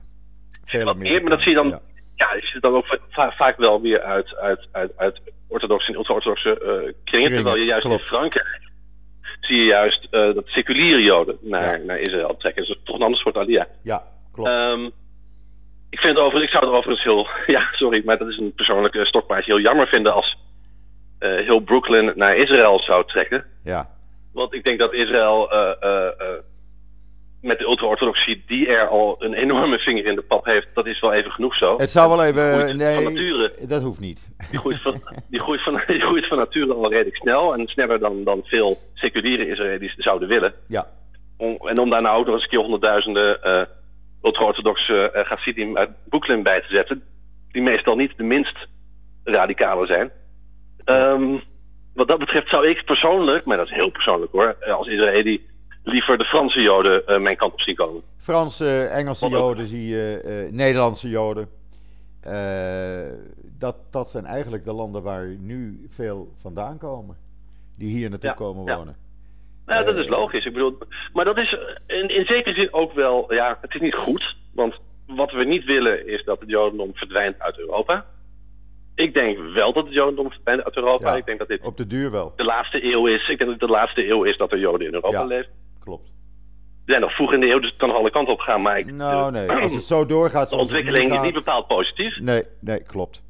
Veel 0.63 0.93
meer. 0.93 1.21
Maar 1.21 1.29
dat 1.29 1.41
zie 1.41 1.49
je 1.49 1.55
dan. 1.55 1.69
Ja 1.69 1.81
ja, 2.15 2.33
is 2.33 2.53
het 2.53 2.61
dan 2.61 2.73
ook 2.73 2.97
va 3.09 3.31
vaak 3.31 3.57
wel 3.57 3.81
weer 3.81 4.01
uit, 4.01 4.35
uit, 4.35 4.67
uit, 4.71 4.91
uit 4.97 5.21
orthodoxe 5.47 5.87
en 5.91 5.97
ultra-orthodoxe 5.97 6.81
uh, 6.85 6.91
kringen. 7.03 7.33
Terwijl 7.33 7.57
je 7.57 7.65
juist 7.65 7.85
klopt. 7.85 8.01
in 8.01 8.07
Frankrijk 8.07 8.70
zie 9.41 9.57
je 9.57 9.65
juist 9.65 10.07
uh, 10.11 10.33
dat 10.33 10.47
seculiere 10.47 11.03
Joden 11.03 11.37
naar, 11.41 11.79
ja. 11.79 11.85
naar 11.85 11.99
Israël 11.99 12.37
trekken. 12.37 12.65
Dus 12.65 12.79
toch 12.83 12.95
een 12.95 13.01
ander 13.01 13.19
soort 13.19 13.37
alia. 13.37 13.67
Ja, 13.83 14.03
klopt. 14.33 14.49
Um, 14.49 14.91
ik, 15.89 15.99
vind 15.99 16.17
over, 16.17 16.43
ik 16.43 16.49
zou 16.49 16.65
het 16.65 16.73
overigens 16.73 17.03
heel, 17.03 17.27
ja, 17.55 17.67
sorry, 17.71 18.01
maar 18.05 18.17
dat 18.17 18.27
is 18.27 18.37
een 18.37 18.53
persoonlijke 18.53 19.05
stokpaardje, 19.05 19.51
heel 19.51 19.61
jammer 19.61 19.87
vinden 19.87 20.13
als 20.13 20.37
uh, 21.19 21.45
heel 21.45 21.59
Brooklyn 21.59 22.11
naar 22.15 22.35
Israël 22.35 22.79
zou 22.79 23.05
trekken. 23.05 23.45
Ja. 23.63 23.89
Want 24.33 24.53
ik 24.53 24.63
denk 24.63 24.79
dat 24.79 24.93
Israël 24.93 25.49
met 27.41 27.59
de 27.59 27.65
ultra-orthodoxie 27.65 28.43
die 28.47 28.67
er 28.67 28.87
al 28.87 29.15
een 29.19 29.33
enorme 29.33 29.79
vinger 29.79 30.05
in 30.05 30.15
de 30.15 30.21
pap 30.21 30.45
heeft, 30.45 30.67
dat 30.73 30.87
is 30.87 30.99
wel 30.99 31.13
even 31.13 31.31
genoeg 31.31 31.55
zo. 31.55 31.77
Het 31.77 31.89
zou 31.89 32.09
wel 32.09 32.23
even. 32.23 32.77
Nee, 32.77 32.95
van 32.95 33.13
nature, 33.13 33.53
dat 33.67 33.81
hoeft 33.81 33.99
niet. 33.99 34.29
Die 34.49 34.59
groeit, 34.59 34.81
van, 34.81 35.01
die, 35.29 35.39
groeit 35.39 35.63
van, 35.63 35.81
die 35.87 36.01
groeit 36.01 36.27
van 36.27 36.37
nature 36.37 36.73
al 36.73 36.89
redelijk 36.89 37.15
snel 37.15 37.53
en 37.53 37.67
sneller 37.67 37.99
dan, 37.99 38.23
dan 38.23 38.41
veel 38.43 38.77
seculiere 38.93 39.47
Israëli's 39.47 39.95
zouden 39.97 40.27
willen. 40.27 40.53
Ja. 40.67 40.87
Om, 41.37 41.57
en 41.63 41.79
om 41.79 41.89
daar 41.89 42.01
nou 42.01 42.19
ook 42.19 42.25
nog 42.25 42.33
eens 42.33 42.43
een 42.43 42.49
keer 42.49 42.59
honderdduizenden 42.59 43.39
uh, 43.43 43.61
ultra-orthodoxe 44.23 45.11
uh, 45.15 45.23
Hasidim 45.23 45.77
uit 45.77 45.89
Brooklyn 46.09 46.43
bij 46.43 46.61
te 46.61 46.69
zetten, 46.69 47.03
die 47.51 47.61
meestal 47.61 47.95
niet 47.95 48.17
de 48.17 48.23
minst 48.23 48.67
radicale 49.23 49.85
zijn. 49.85 50.11
Um, 50.85 51.41
wat 51.93 52.07
dat 52.07 52.19
betreft 52.19 52.49
zou 52.49 52.67
ik 52.67 52.85
persoonlijk, 52.85 53.45
maar 53.45 53.57
dat 53.57 53.65
is 53.65 53.73
heel 53.73 53.89
persoonlijk 53.91 54.31
hoor, 54.31 54.55
als 54.73 54.87
Israëli 54.87 55.49
liever 55.83 56.17
de 56.17 56.25
Franse 56.25 56.61
Joden 56.61 57.03
uh, 57.07 57.19
mijn 57.19 57.37
kant 57.37 57.53
op 57.53 57.61
zien 57.61 57.75
komen. 57.75 58.01
Franse, 58.17 58.83
Engelse 58.83 59.29
Wat 59.29 59.39
Joden 59.39 59.65
zie 59.65 59.87
je, 59.87 60.21
uh, 60.25 60.53
Nederlandse 60.53 61.09
Joden. 61.09 61.49
Uh, 62.27 63.07
dat, 63.57 63.75
dat 63.91 64.09
zijn 64.09 64.25
eigenlijk 64.25 64.63
de 64.63 64.73
landen 64.73 65.03
waar 65.03 65.27
nu 65.39 65.85
veel 65.89 66.33
vandaan 66.37 66.77
komen. 66.77 67.17
Die 67.75 67.91
hier 67.91 68.09
naartoe 68.09 68.29
ja, 68.29 68.35
komen 68.35 68.65
ja. 68.65 68.77
wonen. 68.77 68.95
Nou, 69.65 69.85
dat 69.85 69.95
is 69.95 70.07
logisch. 70.07 70.45
Ik 70.45 70.53
bedoel, 70.53 70.77
maar 71.13 71.25
dat 71.25 71.37
is 71.37 71.57
in, 71.87 72.07
in 72.09 72.25
zekere 72.25 72.55
zin 72.55 72.73
ook 72.73 72.93
wel, 72.93 73.33
ja, 73.33 73.57
het 73.61 73.73
is 73.73 73.81
niet 73.81 73.95
goed. 73.95 74.35
Want 74.53 74.79
wat 75.07 75.31
we 75.31 75.43
niet 75.43 75.63
willen 75.63 76.07
is 76.07 76.23
dat 76.23 76.39
het 76.39 76.49
Jodendom 76.49 76.91
verdwijnt 76.93 77.39
uit 77.39 77.59
Europa. 77.59 78.05
Ik 78.95 79.13
denk 79.13 79.37
wel 79.53 79.73
dat 79.73 79.85
het 79.85 79.93
Jodendom 79.93 80.31
verdwijnt 80.31 80.63
uit 80.63 80.75
Europa. 80.75 81.11
Ja, 81.11 81.17
ik 81.17 81.25
denk 81.25 81.39
dat 81.39 81.47
dit 81.47 81.61
op 81.61 81.77
de 81.77 81.87
duur 81.87 82.11
wel. 82.11 82.33
De 82.35 82.43
laatste 82.43 82.85
eeuw 82.85 83.07
is. 83.07 83.21
Ik 83.21 83.37
denk 83.37 83.39
dat 83.39 83.49
het 83.49 83.59
de 83.59 83.67
laatste 83.67 84.09
eeuw 84.09 84.23
is 84.23 84.37
dat 84.37 84.51
er 84.51 84.59
Joden 84.59 84.87
in 84.87 84.93
Europa 84.93 85.19
Ja. 85.19 85.25
leven. 85.25 85.51
Klopt. 85.83 86.09
We 86.85 86.91
zijn 86.91 87.01
nog 87.01 87.15
vroeg 87.15 87.33
in 87.33 87.39
de 87.39 87.49
eeuw, 87.51 87.59
dus 87.59 87.69
het 87.69 87.79
kan 87.79 87.87
nog 87.89 87.97
alle 87.97 88.11
kanten 88.11 88.33
op 88.33 88.39
gaan. 88.39 88.61
Maar 88.61 88.77
ik, 88.79 88.91
Nou, 88.91 89.31
nee. 89.31 89.49
Als 89.61 89.73
het 89.73 89.83
zo 89.85 90.05
doorgaat 90.05 90.49
de 90.49 90.55
ontwikkeling 90.55 91.13
is 91.13 91.21
niet 91.21 91.33
bepaald 91.33 91.67
positief. 91.67 92.19
Nee, 92.19 92.43
nee, 92.59 92.83
klopt. 92.83 93.23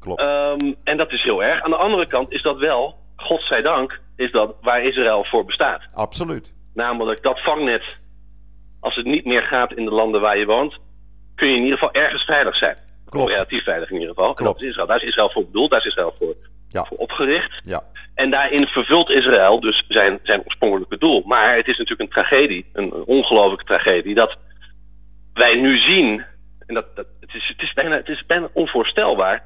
Klopt. 0.00 0.20
Ehm, 0.20 0.72
en 0.84 0.96
dat 0.96 1.12
is 1.12 1.22
heel 1.22 1.42
erg. 1.42 1.62
Aan 1.62 1.70
de 1.70 1.76
andere 1.76 2.06
kant 2.06 2.32
is 2.32 2.42
dat 2.42 2.58
wel, 2.58 2.96
godzijdank, 3.16 4.00
is 4.16 4.30
dat 4.32 4.54
waar 4.60 4.82
Israël 4.82 5.24
voor 5.24 5.44
bestaat. 5.44 5.94
Absoluut. 5.94 6.54
Namelijk 6.74 7.22
dat 7.22 7.40
vangnet, 7.40 7.82
als 8.80 8.96
het 8.96 9.06
niet 9.06 9.24
meer 9.24 9.42
gaat 9.42 9.72
in 9.72 9.84
de 9.84 9.90
landen 9.90 10.20
waar 10.20 10.38
je 10.38 10.46
woont, 10.46 10.78
kun 11.34 11.48
je 11.48 11.56
in 11.56 11.62
ieder 11.62 11.78
geval 11.78 11.94
ergens 12.02 12.24
veilig 12.24 12.56
zijn. 12.56 12.76
Klopt. 13.08 13.26
Of 13.26 13.32
relatief 13.32 13.64
veilig 13.64 13.88
in 13.90 13.94
ieder 13.94 14.08
geval. 14.14 14.28
En 14.28 14.34
Klopt. 14.34 14.52
dat 14.52 14.62
is 14.62 14.68
Israël. 14.68 14.86
Daar 14.86 14.96
is 15.02 15.08
Israël 15.08 15.30
voor 15.30 15.44
bedoeld, 15.44 15.70
daar 15.70 15.80
is 15.80 15.86
Israël 15.86 16.14
voor, 16.18 16.34
Ja. 16.68 16.84
voor 16.84 16.96
opgericht. 16.96 17.60
Ja. 17.64 17.82
En 18.20 18.30
daarin 18.30 18.66
vervult 18.66 19.10
Israël 19.10 19.60
dus 19.60 19.84
zijn, 19.88 20.18
zijn 20.22 20.42
oorspronkelijke 20.44 20.98
doel. 20.98 21.22
Maar 21.26 21.56
het 21.56 21.66
is 21.66 21.78
natuurlijk 21.78 22.00
een 22.00 22.22
tragedie, 22.22 22.66
een, 22.72 22.92
ongelofelijke 22.92 23.64
tragedie, 23.64 24.14
dat 24.14 24.36
wij 25.32 25.54
nu 25.54 25.78
zien, 25.78 26.24
en 26.66 26.74
dat, 26.74 26.96
dat, 26.96 27.06
het, 27.20 27.34
is, 27.34 27.48
het, 27.48 27.62
is 27.62 27.72
bijna, 27.72 27.96
het 27.96 28.08
is 28.08 28.26
bijna 28.26 28.48
onvoorstelbaar. 28.52 29.44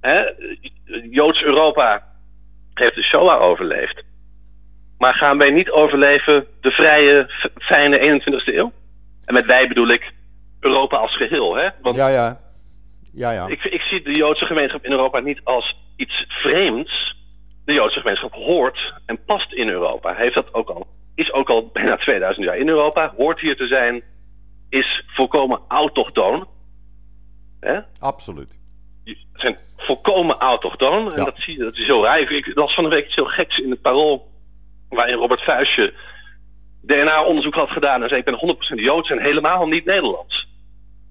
Hè? 0.00 0.22
Joods 1.10 1.42
Europa 1.42 2.06
heeft 2.74 2.94
de 2.94 3.02
Shoah 3.02 3.42
overleefd. 3.42 4.02
Maar 4.98 5.14
gaan 5.14 5.38
wij 5.38 5.50
niet 5.50 5.70
overleven 5.70 6.46
de 6.60 6.70
vrije, 6.70 7.30
fijne 7.58 8.20
21ste 8.20 8.54
eeuw? 8.54 8.72
En 9.24 9.34
met 9.34 9.46
wij 9.46 9.68
bedoel 9.68 9.88
ik 9.88 10.12
Europa 10.60 10.96
als 10.96 11.16
geheel. 11.16 11.56
Hè? 11.56 11.68
Want 11.82 11.96
Ja, 11.96 12.08
ja. 12.08 12.40
Ja, 13.12 13.30
ja. 13.30 13.46
ik, 13.46 13.64
ik 13.64 13.80
zie 13.80 14.02
de 14.02 14.16
Joodse 14.16 14.46
gemeenschap 14.46 14.84
in 14.84 14.90
Europa 14.90 15.20
niet 15.20 15.40
als 15.44 15.76
iets 15.96 16.24
vreemds. 16.28 17.18
De 17.70 17.76
Joodse 17.76 18.00
gemeenschap 18.00 18.32
hoort 18.32 18.94
en 19.06 19.24
past 19.24 19.52
in 19.52 19.68
Europa. 19.68 20.14
Heeft 20.14 20.34
dat 20.34 20.54
ook 20.54 20.68
al, 20.68 20.86
is 21.14 21.32
ook 21.32 21.50
al 21.50 21.66
bijna 21.72 21.96
2000 21.96 22.46
jaar 22.46 22.56
in 22.56 22.68
Europa, 22.68 23.12
hoort 23.16 23.40
hier 23.40 23.56
te 23.56 23.66
zijn, 23.66 24.02
is 24.68 25.04
volkomen 25.06 25.60
autochtoon. 25.68 26.48
Hè? 27.60 27.80
Absoluut. 28.00 28.58
Zijn 29.32 29.58
volkomen 29.76 30.36
autochtoon. 30.36 31.12
En 31.12 31.24
dat 31.24 31.38
zie 31.38 31.56
je, 31.56 31.64
dat 31.64 31.76
is 31.76 31.86
heel. 31.86 32.16
Ik, 32.16 32.30
ik 32.30 32.54
las 32.54 32.74
van 32.74 32.84
de 32.84 32.90
week 32.90 33.06
iets 33.06 33.14
heel 33.14 33.24
geks 33.24 33.58
in 33.58 33.70
het 33.70 33.80
parool, 33.80 34.30
waarin 34.88 35.16
Robert 35.16 35.42
Vuistje 35.42 35.94
DNA-onderzoek 36.82 37.54
had 37.54 37.70
gedaan 37.70 38.02
en 38.02 38.08
zei: 38.08 38.20
Ik 38.20 38.26
ben 38.26 38.56
100% 38.78 38.84
Joods 38.84 39.10
en 39.10 39.22
helemaal 39.22 39.66
niet 39.66 39.84
Nederlands. 39.84 40.48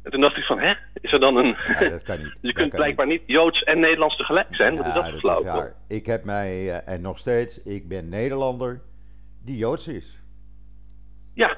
En 0.04 0.12
toen 0.12 0.22
dacht 0.22 0.38
ik 0.38 0.44
van, 0.44 0.60
hè, 0.60 0.74
is 1.02 1.12
er 1.12 1.20
dan 1.20 1.36
een... 1.36 1.56
Ja, 1.80 1.90
dat 1.90 2.04
kan 2.04 2.18
niet. 2.18 2.26
je 2.34 2.38
Dat 2.42 2.54
kunt 2.54 2.70
kan 2.70 2.80
blijkbaar 2.80 3.08
niet 3.08 3.22
Joods 3.26 3.64
en 3.64 3.80
Nederlands 3.80 4.18
tegelijk 4.18 4.48
zijn. 4.56 4.72
Is 4.74 4.78
dat 4.84 4.94
dat 4.94 5.14
is 5.14 5.22
raar. 5.44 5.76
Ik 5.88 6.06
heb 6.06 6.24
mij, 6.26 6.70
eh, 6.72 6.94
en 6.94 7.02
nog 7.02 7.18
steeds, 7.18 7.64
ik 7.64 7.88
ben 7.88 8.10
Nederlander 8.10 8.82
die 9.46 9.58
Joods 9.58 9.88
is. 9.88 10.18
Ja, 11.34 11.58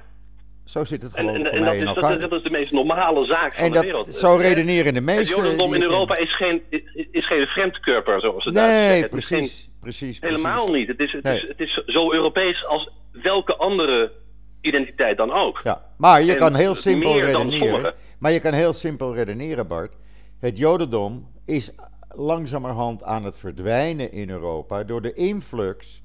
Zo 0.66 0.86
zit 0.86 1.02
het 1.02 1.14
en, 1.14 1.26
gewoon 1.26 1.36
en, 1.40 1.48
voor 1.48 1.58
en 1.58 1.64
mij 1.64 1.70
dat, 1.70 1.76
in 1.82 1.88
is, 1.88 1.94
dat, 2.02 2.12
is, 2.12 2.20
dat 2.20 2.32
is 2.32 2.44
de 2.44 2.50
meest 2.50 2.72
normale 2.72 3.26
zaak 3.26 3.54
van 3.54 3.64
en 3.64 3.70
de 3.70 3.76
dat, 3.76 3.84
wereld. 3.84 4.08
zo 4.08 4.36
redeneren 4.36 4.94
de 4.94 5.00
Het 5.00 5.04
meeste. 5.18 5.36
Jodendom 5.36 5.68
die 5.72 5.76
in 5.76 5.82
Europa 5.84 6.16
is 6.18 6.36
geen, 6.36 6.62
is, 7.12 7.28
geen 7.28 7.46
vreemdkörper, 7.48 8.20
zoals 8.22 8.44
ze 8.44 8.52
Nee, 8.52 8.64
zeggen. 8.64 9.02
Het 9.04 9.14
is 9.14 9.26
geen- 9.26 9.40
precies, 9.40 9.70
precies. 9.80 10.20
helemaal 10.22 10.72
niet. 10.72 10.88
Het 10.88 11.00
is, 11.00 11.12
het, 11.12 11.24
Nee. 11.24 11.36
is, 11.36 11.48
het 11.48 11.60
is 11.60 11.74
zo 11.86 12.12
Europees 12.14 12.66
als 12.66 12.90
welke 13.12 13.56
andere 13.56 14.12
identiteit 14.62 15.18
dan 15.18 15.32
ook. 15.32 15.60
Ja, 15.64 15.86
maar 15.98 16.22
je 16.22 16.32
En 16.32 16.38
kan 16.38 16.56
heel 16.56 16.76
simpel 16.76 17.20
redeneren. 17.20 17.94
Maar 18.20 18.32
je 18.32 18.40
kan 18.40 18.54
heel 18.54 18.74
simpel 18.74 19.16
redeneren, 19.16 19.68
Bart. 19.68 19.96
Het 20.40 20.58
Jodendom 20.58 21.32
is 21.46 21.76
langzamerhand 22.16 23.04
aan 23.04 23.24
het 23.24 23.38
verdwijnen 23.38 24.12
in 24.12 24.30
Europa 24.30 24.84
door 24.84 25.02
de 25.02 25.14
influx 25.14 26.04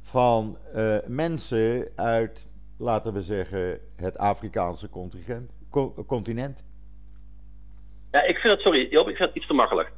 van 0.00 0.58
uh, 0.74 0.96
mensen 1.06 1.88
uit, 1.96 2.46
laten 2.78 3.12
we 3.12 3.22
zeggen, 3.22 3.80
het 3.96 4.18
Afrikaanse 4.18 4.88
continent. 4.88 5.50
continent. 6.06 6.64
Ja, 8.10 8.22
ik 8.22 8.38
vind 8.38 8.52
het, 8.52 8.62
sorry 8.62 8.88
Job, 8.90 9.08
ik 9.08 9.16
vind 9.16 9.28
het 9.28 9.36
iets 9.36 9.46
te 9.46 9.54
makkelijk. 9.54 9.92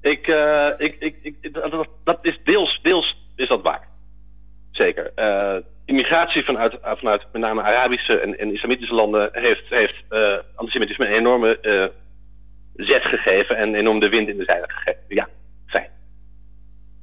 Ik, 0.00 0.26
uh, 0.26 0.68
ik, 0.78 0.96
ik, 0.98 1.16
ik, 1.22 1.52
dat, 1.52 1.88
dat, 2.04 2.18
is 2.22 2.40
deels, 2.44 2.80
deels 2.82 3.26
is 3.34 3.48
dat 3.48 3.62
waar. 3.62 3.88
Zeker. 4.72 5.12
Uh, 5.16 5.56
immigratie 5.84 6.44
vanuit, 6.44 6.78
vanuit 6.82 7.26
met 7.32 7.42
name 7.42 7.62
Arabische 7.62 8.18
en, 8.18 8.38
en 8.38 8.52
islamitische 8.52 8.94
landen 8.94 9.28
heeft, 9.32 9.68
heeft 9.68 10.02
uh, 10.10 10.38
antisemitisme 10.54 11.06
een 11.06 11.12
enorme 11.12 11.58
zet 12.74 13.02
gegeven 13.02 13.56
en 13.56 13.74
enorm 13.74 14.00
de 14.00 14.08
wind 14.08 14.28
in 14.28 14.36
de 14.36 14.44
zeilen 14.44 14.70
gegeven. 14.70 15.02
Ja, 15.08 15.28
fijn. 15.66 15.90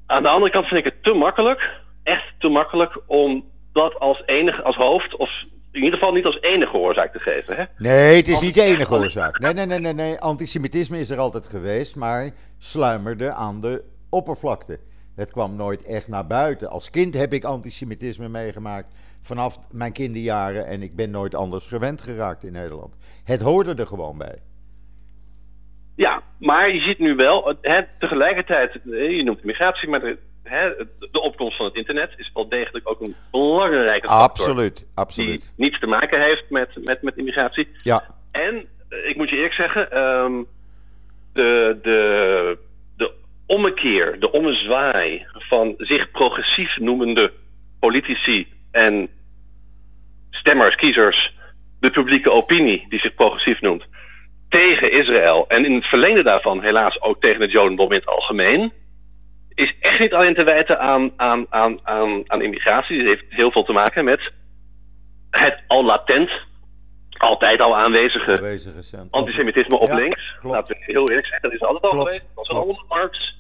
Aan 0.06 0.24
de 0.24 0.30
andere 0.30 0.52
kant 0.52 0.68
vind 0.68 0.86
ik 0.86 0.94
het 0.94 1.04
te 1.04 1.14
makkelijk, 1.14 1.70
echt 2.04 2.34
te 2.40 2.48
makkelijk, 2.48 3.02
om 3.06 3.46
dat 3.74 4.00
als 4.00 4.24
enige, 4.26 4.62
als 4.62 4.76
hoofd, 4.76 5.16
of 5.16 5.44
in 5.72 5.84
ieder 5.84 6.00
geval 6.00 6.14
niet 6.14 6.26
als 6.26 6.42
enige 6.42 6.78
oorzaak 6.78 7.12
te 7.12 7.20
geven. 7.20 7.56
Hè? 7.56 7.64
Nee, 7.78 8.16
het 8.16 8.28
is 8.28 8.42
niet 8.42 8.54
de 8.54 8.62
enige 8.62 8.96
oorzaak. 8.96 9.40
Nee, 9.40 9.54
nee, 9.54 9.66
nee, 9.66 9.80
nee, 9.80 9.94
nee. 9.94 10.20
Antisemitisme 10.20 11.00
is 11.00 11.10
er 11.10 11.18
altijd 11.18 11.46
geweest, 11.46 11.96
maar 11.96 12.30
sluimerde 12.58 13.32
aan 13.32 13.62
de 13.62 13.84
oppervlakte. 14.10 14.80
Het 15.20 15.32
kwam 15.32 15.56
nooit 15.56 15.86
echt 15.86 16.08
naar 16.08 16.28
buiten. 16.28 16.70
Als 16.70 16.90
kind 16.90 17.14
heb 17.14 17.34
ik 17.34 17.44
antisemitisme 17.44 18.30
meegemaakt 18.30 18.88
vanaf 19.22 19.58
mijn 19.72 19.92
kinderjaren 19.92 20.66
en 20.66 20.82
ik 20.82 20.96
ben 20.96 21.12
nooit 21.12 21.36
anders 21.36 21.68
gewend 21.68 22.02
geraakt 22.02 22.44
in 22.44 22.52
Nederland. 22.52 22.96
Het 23.24 23.42
hoorde 23.42 23.76
er 23.76 23.88
gewoon 23.88 24.18
bij. 24.18 24.38
Ja, 25.96 26.22
maar 26.38 26.74
je 26.74 26.82
ziet 26.82 27.00
nu 27.00 27.16
wel, 27.16 27.56
hè, 27.62 27.82
tegelijkertijd, 27.98 28.80
je 28.84 29.22
noemt 29.24 29.44
migratie, 29.44 29.90
maar 29.90 30.00
de, 30.00 30.18
hè, 30.44 30.70
de 31.12 31.22
opkomst 31.22 31.58
van 31.58 31.66
het 31.66 31.76
internet 31.76 32.14
is 32.18 32.32
wel 32.34 32.50
degelijk 32.50 32.90
ook 32.90 33.02
een 33.02 33.16
belangrijke 33.32 34.08
factor. 34.08 34.30
Absoluut, 34.30 34.88
absoluut. 34.94 35.42
Die 35.42 35.66
niets 35.66 35.80
te 35.80 35.88
maken 35.88 36.22
heeft 36.22 36.50
met, 36.50 36.84
met, 36.84 37.02
met 37.02 37.18
immigratie. 37.18 37.68
Ja. 37.82 38.04
En 38.32 38.68
ik 38.90 39.16
moet 39.16 39.30
je 39.30 39.36
eerlijk 39.36 39.54
zeggen, 39.54 39.98
um, 39.98 40.48
de, 41.34 41.80
de, 41.82 42.58
de 42.62 42.68
ommekeer, 43.50 44.20
de 44.20 44.32
ommezwaai 44.32 45.26
van 45.32 45.74
zich 45.78 46.12
progressief 46.12 46.78
noemende 46.78 47.34
politici 47.80 48.48
en 48.72 49.10
stemmers, 50.30 50.76
kiezers, 50.76 51.34
de 51.80 51.90
publieke 51.90 52.32
opinie 52.32 52.86
die 52.90 53.00
zich 53.00 53.14
progressief 53.14 53.62
noemt, 53.62 53.86
tegen 54.50 54.92
Israël 54.92 55.46
en 55.48 55.66
in 55.66 55.76
het 55.76 55.86
verlengde 55.86 56.24
daarvan 56.24 56.62
helaas 56.62 57.02
ook 57.02 57.22
tegen 57.22 57.42
het 57.42 57.52
Jodendom 57.52 57.92
in 57.92 58.00
het 58.00 58.08
algemeen, 58.08 58.72
is 59.54 59.76
echt 59.80 60.00
niet 60.00 60.14
alleen 60.14 60.34
te 60.34 60.44
wijten 60.44 60.80
aan, 60.80 61.12
aan, 61.16 61.46
aan, 61.50 61.80
aan, 61.84 62.24
aan 62.28 62.42
immigratie. 62.42 62.98
Het 62.98 63.08
heeft 63.08 63.26
heel 63.30 63.52
veel 63.52 63.64
te 63.64 63.72
maken 63.72 64.04
met 64.04 64.32
het 65.30 65.64
al 65.68 65.84
latent, 65.84 66.32
altijd 67.20 67.62
al 67.62 67.78
aanwezige, 67.78 68.32
aanwezige 68.32 69.08
antisemitisme 69.10 69.80
op 69.80 69.92
links. 69.92 70.36
Laten 70.42 70.78
we 70.78 70.84
heel 70.84 71.10
eerlijk 71.10 71.28
zeggen, 71.28 71.50
dat 71.50 71.62
is 71.62 71.68
altijd 71.68 71.94
al 71.94 72.00
geweest. 72.00 72.26
Dat 72.36 72.48
was 72.48 72.50
er 72.50 72.64
onder 72.64 72.84
Marx, 72.88 73.38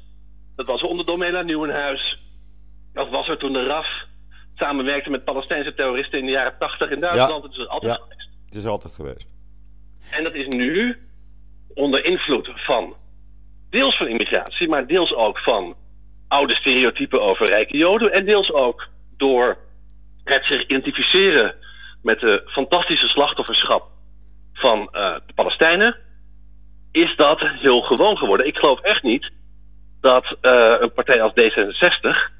dat 0.55 0.65
was 0.65 0.81
er 0.81 0.87
onder 0.87 1.05
Domela 1.05 1.41
Nieuwenhuis, 1.41 2.19
dat 2.93 3.09
was 3.09 3.27
er 3.27 3.37
toen 3.37 3.53
de 3.53 3.63
RAF 3.63 4.07
samenwerkte 4.55 5.09
met 5.09 5.23
Palestijnse 5.23 5.73
terroristen 5.73 6.19
in 6.19 6.25
de 6.25 6.31
jaren 6.31 6.55
80 6.59 6.89
in 6.89 6.99
Duitsland. 6.99 7.43
Het 7.43 7.51
is 7.51 7.67
altijd 7.67 7.93
ja, 7.93 7.99
geweest. 8.03 8.29
Het 8.45 8.55
is 8.55 8.65
altijd 8.65 8.93
geweest. 8.93 9.27
En 10.11 10.23
dat 10.23 10.33
is 10.33 10.47
nu 10.47 10.97
onder 11.73 12.05
invloed 12.05 12.51
van 12.55 12.95
deels 13.69 13.97
van 13.97 14.07
immigratie, 14.07 14.69
maar 14.69 14.87
deels 14.87 15.13
ook 15.13 15.39
van 15.39 15.75
oude 16.27 16.55
stereotypen 16.55 17.21
over 17.21 17.47
rijke 17.47 17.77
Joden. 17.77 18.11
En 18.11 18.25
deels 18.25 18.53
ook 18.53 18.87
door 19.17 19.57
het 20.23 20.45
zich 20.45 20.67
identificeren 20.67 21.55
met 22.01 22.19
de 22.19 22.41
fantastische 22.45 23.07
slachtofferschap 23.07 23.87
van 24.53 24.79
uh, 24.79 25.15
de 25.27 25.33
Palestijnen. 25.33 25.95
Is 26.91 27.15
dat 27.15 27.39
heel 27.41 27.81
gewoon 27.81 28.17
geworden. 28.17 28.47
Ik 28.47 28.57
geloof 28.57 28.79
echt 28.79 29.03
niet 29.03 29.31
dat 30.01 30.37
uh, 30.41 30.75
een 30.79 30.93
partij 30.93 31.21
als 31.21 31.31
D66, 31.31 32.31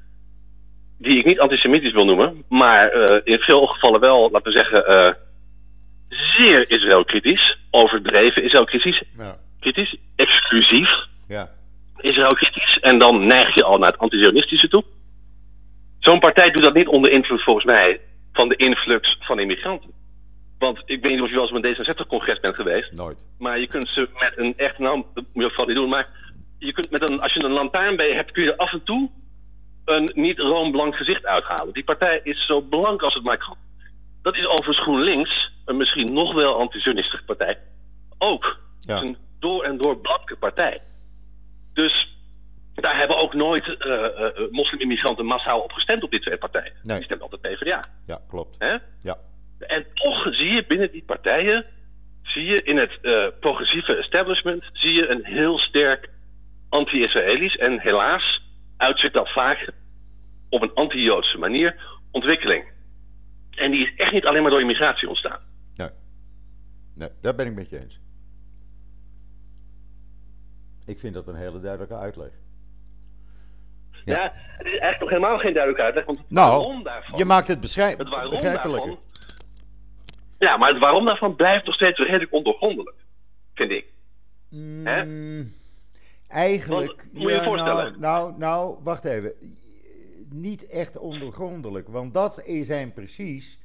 die 0.98 1.18
ik 1.18 1.24
niet 1.24 1.40
antisemitisch 1.40 1.92
wil 1.92 2.04
noemen, 2.04 2.44
maar 2.48 2.96
uh, 2.96 3.20
in 3.24 3.38
veel 3.38 3.66
gevallen 3.66 4.00
wel, 4.00 4.30
laten 4.30 4.52
we 4.52 4.58
zeggen, 4.58 5.16
zeer 6.08 6.70
Israël-kritisch, 6.70 7.58
overdreven 7.70 8.42
Israël-kritisch, 8.42 9.02
ja. 9.18 9.38
kritisch, 9.60 9.96
exclusief. 10.16 11.06
Ja. 11.28 11.50
Israël-kritisch. 12.00 12.78
En 12.80 12.98
dan 12.98 13.26
neig 13.26 13.54
je 13.54 13.64
al 13.64 13.78
naar 13.78 13.90
het 13.90 14.00
antisionistische 14.00 14.68
toe. 14.68 14.84
Zo'n 15.98 16.20
partij 16.20 16.50
doet 16.50 16.62
dat 16.62 16.74
niet 16.74 16.88
onder 16.88 17.10
invloed, 17.10 17.42
volgens 17.42 17.64
mij, 17.64 18.00
van 18.32 18.48
de 18.48 18.56
influx 18.56 19.16
van 19.20 19.38
immigranten. 19.38 19.90
Want 20.58 20.82
ik 20.84 21.02
weet 21.02 21.12
niet 21.12 21.20
of 21.20 21.28
je 21.28 21.34
wel 21.34 21.42
eens 21.42 21.52
op 21.52 21.64
een 21.64 21.96
D66-congres 21.96 22.40
bent 22.40 22.54
geweest. 22.54 22.92
Nooit. 22.92 23.26
Maar 23.38 23.58
je 23.58 23.66
kunt 23.66 23.88
ze 23.88 24.08
met 24.14 24.32
een 24.36 24.56
echt, 24.56 24.78
nou, 24.78 25.04
dat 25.14 25.24
moet 25.32 25.44
je 25.44 25.48
vooral 25.48 25.66
niet 25.66 25.76
doen, 25.76 25.88
maar 25.88 26.08
je 26.58 26.72
kunt 26.72 26.90
met 26.90 27.02
een, 27.02 27.20
als 27.20 27.32
je 27.32 27.44
een 27.44 27.50
lantaarn 27.50 27.96
bij 27.96 28.08
je 28.08 28.14
hebt, 28.14 28.30
kun 28.30 28.42
je 28.42 28.52
er 28.52 28.56
af 28.56 28.72
en 28.72 28.82
toe 28.82 29.10
een 29.84 30.10
niet 30.14 30.38
roomblank 30.38 30.96
gezicht 30.96 31.26
uithalen. 31.26 31.74
Die 31.74 31.84
partij 31.84 32.20
is 32.22 32.46
zo 32.46 32.60
blank 32.60 33.02
als 33.02 33.14
het 33.14 33.22
maar 33.22 33.38
kan. 33.38 33.56
Dat 34.22 34.36
is 34.36 34.46
overigens 34.46 34.78
GroenLinks, 34.78 35.52
een 35.64 35.76
misschien 35.76 36.12
nog 36.12 36.34
wel 36.34 36.58
antisionistische 36.58 37.24
partij, 37.24 37.58
ook. 38.18 38.58
Ja. 38.78 38.94
Het 38.94 39.02
is 39.02 39.08
een 39.08 39.16
door 39.38 39.64
en 39.64 39.76
door 39.76 39.98
blanke 39.98 40.36
partij. 40.36 40.80
Dus 41.72 42.19
daar 42.80 42.96
hebben 42.96 43.16
ook 43.16 43.34
nooit 43.34 43.66
uh, 43.86 44.50
moslimimmigranten 44.50 45.24
massaal 45.26 45.60
op 45.60 45.72
gestemd 45.72 46.02
op 46.02 46.10
die 46.10 46.20
twee 46.20 46.38
partijen. 46.38 46.72
Nee. 46.82 46.96
Die 46.96 47.04
stemmen 47.04 47.30
altijd 47.30 47.54
PvdA. 47.54 47.88
Ja, 48.06 48.20
klopt. 48.28 48.56
Hè? 48.58 48.76
Ja. 49.00 49.16
En 49.58 49.86
toch 49.94 50.34
zie 50.34 50.52
je 50.52 50.66
binnen 50.66 50.92
die 50.92 51.04
partijen, 51.04 51.66
zie 52.22 52.44
je 52.44 52.62
in 52.62 52.76
het 52.76 52.98
uh, 53.02 53.26
progressieve 53.40 53.96
establishment, 53.96 54.64
zie 54.72 54.92
je 54.92 55.08
een 55.08 55.24
heel 55.24 55.58
sterk 55.58 56.10
anti-Israëlisch 56.68 57.56
en 57.56 57.80
helaas 57.80 58.42
uitzicht 58.76 59.14
dat 59.14 59.32
vaak 59.32 59.72
op 60.48 60.62
een 60.62 60.74
anti-Joodse 60.74 61.38
manier 61.38 61.98
ontwikkeling. 62.10 62.64
En 63.50 63.70
die 63.70 63.86
is 63.86 63.94
echt 63.96 64.12
niet 64.12 64.26
alleen 64.26 64.42
maar 64.42 64.50
door 64.50 64.60
immigratie 64.60 65.08
ontstaan. 65.08 65.40
Nee, 65.74 65.88
nee 66.94 67.08
daar 67.20 67.34
ben 67.34 67.46
ik 67.46 67.54
met 67.54 67.68
je 67.68 67.80
eens. 67.80 68.00
Ik 70.86 70.98
vind 70.98 71.14
dat 71.14 71.28
een 71.28 71.34
hele 71.34 71.60
duidelijke 71.60 71.94
uitleg. 71.94 72.30
Ja, 74.04 74.14
ja 74.14 74.32
het 74.56 74.66
is 74.66 74.78
eigenlijk 74.78 75.00
nog 75.00 75.10
helemaal 75.10 75.38
geen 75.38 75.52
duidelijke 75.52 75.84
uitleg. 75.84 76.04
Want 76.04 76.18
het 76.18 76.30
nou, 76.30 76.50
waarom 76.50 76.82
daarvan, 76.82 77.18
je 77.18 77.24
maakt 77.24 77.48
het, 77.48 77.60
beschrijf, 77.60 77.96
het 77.96 78.30
begrijpelijker. 78.30 78.96
ja, 80.38 80.56
maar 80.56 80.68
het 80.68 80.78
waarom 80.78 81.04
daarvan 81.04 81.36
blijft 81.36 81.66
nog 81.66 81.74
steeds 81.74 81.98
redelijk 81.98 82.32
ondoorgrondelijk. 82.32 82.96
Vind 83.54 83.70
ik. 83.70 83.86
Mm, 84.48 85.52
eigenlijk. 86.28 87.04
moet 87.12 87.30
je 87.30 87.36
je 87.36 87.42
voorstellen. 87.42 87.84
Nou, 87.84 87.98
nou, 87.98 88.38
nou, 88.38 88.76
wacht 88.82 89.04
even. 89.04 89.32
Niet 90.30 90.66
echt 90.66 90.98
ondergrondelijk. 90.98 91.88
Want 91.88 92.14
dat 92.14 92.42
zijn 92.60 92.92
precies 92.92 93.58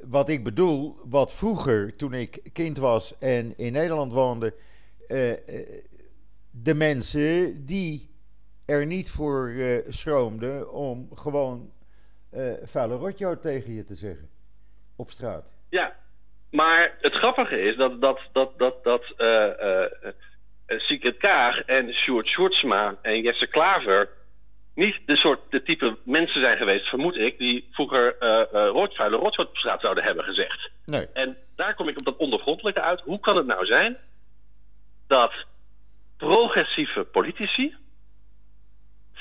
wat 0.00 0.28
ik 0.28 0.44
bedoel. 0.44 0.96
Wat 1.04 1.32
vroeger, 1.32 1.96
toen 1.96 2.12
ik 2.12 2.40
kind 2.52 2.78
was 2.78 3.18
en 3.18 3.54
in 3.56 3.72
Nederland 3.72 4.12
woonde. 4.12 4.54
Uh, 5.08 5.32
de 6.50 6.74
mensen 6.74 7.64
die 7.66 8.15
er 8.66 8.86
niet 8.86 9.10
voor 9.10 9.50
uh, 9.50 9.78
schroomden 9.88 10.72
om 10.72 11.08
gewoon 11.14 11.72
uh, 12.34 12.52
vuile 12.62 12.94
rotjo 12.94 13.38
tegen 13.38 13.74
je 13.74 13.84
te 13.84 13.94
zeggen 13.94 14.28
op 14.96 15.10
straat. 15.10 15.52
Ja, 15.68 15.96
maar 16.50 16.96
het 17.00 17.14
grappige 17.14 17.60
is 17.60 17.76
dat, 17.76 18.00
dat, 18.00 18.20
dat, 18.32 18.58
dat, 18.58 18.84
dat 18.84 19.14
uh, 19.18 19.84
Sigrid 20.66 21.16
Kaag 21.16 21.60
en 21.60 21.92
Sjoerd 21.92 22.26
Sjoerdsma 22.26 22.98
en 23.02 23.20
Jesse 23.20 23.46
Klaver 23.46 24.08
niet 24.74 25.00
de 25.06 25.16
soort 25.16 25.40
de 25.50 25.62
type 25.62 25.96
mensen 26.04 26.40
zijn 26.40 26.56
geweest, 26.56 26.86
vermoed 26.86 27.16
ik, 27.16 27.38
die 27.38 27.68
vroeger 27.72 28.16
uh, 28.20 28.74
uh, 28.74 28.86
vuile 28.90 29.16
rotjo 29.16 29.42
op 29.42 29.56
straat 29.56 29.80
zouden 29.80 30.04
hebben 30.04 30.24
gezegd. 30.24 30.70
Nee. 30.84 31.08
En 31.12 31.36
daar 31.54 31.74
kom 31.74 31.88
ik 31.88 31.98
op 31.98 32.04
dat 32.04 32.16
ondergrondelijke 32.16 32.80
uit. 32.80 33.00
Hoe 33.00 33.20
kan 33.20 33.36
het 33.36 33.46
nou 33.46 33.66
zijn 33.66 33.96
dat 35.06 35.32
progressieve 36.16 37.04
politici 37.04 37.76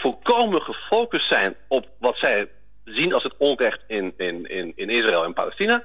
volkomen 0.05 0.61
gefocust 0.61 1.27
zijn 1.27 1.55
op 1.67 1.87
wat 1.99 2.17
zij 2.17 2.47
zien 2.83 3.13
als 3.13 3.23
het 3.23 3.37
onrecht 3.37 3.81
in, 3.87 4.13
in, 4.17 4.49
in, 4.49 4.73
in 4.75 4.89
Israël 4.89 5.23
en 5.23 5.33
Palestina. 5.33 5.83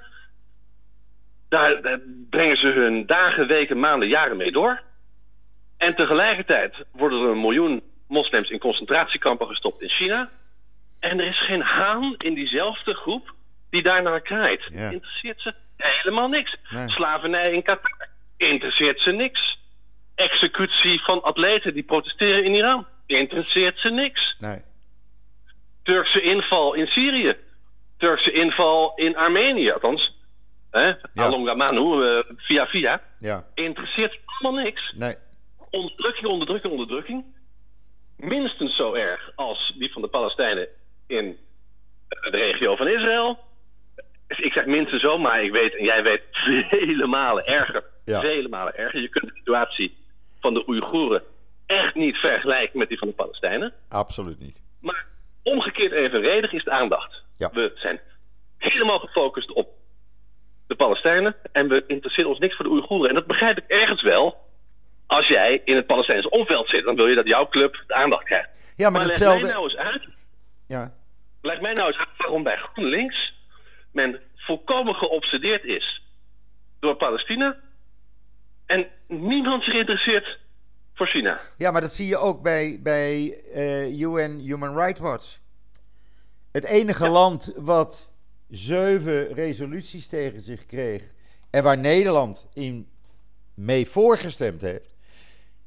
Daar, 1.49 1.83
daar, 1.83 2.01
brengen 2.31 2.57
ze 2.57 2.67
hun 2.67 3.07
dagen, 3.07 3.47
weken, 3.47 3.79
maanden, 3.79 4.09
jaren 4.09 4.37
mee 4.37 4.53
door. 4.53 4.83
En 5.77 5.95
tegelijkertijd 5.95 6.85
worden 6.93 7.23
er 7.23 7.29
een 7.29 7.41
miljoen 7.41 7.83
moslims 8.09 8.51
in 8.51 8.59
concentratiekampen 8.59 9.47
gestopt 9.47 9.83
in 9.83 9.89
China. 9.89 10.31
En 10.99 11.21
er 11.21 11.27
is 11.27 11.41
geen 11.41 11.63
haan 11.63 12.15
in 12.19 12.35
diezelfde 12.35 12.95
groep 12.95 13.35
die 13.71 13.83
daarnaar 13.83 14.21
kraait. 14.21 14.69
Ja. 14.73 14.91
Interesseert 14.91 15.41
ze 15.41 15.55
helemaal 15.77 16.29
niks. 16.29 16.57
Slavernij 16.87 17.53
in 17.53 17.63
Qatar 17.63 18.09
interesseert 18.37 19.01
ze 19.01 19.11
niks. 19.11 19.59
executie 20.15 21.03
van 21.03 21.23
atleten 21.23 21.75
die 21.75 21.83
protesteren 21.83 22.45
in 22.45 22.55
Iran. 22.55 22.87
Interesseert 23.11 23.79
ze 23.79 23.91
niks. 23.91 24.37
Nee. 24.39 24.63
Turkse 25.83 26.21
inval 26.21 26.75
in 26.75 26.87
Syrië. 26.87 27.37
Turkse 27.97 28.33
inval 28.33 28.93
in 28.97 29.17
Armenië, 29.17 29.71
althans. 29.71 30.19
Hè? 30.71 30.87
Ja. 30.87 30.97
Alongamanu, 31.15 32.05
eh, 32.05 32.25
via 32.37 32.67
via. 32.67 33.03
Ja. 33.21 33.47
Interesseert 33.55 34.19
allemaal 34.25 34.63
niks. 34.63 34.93
Nee. 34.97 35.15
Onderdrukking, 35.71 36.27
onderdrukking, 36.27 36.73
onderdrukking. 36.73 37.25
Minstens 38.17 38.77
zo 38.77 38.95
erg 38.95 39.33
als 39.35 39.75
die 39.79 39.93
van 39.93 40.03
de 40.03 40.09
Palestijnen 40.09 40.69
in 41.07 41.39
eh, 42.09 42.31
de 42.31 42.37
regio 42.37 42.77
van 42.77 42.89
Israël. 42.89 43.39
Ik 44.29 44.53
zeg 44.53 44.67
minstens 44.67 45.03
zo, 45.03 45.19
maar 45.19 45.43
ik 45.43 45.53
weet 45.53 45.77
en 45.77 45.85
jij 45.85 46.03
weet 46.03 46.23
vele 46.71 47.07
malen 47.07 47.47
erger. 47.47 47.85
Ja. 48.05 48.21
Vele 48.21 48.49
malen 48.49 48.77
erger. 48.77 49.01
Je 49.01 49.09
kunt 49.09 49.27
de 49.27 49.37
situatie 49.37 49.97
van 50.41 50.55
de 50.55 50.69
Oeigoeren 50.69 51.23
echt 51.71 51.95
niet 51.95 52.17
vergelijken 52.17 52.79
met 52.79 52.89
die 52.89 52.99
van 52.99 53.09
de 53.09 53.15
Palestijnen. 53.15 53.73
Absoluut 53.89 54.41
niet. 54.41 54.61
Maar 54.81 55.07
omgekeerd 55.43 55.93
evenredig 55.93 56.53
is 56.53 56.65
de 56.65 56.71
aandacht. 56.71 57.23
Ja. 57.37 57.51
We 57.53 57.73
zijn 57.75 58.01
helemaal 58.59 58.99
gefocust 58.99 59.53
op 59.53 59.69
de 60.67 60.75
Palestijnen 60.75 61.37
en 61.53 61.69
we 61.69 61.85
interesseren 61.87 62.31
ons 62.31 62.39
niks 62.39 62.57
voor 62.57 62.65
de 62.65 62.71
Oeigoeren. 62.71 63.09
En 63.09 63.15
dat 63.15 63.27
begrijp 63.27 63.59
ik 63.59 63.65
ergens 63.67 64.03
wel. 64.03 64.49
Als 65.07 65.29
jij 65.29 65.63
in 65.65 65.77
het 65.77 65.87
Palestijnse 65.87 66.31
omveld 66.31 66.69
zit, 66.69 66.85
dan 66.85 66.97
wil 66.97 67.07
je 67.07 67.15
dat 67.15 67.27
jouw 67.27 67.49
club 67.49 67.85
de 67.87 67.95
aandacht 67.95 68.25
krijgt. 68.25 68.73
Ja, 68.77 68.91
maar, 68.91 69.01
leg 69.01 69.11
hetzelfde. 69.11 69.43
mij 69.43 69.53
nou 69.53 69.65
eens 69.65 69.77
uit, 69.77 70.03
Ja. 70.67 70.93
leg 71.43 71.61
mij 71.61 71.73
nou 71.73 71.87
eens 71.87 71.99
uit 71.99 72.09
waarom 72.17 72.43
bij 72.43 72.57
GroenLinks 72.57 73.35
men 73.93 74.21
volkomen 74.37 74.95
geobsedeerd 74.95 75.65
is 75.65 76.03
door 76.81 76.95
Palestina 76.97 77.57
en 78.67 78.87
niemand 79.07 79.65
zich 79.65 79.75
interesseert 79.75 80.39
voor 81.01 81.09
China. 81.09 81.41
ja, 81.57 81.71
maar 81.71 81.81
dat 81.81 81.93
zie 81.93 82.07
je 82.07 82.17
ook 82.17 82.43
bij, 82.43 82.79
bij 82.83 83.41
eh, 83.55 84.01
UN 84.01 84.39
Human 84.39 84.77
Rights 84.77 85.01
Watch. 85.01 85.39
Het 86.53 86.65
enige 86.65 87.09
land 87.09 87.53
wat 87.57 88.11
zeven 88.49 89.35
resoluties 89.35 90.07
tegen 90.07 90.41
zich 90.41 90.67
kreeg 90.67 91.03
en 91.51 91.63
waar 91.63 91.79
Nederland 91.79 92.47
in 92.55 92.89
mee 93.55 93.87
voorgestemd 93.87 94.63
heeft, 94.63 94.95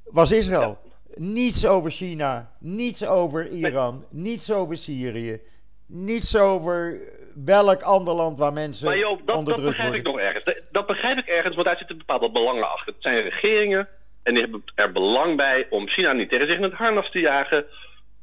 was 0.04 0.32
Israël. 0.32 0.78
Niets 1.16 1.66
over 1.66 1.92
China, 1.92 2.52
niets 2.60 3.06
over 3.06 3.48
Iran, 3.48 4.06
niets 4.10 4.52
over 4.52 4.78
Syrië, 4.78 5.42
niets 5.86 6.38
over 6.38 7.00
welk 7.46 7.82
ander 7.82 8.14
land 8.14 8.40
waar 8.40 8.54
mensen 8.54 8.86
Maar 8.88 8.98
Joop, 8.98 9.22
dat, 9.26 9.46
dat 9.46 9.62
begrijp 9.62 9.94
ik 9.94 10.04
nog 10.04 10.20
ergens. 10.20 10.44
Dat, 10.44 10.62
dat 10.72 10.86
begrijp 10.88 11.18
ik 11.18 11.26
ergens, 11.26 11.56
want 11.56 11.68
daar 11.68 11.78
zitten 11.78 11.98
bepaalde 11.98 12.32
belangen 12.32 12.72
achter. 12.72 12.94
Het 12.94 13.04
zijn 13.04 13.22
regeringen 13.22 13.88
en 14.24 14.34
die 14.34 14.42
hebben 14.44 14.64
er 14.76 14.92
belang 14.92 15.38
bij 15.38 15.68
om 15.70 15.88
China 15.88 16.12
niet 16.12 16.30
tegen 16.30 16.48
zich 16.48 16.56
in 16.56 16.64
het 16.64 16.74
harnas 16.74 17.10
te 17.12 17.20
jagen. 17.20 17.66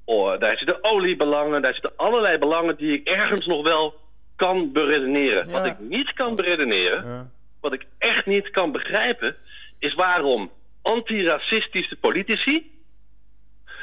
Oh, 0.05 0.38
daar 0.40 0.57
zitten 0.57 0.84
oliebelangen, 0.84 1.62
daar 1.62 1.72
zitten 1.72 1.92
allerlei 1.96 2.38
belangen 2.38 2.76
die 2.76 2.92
ik 3.01 3.09
ergens 3.09 3.46
nog 3.46 3.62
wel 3.62 3.94
kan 4.36 4.72
beredeneren. 4.72 5.46
Ja. 5.46 5.53
Wat 5.53 5.66
ik 5.66 5.78
niet 5.78 6.12
kan 6.12 6.36
beredeneren, 6.36 7.05
Ja. 7.07 7.30
wat 7.61 7.72
ik 7.72 7.86
echt 7.98 8.26
niet 8.26 8.51
kan 8.51 8.72
begrijpen, 8.72 9.36
is 9.78 9.94
waarom 9.94 10.51
antiracistische 10.82 11.96
politici 11.96 12.70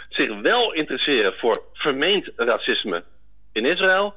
zich 0.10 0.42
wel 0.42 0.74
interesseren 0.74 1.34
voor 1.34 1.62
vermeend 1.74 2.32
racisme 2.36 3.04
in 3.52 3.66
Israël, 3.66 4.14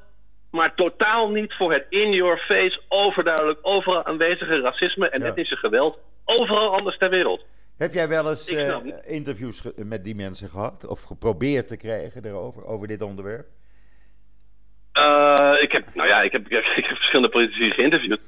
maar 0.51 0.75
totaal 0.75 1.29
niet 1.31 1.55
voor 1.55 1.73
het 1.73 1.87
in-your-face, 1.89 2.81
overduidelijk, 2.89 3.59
overal 3.63 4.05
aanwezige 4.05 4.61
racisme 4.61 5.09
en 5.09 5.21
Ja. 5.21 5.27
etnische 5.27 5.57
geweld 5.57 5.99
overal 6.25 6.77
anders 6.77 6.99
ter 6.99 7.11
wereld. 7.11 7.45
Heb 7.81 7.95
jij 7.95 8.09
wel 8.09 8.29
eens 8.29 8.49
eh, 8.49 8.77
interviews 9.07 9.63
met 9.77 10.05
die 10.05 10.15
mensen 10.15 10.49
gehad? 10.49 10.87
Of 10.87 11.03
geprobeerd 11.03 11.69
te 11.69 11.77
krijgen 11.77 12.25
erover, 12.25 12.67
over 12.67 12.87
dit 12.87 13.03
onderwerp? 13.03 13.47
Eh, 14.93 15.55
ik, 15.61 15.73
heb, 15.73 15.95
nou 15.95 16.09
ja, 16.09 16.23
ik, 16.23 16.33
heb, 16.33 16.47
ik, 16.47 16.53
heb, 16.57 16.65
ik 16.77 16.85
heb 16.85 16.97
verschillende 16.97 17.29
politici 17.29 17.71
geïnterviewd. 17.71 18.21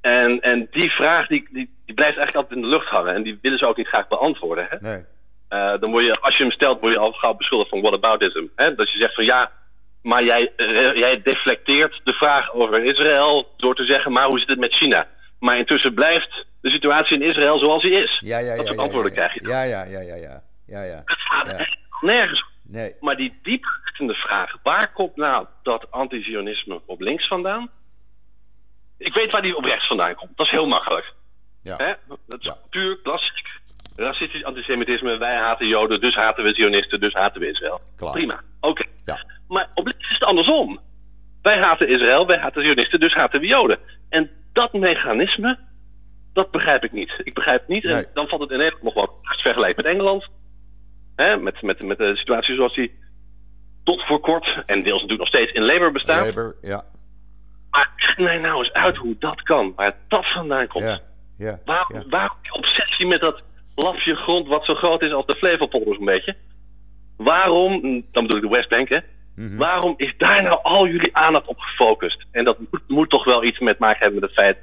En, 0.00 0.40
en 0.40 0.68
die 0.70 0.90
vraag 0.90 1.26
die, 1.26 1.48
die, 1.52 1.74
die 1.84 1.94
blijft 1.94 2.16
eigenlijk 2.16 2.36
altijd 2.36 2.56
in 2.56 2.60
de 2.60 2.76
lucht 2.76 2.88
hangen. 2.88 3.14
En 3.14 3.22
die 3.22 3.38
willen 3.42 3.58
ze 3.58 3.66
ook 3.66 3.76
niet 3.76 3.88
graag 3.88 4.08
beantwoorden. 4.08 4.66
Hè? 4.70 4.76
Nee. 4.80 5.04
Eh, 5.48 5.80
dan 5.80 5.90
word 5.90 6.04
je, 6.04 6.20
als 6.20 6.36
je 6.36 6.42
hem 6.42 6.52
stelt, 6.52 6.80
word 6.80 6.92
je 6.92 6.98
al 6.98 7.12
gauw 7.12 7.34
beschuldigd 7.34 7.70
van 7.70 7.80
whataboutism. 7.80 8.44
Hè? 8.56 8.74
Dat 8.74 8.90
je 8.90 8.98
zegt 8.98 9.14
van 9.14 9.24
ja, 9.24 9.52
maar 10.02 10.24
jij, 10.24 10.52
jij 10.94 11.22
deflecteert 11.22 12.00
de 12.04 12.12
vraag 12.12 12.52
over 12.52 12.84
Israël 12.84 13.54
door 13.56 13.74
te 13.74 13.84
zeggen, 13.84 14.12
maar 14.12 14.26
hoe 14.26 14.38
zit 14.38 14.48
het 14.48 14.58
met 14.58 14.74
China? 14.74 15.08
Maar 15.44 15.58
intussen 15.58 15.94
blijft 15.94 16.46
de 16.60 16.70
situatie 16.70 17.16
in 17.16 17.28
Israël 17.28 17.58
zoals 17.58 17.82
die 17.82 18.02
is. 18.02 18.20
Ja, 18.24 18.38
ja, 18.38 18.46
ja. 18.46 18.56
dat 18.56 18.66
soort 18.66 18.78
antwoorden 18.78 19.12
krijg 19.12 19.34
je 19.34 19.40
dan. 19.40 19.52
Ja, 19.52 19.62
ja, 19.62 19.84
ja, 19.84 20.00
ja, 20.00 20.14
ja. 20.14 20.42
ja, 20.66 20.82
ja. 20.82 21.02
Het 21.04 21.18
gaat 21.18 21.66
nergens. 22.00 22.44
Nee. 22.62 22.94
Maar 23.00 23.16
die 23.16 23.38
diepgaande 23.42 24.14
vraag, 24.14 24.56
waar 24.62 24.92
komt 24.92 25.16
nou 25.16 25.46
dat 25.62 25.90
anti-Zionisme 25.90 26.80
op 26.86 27.00
links 27.00 27.26
vandaan? 27.26 27.70
Ik 28.98 29.14
weet 29.14 29.30
waar 29.30 29.42
die 29.42 29.56
op 29.56 29.64
rechts 29.64 29.86
vandaan 29.86 30.14
komt. 30.14 30.36
Dat 30.36 30.46
is 30.46 30.52
heel 30.52 30.66
makkelijk. 30.66 31.12
Ja. 31.62 31.76
Hè? 31.76 31.92
Dat 32.26 32.44
is 32.44 32.52
puur 32.70 32.98
klassiek. 33.02 33.48
Racistisch 33.96 34.44
antisemitisme. 34.44 35.16
Wij 35.16 35.36
haten 35.36 35.66
Joden, 35.66 36.00
dus 36.00 36.14
haten 36.14 36.44
we 36.44 36.54
Zionisten, 36.54 37.00
dus 37.00 37.12
haten 37.12 37.40
we 37.40 37.50
Israël. 37.50 37.80
Klaar. 37.96 38.12
Prima. 38.12 38.40
Oké. 38.60 38.84
Ja. 39.04 39.24
Maar 39.48 39.70
op 39.74 39.86
links 39.86 40.08
is 40.08 40.14
het 40.14 40.24
andersom. 40.24 40.80
Wij 41.42 41.58
haten 41.58 41.88
Israël, 41.88 42.26
wij 42.26 42.38
haten 42.38 42.62
Zionisten, 42.62 43.00
dus 43.00 43.14
haten 43.14 43.40
we 43.40 43.46
Joden. 43.46 43.78
En 44.08 44.30
dat 44.54 44.72
mechanisme, 44.72 45.58
dat 46.32 46.50
begrijp 46.50 46.84
ik 46.84 46.92
niet. 46.92 47.20
Ik 47.24 47.34
begrijp 47.34 47.68
niet, 47.68 47.84
Nee. 47.84 47.94
en 47.94 48.06
dan 48.14 48.28
valt 48.28 48.40
het 48.40 48.50
in 48.50 48.58
Nederland 48.58 48.84
nog 48.84 48.94
wel 48.94 49.18
vergelijkt 49.22 49.76
met 49.76 49.86
Engeland. 49.86 50.28
Hè, 51.16 51.36
met, 51.36 51.62
met, 51.62 51.82
met 51.82 51.98
de 51.98 52.16
situatie 52.16 52.54
zoals 52.54 52.74
die 52.74 52.94
tot 53.84 54.02
voor 54.02 54.20
kort, 54.20 54.62
en 54.66 54.82
deels 54.82 55.02
natuurlijk 55.02 55.18
nog 55.18 55.28
steeds 55.28 55.52
in 55.52 55.64
Labour 55.64 55.92
bestaat. 55.92 56.26
Labour, 56.26 56.56
ja. 56.62 56.84
Maar 57.70 58.14
mij 58.16 58.38
nou 58.38 58.58
eens 58.58 58.72
uit 58.72 58.96
hoe 58.96 59.16
dat 59.18 59.42
kan, 59.42 59.72
waar 59.76 59.96
dat 60.08 60.26
vandaan 60.26 60.66
komt. 60.66 60.84
Ja. 60.84 61.00
Ja. 61.38 61.60
Waarom, 61.64 61.96
ja. 61.96 62.04
waarom 62.08 62.38
die 62.42 62.52
obsessie 62.52 63.06
met 63.06 63.20
dat 63.20 63.42
lapje 63.74 64.14
grond 64.14 64.48
wat 64.48 64.64
zo 64.64 64.74
groot 64.74 65.02
is 65.02 65.12
als 65.12 65.26
de 65.26 65.34
Flevopolder 65.34 65.94
zo'n 65.94 66.04
beetje? 66.04 66.36
Waarom, 67.16 67.80
dan 68.12 68.22
bedoel 68.22 68.36
ik 68.36 68.42
de 68.42 68.48
Westbank 68.48 68.88
hè, 68.88 68.98
Mhm. 69.34 69.56
waarom 69.56 69.94
is 69.96 70.14
daar 70.16 70.42
nou 70.42 70.58
al 70.62 70.86
jullie 70.86 71.16
aandacht 71.16 71.46
op 71.46 71.58
gefocust? 71.58 72.26
En 72.30 72.44
dat 72.44 72.58
moet, 72.58 72.82
moet 72.88 73.10
toch 73.10 73.24
wel 73.24 73.44
iets 73.44 73.58
met 73.58 73.78
maken 73.78 74.02
hebben 74.02 74.20
met 74.20 74.30
het 74.30 74.38
feit 74.38 74.58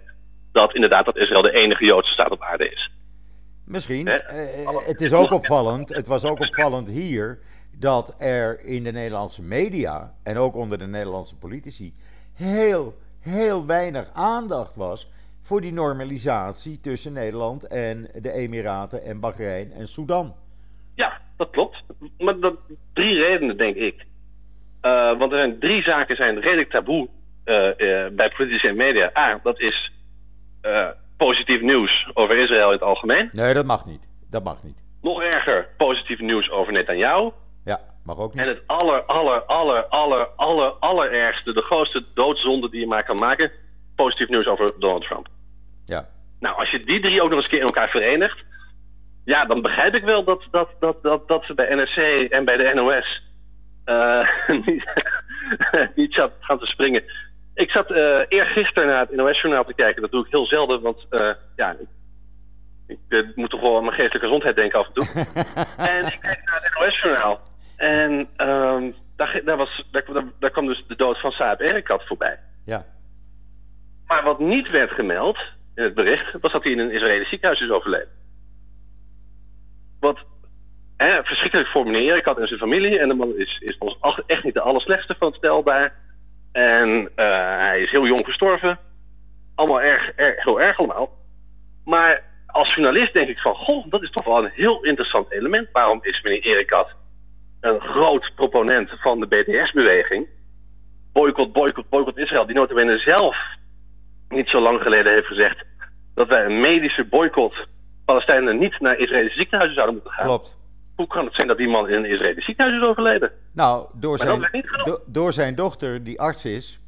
dat 0.52 0.76
inderdaad 0.76 1.06
dat 1.06 1.18
Israël 1.18 1.42
de 1.42 1.52
enige 1.54 1.86
Joodse 1.86 2.14
staat 2.14 2.32
op 2.32 2.42
aarde 2.42 2.70
is. 2.70 2.92
Misschien. 3.66 4.08
Hè? 4.08 4.14
Eh, 4.14 4.64
eh, 4.64 4.88
het 4.88 5.02
is 5.02 5.14
ook 5.14 5.32
opvallend. 5.32 5.90
Het 5.90 6.08
was 6.08 6.26
ook 6.26 6.40
opvallend 6.40 6.88
hier 6.90 7.40
dat 7.72 8.16
er 8.18 8.60
in 8.66 8.84
de 8.84 8.92
Nederlandse 8.92 9.42
media 9.42 10.14
en 10.24 10.38
ook 10.38 10.56
onder 10.56 10.78
de 10.78 10.88
Nederlandse 10.88 11.36
politici 11.36 11.94
heel, 12.34 12.98
heel 13.22 13.66
weinig 13.66 14.10
aandacht 14.14 14.76
was 14.76 15.10
voor 15.42 15.62
die 15.62 15.74
normalisatie 15.74 16.80
tussen 16.80 17.14
Nederland 17.14 17.68
en 17.68 18.10
de 18.22 18.32
Emiraten 18.32 19.04
en 19.04 19.20
Bahrein 19.20 19.72
en 19.72 19.88
Sudan. 19.88 20.36
Ja, 20.96 21.22
dat 21.38 21.50
klopt. 21.50 21.84
Maar 22.18 22.40
dat, 22.40 22.56
drie 22.94 23.20
redenen, 23.20 23.58
denk 23.58 23.76
ik. 23.76 24.06
Eh, 24.82 25.18
want 25.18 25.32
er 25.32 25.38
zijn 25.38 25.60
drie 25.60 25.84
zaken 25.84 26.16
zijn 26.16 26.40
redelijk 26.40 26.70
taboe 26.70 27.10
eh, 27.44 28.06
eh, 28.06 28.12
bij 28.12 28.30
politici 28.30 28.68
en 28.68 28.76
media. 28.76 29.12
A, 29.18 29.40
dat 29.44 29.60
is 29.60 29.92
positief 31.18 31.62
nieuws 31.62 32.10
over 32.14 32.38
Israël 32.38 32.68
in 32.68 32.74
het 32.74 32.82
algemeen. 32.82 33.30
Nee, 33.32 33.54
dat 33.54 33.66
mag 33.66 33.86
niet. 33.86 34.10
Dat 34.30 34.44
mag 34.44 34.64
niet. 34.64 34.84
Nog 35.02 35.22
erger, 35.22 35.68
positief 35.78 36.20
nieuws 36.20 36.50
over 36.50 36.74
Netanyahu. 36.74 37.32
Ja, 37.66 37.80
mag 38.04 38.18
ook 38.18 38.36
En 38.36 38.48
niet. 38.48 38.56
het 38.56 38.68
aller, 38.68 39.02
aller, 39.04 39.42
aller, 39.42 39.84
aller, 39.84 40.28
aller, 40.36 40.70
allerergste, 40.70 41.54
de 41.54 41.62
grootste 41.62 42.04
doodzonde 42.14 42.70
die 42.70 42.80
je 42.80 42.88
maar 42.88 43.04
kan 43.04 43.18
maken, 43.18 43.52
positief 43.96 44.30
nieuws 44.30 44.46
over 44.48 44.74
Donald 44.80 45.04
Trump. 45.04 45.28
Ja. 45.86 46.08
Nou, 46.40 46.58
als 46.58 46.70
je 46.70 46.84
die 46.84 47.00
drie 47.00 47.22
ook 47.22 47.30
nog 47.30 47.36
eens 47.36 47.44
een 47.44 47.50
keer 47.52 47.60
in 47.60 47.66
elkaar 47.66 47.90
verenigt, 47.90 48.44
ja, 49.26 49.46
dan 49.46 49.62
begrijp 49.62 49.94
ik 49.94 50.04
wel 50.04 50.24
dat, 50.24 50.48
dat, 50.52 50.70
dat, 50.80 51.04
dat, 51.04 51.28
dat 51.28 51.44
ze 51.44 51.54
bij 51.54 51.76
NRC 51.76 52.30
en 52.32 52.46
bij 52.46 52.58
de 52.58 52.72
NOS 52.76 53.22
eh, 53.84 54.28
niet, 54.66 54.84
niet 55.96 56.14
zat 56.14 56.32
gaan 56.40 56.60
te 56.60 56.66
springen. 56.66 57.04
Ik 57.54 57.72
zat 57.72 57.92
eh 57.92 58.20
eergisteren 58.28 58.88
naar 58.88 59.00
het 59.00 59.16
NOS-journaal 59.16 59.66
te 59.66 59.74
kijken. 59.74 60.02
Dat 60.02 60.12
doe 60.12 60.26
ik 60.26 60.32
heel 60.32 60.46
zelden, 60.46 60.82
want 60.82 61.06
eh, 61.10 61.34
ja, 61.56 61.76
ik, 62.88 63.00
ik 63.10 63.36
moet 63.36 63.50
toch 63.50 63.62
wel 63.62 63.78
aan 63.78 63.84
mijn 63.84 63.96
geestelijke 63.96 64.28
gezondheid 64.28 64.56
denken 64.56 64.80
af 64.80 64.88
en 64.88 64.94
toe. 64.94 65.06
en 65.96 66.06
ik 66.06 66.20
keek 66.22 66.42
naar 66.46 66.62
het 66.64 66.80
NOS-journaal. 66.80 67.40
En 67.76 68.30
ehm, 68.36 68.92
daar, 69.16 69.42
daar, 69.46 69.58
was, 69.58 69.88
daar, 69.92 70.04
daar, 70.14 70.24
daar 70.40 70.52
kwam 70.52 70.66
dus 70.66 70.84
de 70.88 70.96
dood 70.96 71.20
van 71.20 71.32
Saab 71.32 71.60
Erekat 71.60 72.08
voorbij. 72.08 72.40
Ja. 72.66 72.86
Maar 74.08 74.24
wat 74.24 74.40
niet 74.40 74.70
werd 74.70 74.92
gemeld 74.92 75.38
in 75.76 75.84
het 75.84 75.94
bericht, 75.94 76.42
was 76.42 76.52
dat 76.52 76.64
hij 76.64 76.72
in 76.72 76.80
een 76.80 76.92
Israëlisch 76.92 77.30
ziekenhuis 77.30 77.62
is 77.62 77.70
overleden. 77.70 78.10
Wat 80.00 80.26
verschrikkelijk 81.24 81.70
voor 81.70 81.86
meneer 81.86 82.12
Erekat 82.12 82.38
en 82.38 82.48
zijn 82.48 82.60
familie. 82.60 83.00
En 83.00 83.08
de 83.08 83.14
man 83.14 83.38
is, 83.38 83.60
is 83.60 83.78
ons 83.78 83.98
echt 84.26 84.44
niet 84.44 84.54
de 84.54 84.62
allerslechtste 84.62 85.16
van 85.20 85.28
het 85.28 85.38
stel 85.38 85.64
daar. 85.64 85.96
En 86.52 87.12
eh, 87.16 87.58
hij 87.58 87.82
is 87.82 87.92
heel 87.92 88.08
jong 88.08 88.26
gestorven. 88.26 88.80
Allemaal 89.56 89.82
erg, 89.82 90.12
erg, 90.16 90.44
heel 90.44 90.62
erg 90.62 90.78
allemaal. 90.78 91.10
Maar 91.86 92.24
als 92.48 92.76
journalist 92.76 93.14
denk 93.14 93.30
ik 93.30 93.40
van, 93.40 93.56
goh, 93.56 93.86
dat 93.90 94.04
is 94.04 94.12
toch 94.12 94.26
wel 94.26 94.44
een 94.44 94.52
heel 94.54 94.84
interessant 94.84 95.32
element. 95.32 95.68
Waarom 95.72 96.00
is 96.02 96.22
meneer 96.22 96.46
Erikat 96.46 96.96
een 97.62 97.80
groot 97.80 98.32
proponent 98.36 98.90
van 99.00 99.20
de 99.20 99.28
BDS-beweging? 99.28 100.28
Boycott, 101.14 101.54
boycott, 101.54 101.90
boycott 101.90 102.18
Israël. 102.18 102.46
Die 102.46 102.56
notabene 102.56 102.98
zelf 102.98 103.38
niet 104.30 104.50
zo 104.50 104.60
lang 104.60 104.82
geleden 104.82 105.12
heeft 105.12 105.28
gezegd 105.28 105.64
dat 106.16 106.28
wij 106.28 106.46
een 106.46 106.62
medische 106.62 107.06
boycott 107.06 107.68
Palestijnen 108.06 108.58
niet 108.58 108.80
naar 108.80 108.98
Israëlische 108.98 109.38
ziekenhuizen 109.38 109.76
zouden 109.76 109.96
moeten 109.96 110.14
gaan. 110.14 110.26
Klopt. 110.26 110.60
Hoe 111.02 111.10
kan 111.10 111.26
het 111.26 111.36
zijn 111.36 111.48
dat 111.48 111.58
die 111.58 111.68
man 111.68 111.90
in 111.90 111.96
een 111.98 112.06
Israëlisch 112.06 112.46
ziekenhuis 112.46 112.82
is 112.82 112.88
overleden? 112.88 113.32
Nou, 113.54 113.86
door 113.94 114.18
zijn, 114.18 114.50
do- 114.84 115.00
door 115.06 115.34
zijn 115.34 115.56
dochter, 115.56 116.04
die 116.04 116.20
arts 116.20 116.46
is. 116.46 116.80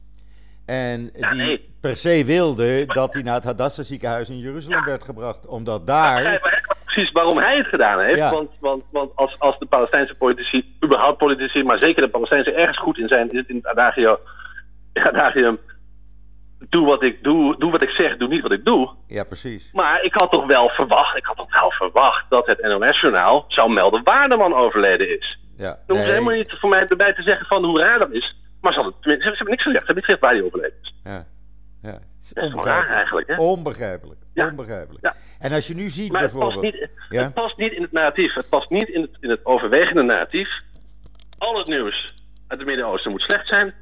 En 0.66 1.10
Ja, 1.16 1.30
die 1.34 1.42
nee. 1.42 1.70
per 1.82 1.98
se 1.98 2.26
wilde 2.26 2.86
dat 2.86 3.14
hij 3.14 3.24
naar 3.24 3.34
het 3.34 3.44
Hadassah 3.44 3.86
ziekenhuis 3.86 4.30
in 4.30 4.38
Jeruzalem 4.40 4.80
Ja. 4.80 4.86
werd 4.86 5.04
gebracht. 5.04 5.46
Omdat 5.46 5.80
Ik 5.82 5.88
daar. 5.88 6.24
eigenlijk 6.26 6.76
precies 6.86 7.12
waarom 7.12 7.38
hij 7.38 7.58
het 7.58 7.68
gedaan 7.68 8.00
heeft. 8.00 8.18
Ja. 8.18 8.32
Want, 8.32 8.50
want, 8.60 8.84
want 8.92 9.12
als, 9.16 9.40
als 9.40 9.60
de 9.60 9.66
Palestijnse 9.66 10.16
politici, 10.16 10.76
überhaupt 10.84 11.18
politici, 11.18 11.64
maar 11.64 11.78
zeker 11.78 12.02
de 12.02 12.10
Palestijnse 12.10 12.52
ergens 12.54 12.78
goed 12.78 12.98
in 12.98 13.08
zijn, 13.08 13.32
is 13.32 13.38
het 13.38 13.50
in 13.50 13.56
het 13.56 13.68
adagio, 13.68 14.20
adagium, 14.94 15.58
doe 16.70 16.86
wat 16.86 17.04
ik 17.04 17.24
doe, 17.24 17.58
doe 17.60 17.72
wat 17.72 17.82
ik 17.82 17.90
zeg, 17.90 18.18
doe 18.18 18.28
niet 18.28 18.42
wat 18.42 18.52
ik 18.52 18.66
doe. 18.66 18.94
Ja, 19.08 19.24
precies. 19.24 19.70
Maar 19.74 20.02
ik 20.04 20.14
had 20.14 20.32
toch 20.32 20.46
wel 20.46 20.70
verwacht, 20.70 21.18
ik 21.18 21.26
had 21.26 21.38
toch 21.38 21.54
wel 21.60 21.72
verwacht 21.72 22.26
dat 22.30 22.46
het 22.48 22.62
NOS-journaal 22.62 23.46
zou 23.48 23.72
melden 23.74 24.04
waar 24.04 24.30
de 24.30 24.36
man 24.38 24.54
overleden 24.54 25.18
is. 25.20 25.40
Ja. 25.58 25.70
Dan 25.70 25.80
hoeven 25.88 26.06
ze 26.06 26.12
helemaal 26.12 26.36
niet 26.36 26.52
voor 26.60 26.70
mij 26.70 26.88
erbij 26.88 27.14
te 27.14 27.22
zeggen 27.22 27.46
van 27.46 27.66
hoe 27.66 27.80
raar 27.80 28.00
dat 28.00 28.12
is. 28.12 28.36
Maar 28.62 28.74
ze, 28.74 28.80
hadden, 28.82 28.96
ze 29.02 29.10
hebben 29.10 29.48
niks 29.48 29.64
gezegd. 29.64 29.64
Ze 29.64 29.70
hebben 29.70 29.96
niet 29.96 30.06
gezegd 30.06 30.20
waar 30.22 30.32
hij 30.34 30.42
overleden 30.44 30.78
is. 30.82 30.94
Ja. 31.04 31.26
Ja. 31.82 31.90
Het 31.92 32.02
is 32.24 32.30
Dat 32.34 32.44
is 32.44 32.50
gewoon 32.50 32.66
raar 32.66 32.76
onbegrijpelijk. 32.78 32.98
eigenlijk, 32.98 33.28
hè? 33.28 33.36
Onbegrijpelijk. 33.38 34.20
Ja. 34.34 34.48
Onbegrijpelijk. 34.50 35.04
Ja. 35.06 35.14
En 35.40 35.52
als 35.52 35.68
je 35.68 35.74
nu 35.76 35.90
ziet 35.90 36.12
Maar 36.12 36.22
het 36.22 36.32
past, 36.32 36.44
bijvoorbeeld. 36.44 36.74
niet, 36.82 36.90
Ja? 37.10 37.24
het 37.24 37.34
past 37.34 37.58
niet 37.58 37.72
in 37.74 37.82
het 37.82 37.92
narratief. 37.92 38.34
Het 38.34 38.50
past 38.50 38.70
niet 38.70 38.88
in 38.88 39.02
het, 39.02 39.12
in 39.20 39.30
het 39.30 39.46
overwegende 39.46 40.02
narratief. 40.02 40.50
Al 41.38 41.58
het 41.58 41.68
nieuws 41.68 42.14
uit 42.48 42.60
het 42.60 42.68
Midden-Oosten 42.68 43.12
moet 43.12 43.22
slecht 43.22 43.48
zijn. 43.48 43.74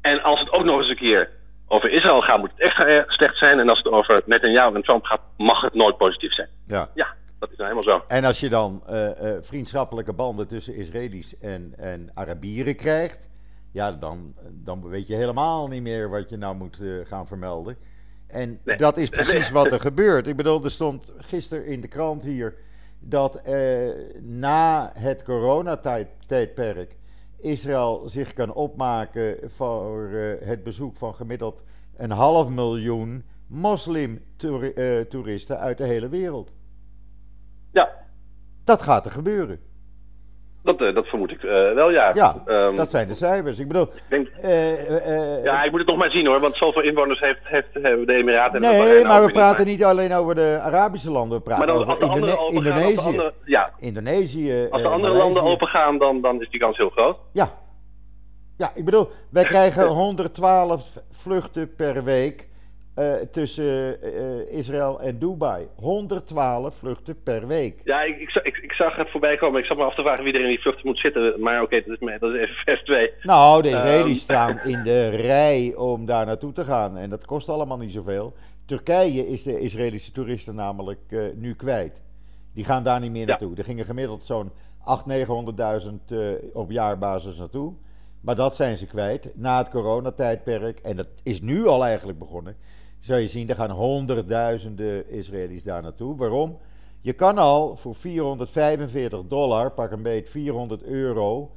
En 0.00 0.22
als 0.22 0.40
het 0.40 0.50
ook 0.50 0.64
nog 0.64 0.78
eens 0.78 0.88
een 0.88 0.96
keer 0.96 1.30
over 1.72 1.90
Israël 1.90 2.20
gaat, 2.20 2.38
moet 2.38 2.50
het 2.50 2.60
extra 2.60 2.86
erg 2.86 3.12
slecht 3.12 3.36
zijn. 3.36 3.58
En 3.58 3.68
als 3.68 3.78
het 3.78 3.92
over 3.92 4.22
Netanyahu 4.26 4.74
en 4.74 4.82
Trump 4.82 5.04
gaat, 5.04 5.20
mag 5.36 5.60
het 5.60 5.74
nooit 5.74 5.96
positief 5.96 6.32
zijn. 6.32 6.48
Ja. 6.66 6.90
Ja, 6.94 7.14
dat 7.38 7.50
is 7.50 7.56
nou 7.56 7.70
helemaal 7.70 7.98
zo. 7.98 8.04
En 8.08 8.24
als 8.24 8.40
je 8.40 8.48
dan 8.48 8.82
eh, 8.86 9.34
eh, 9.34 9.42
vriendschappelijke 9.42 10.12
banden 10.12 10.48
tussen 10.48 10.74
Israëli's 10.74 11.38
en, 11.38 11.74
en 11.76 12.10
Arabieren 12.14 12.76
krijgt, 12.76 13.28
ja, 13.72 13.92
dan, 13.92 14.34
dan 14.50 14.88
weet 14.88 15.06
je 15.06 15.14
helemaal 15.14 15.66
niet 15.68 15.82
meer 15.82 16.10
wat 16.10 16.30
je 16.30 16.36
nou 16.36 16.54
moet 16.56 16.80
eh, 16.80 16.88
gaan 17.04 17.26
vermelden. 17.26 17.76
En 18.26 18.60
Nee. 18.64 18.76
dat 18.76 18.96
is 18.96 19.08
precies 19.08 19.50
wat 19.60 19.72
er 19.72 19.80
gebeurt. 19.80 20.26
Ik 20.26 20.36
bedoel, 20.36 20.64
er 20.64 20.70
stond 20.70 21.12
gisteren 21.18 21.66
in 21.66 21.80
de 21.80 21.88
krant 21.88 22.22
hier 22.22 22.54
dat 22.98 23.34
eh, 23.42 23.88
na 24.22 24.92
het 24.94 25.22
coronatijdperk 25.24 26.96
Israël 27.40 28.08
zich 28.08 28.32
kan 28.32 28.52
opmaken 28.52 29.50
voor 29.50 30.12
eh, 30.12 30.46
het 30.46 30.62
bezoek 30.62 30.96
van 30.96 31.14
gemiddeld 31.14 31.64
een 31.96 32.10
half 32.10 32.48
miljoen 32.48 33.24
moslim-toeristen 33.46 35.58
uit 35.58 35.78
de 35.78 35.84
hele 35.84 36.08
wereld. 36.08 36.52
Ja, 37.72 37.88
Dat 38.64 38.82
gaat 38.82 39.04
er 39.04 39.10
gebeuren. 39.10 39.60
Dat, 40.62 40.80
eh, 40.80 40.94
dat 40.94 41.06
vermoed 41.06 41.30
ik 41.30 41.42
eh, 41.42 41.50
wel, 41.72 41.90
ja. 41.90 42.10
Ja, 42.14 42.36
Ehm, 42.46 42.76
dat 42.76 42.90
zijn 42.90 43.08
de 43.08 43.14
cijfers. 43.14 43.58
Ik 43.58 43.68
bedoel, 43.68 43.82
ik 43.82 44.02
denk- 44.08 44.28
eh, 44.28 45.44
ja, 45.44 45.62
ik 45.62 45.70
moet 45.70 45.80
het 45.80 45.88
nog 45.88 45.98
maar 45.98 46.10
zien 46.10 46.26
hoor, 46.26 46.40
want 46.40 46.54
zoveel 46.54 46.82
inwoners 46.82 47.20
heeft, 47.20 47.40
heeft, 47.42 47.68
hebben 47.72 48.06
de 48.06 48.12
Emiraten 48.14 48.62
en 48.64 48.70
nee, 48.78 49.04
maar 49.04 49.24
we 49.24 49.32
praten 49.32 49.66
niet 49.66 49.84
alleen 49.84 50.12
over 50.12 50.34
de 50.34 50.58
Arabische 50.62 51.10
landen, 51.10 51.38
we 51.38 51.44
praten 51.44 51.66
dan, 51.66 51.76
over 51.76 51.98
de 51.98 52.04
andere 52.06 52.16
Indone- 52.32 52.38
open 52.42 52.62
gaan, 52.62 52.72
als 52.72 52.80
de 52.80 52.80
Indonesië. 52.88 53.06
andere, 53.08 53.32
ja, 53.44 53.70
Indonesië. 53.78 54.66
als 54.70 54.82
de 54.82 54.88
andere 54.88 55.12
Maleisië. 55.12 55.18
landen 55.34 55.42
open 55.52 55.68
gaan, 55.68 55.98
dan, 55.98 56.20
dan 56.20 56.40
is 56.40 56.50
die 56.50 56.60
kans 56.60 56.76
heel 56.76 56.90
groot. 56.90 57.16
Ja. 57.32 57.50
Ja, 58.56 58.70
ik 58.74 58.84
bedoel, 58.84 59.08
wij 59.30 59.44
krijgen 59.44 59.86
112 59.86 60.98
vluchten 61.10 61.74
per 61.74 62.04
week 62.04 62.48
eh, 62.94 63.14
tussen 63.14 64.02
eh, 64.02 64.56
Israël 64.58 65.00
en 65.00 65.18
Dubai. 65.18 65.66
112 65.76 66.74
vluchten 66.74 67.22
per 67.22 67.46
week. 67.46 67.80
Ja, 67.84 68.02
ik, 68.02 68.18
ik, 68.20 68.30
zag- 68.30 68.42
ik, 68.42 68.56
ik 68.56 68.72
zag 68.72 68.96
het 68.96 69.10
voorbij 69.10 69.36
komen. 69.36 69.60
Ik 69.60 69.66
zat 69.66 69.76
me 69.76 69.84
af 69.84 69.94
te 69.94 70.02
vragen 70.02 70.24
wie 70.24 70.32
er 70.32 70.40
in 70.40 70.48
die 70.48 70.60
vluchten 70.60 70.86
moet 70.86 70.98
zitten. 70.98 71.40
Maar 71.40 71.62
oké, 71.62 71.76
dat, 71.86 71.94
is, 71.94 71.98
me- 72.00 72.18
dat 72.18 72.34
is 72.34 72.40
even 72.40 72.54
vers 72.64 72.82
2. 72.82 73.10
Nou, 73.22 73.62
de 73.62 73.68
Israëli's 73.68 74.06
Ehm. 74.26 74.36
staan 74.38 74.60
in 74.64 74.82
de 74.82 75.08
rij 75.08 75.74
om 75.76 76.06
daar 76.06 76.26
naartoe 76.26 76.52
te 76.52 76.64
gaan. 76.64 76.96
En 76.96 77.10
dat 77.10 77.24
kost 77.26 77.48
allemaal 77.48 77.78
niet 77.78 77.92
zoveel. 77.92 78.32
Turkije 78.66 79.26
is 79.28 79.42
de 79.42 79.60
Israëlische 79.60 80.12
toeristen 80.12 80.54
namelijk 80.54 81.00
eh, 81.08 81.20
nu 81.34 81.54
kwijt. 81.54 82.02
Die 82.54 82.64
gaan 82.64 82.84
daar 82.84 83.00
niet 83.00 83.10
meer 83.10 83.20
Ja. 83.20 83.26
naartoe. 83.26 83.56
Er 83.56 83.64
gingen 83.64 83.84
gemiddeld 83.84 84.22
zo'n 84.22 84.50
800.000, 84.50 84.52
900.000 85.06 85.92
eh, 86.08 86.18
op 86.52 86.70
jaarbasis 86.70 87.36
naartoe. 87.38 87.72
Maar 88.20 88.34
dat 88.36 88.56
zijn 88.56 88.76
ze 88.76 88.86
kwijt 88.86 89.32
na 89.34 89.58
het 89.58 89.70
coronatijdperk. 89.70 90.78
En 90.78 90.96
dat 90.96 91.08
is 91.22 91.40
nu 91.40 91.66
al 91.66 91.84
eigenlijk 91.84 92.18
begonnen. 92.18 92.56
Zou 93.00 93.20
je 93.20 93.26
zien, 93.26 93.48
er 93.48 93.54
gaan 93.54 93.70
honderdduizenden 93.70 95.10
Israëli's 95.10 95.62
daar 95.62 95.82
naartoe. 95.82 96.16
Waarom? 96.16 96.58
Je 97.00 97.12
kan 97.12 97.38
al 97.38 97.76
voor 97.76 97.94
445 97.94 99.20
dollar, 99.28 99.70
pak 99.70 99.90
een 99.90 100.02
beet 100.02 100.30
400 100.30 100.82
euro, 100.82 101.50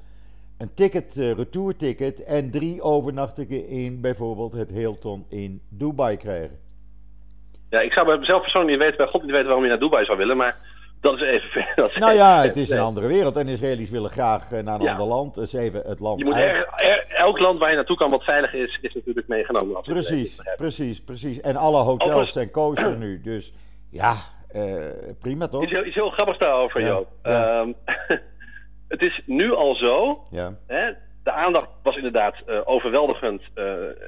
een 0.58 0.74
ticket, 0.74 1.18
eh, 1.18 1.32
retourticket 1.32 2.24
en 2.24 2.52
drie 2.52 2.82
overnachtingen 2.82 3.68
in 3.68 4.02
bijvoorbeeld 4.02 4.54
het 4.54 4.70
Hilton 4.70 5.26
in 5.30 5.62
Dubai 5.70 6.18
krijgen. 6.18 6.60
Ja, 7.70 7.80
ik 7.80 7.94
zou 7.94 8.06
bij 8.06 8.18
mezelf 8.18 8.42
persoonlijk 8.42 8.72
niet 8.72 8.82
weten, 8.82 8.98
bij 8.98 9.08
God 9.08 9.22
niet 9.22 9.32
weten 9.32 9.46
waarom 9.46 9.64
je 9.64 9.70
naar 9.70 9.80
Dubai 9.80 10.06
zou 10.06 10.18
willen. 10.18 10.38
Maar 10.38 10.56
dat 11.04 11.14
is 11.16 11.22
even 11.22 11.50
ver. 11.50 11.72
dat 11.76 11.90
is 11.90 11.98
Nou 11.98 12.12
even 12.12 12.24
ja, 12.26 12.42
het 12.42 12.58
is 12.58 12.70
een 12.70 12.80
andere 12.80 13.08
wereld 13.08 13.36
en 13.36 13.48
Israëli's 13.48 13.90
willen 13.90 14.10
graag 14.10 14.52
eh, 14.52 14.64
naar 14.64 14.76
een 14.76 14.82
Ja. 14.86 14.92
ander 14.92 15.06
land. 15.06 15.36
Dus 15.36 15.54
even 15.54 15.82
het 15.86 16.00
land 16.00 16.20
Je 16.20 16.26
moet 16.26 16.36
er, 16.36 16.68
er- 16.76 17.06
elk 17.10 17.40
land 17.40 17.60
waar 17.60 17.70
je 17.70 17.76
naartoe 17.76 17.98
kan 17.98 18.10
wat 18.10 18.24
veilig 18.24 18.54
is, 18.54 18.78
is 18.82 18.94
natuurlijk 18.94 19.28
meegenomen. 19.28 19.82
Precies, 19.82 20.42
precies, 20.56 21.04
precies. 21.04 21.42
En 21.42 21.56
alle 21.56 21.78
hotels 21.78 22.02
Overigens- 22.10 22.32
zijn 22.34 22.52
kosher 22.52 22.98
nu, 22.98 23.22
dus 23.22 23.54
ja, 23.90 24.14
eh, 24.48 24.76
prima 25.20 25.48
toch? 25.48 25.64
Iets 25.64 25.72
heel, 25.72 25.86
iets 25.86 25.96
heel 25.96 26.10
grappigs 26.10 26.38
daarover, 26.38 26.82
Ja, 26.82 26.88
Joop. 26.88 27.08
ja. 27.24 27.60
Ehm, 27.60 27.72
het 28.94 29.02
is 29.02 29.22
nu 29.26 29.54
al 29.54 29.76
zo 29.76 30.24
Ja, 30.30 30.58
Hè, 30.68 30.92
de 31.24 31.32
aandacht 31.32 31.68
was 31.84 31.96
inderdaad 31.96 32.36
eh, 32.46 32.60
overweldigend 32.66 33.42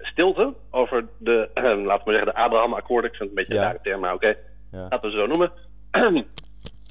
stilte 0.01 0.53
over 0.71 1.05
de, 1.17 1.49
laten 1.85 2.05
we 2.05 2.11
zeggen, 2.11 2.25
de 2.25 2.35
Abraham-akkoorden. 2.35 3.11
Ik 3.11 3.17
vind 3.17 3.29
het 3.29 3.39
een 3.39 3.45
beetje 3.45 3.61
een 3.61 3.67
rare 3.67 3.79
term, 3.83 3.99
maar 3.99 4.13
oké, 4.13 4.35
laten 4.71 5.01
we 5.01 5.11
ze 5.11 5.17
zo 5.17 5.25
noemen. 5.27 5.51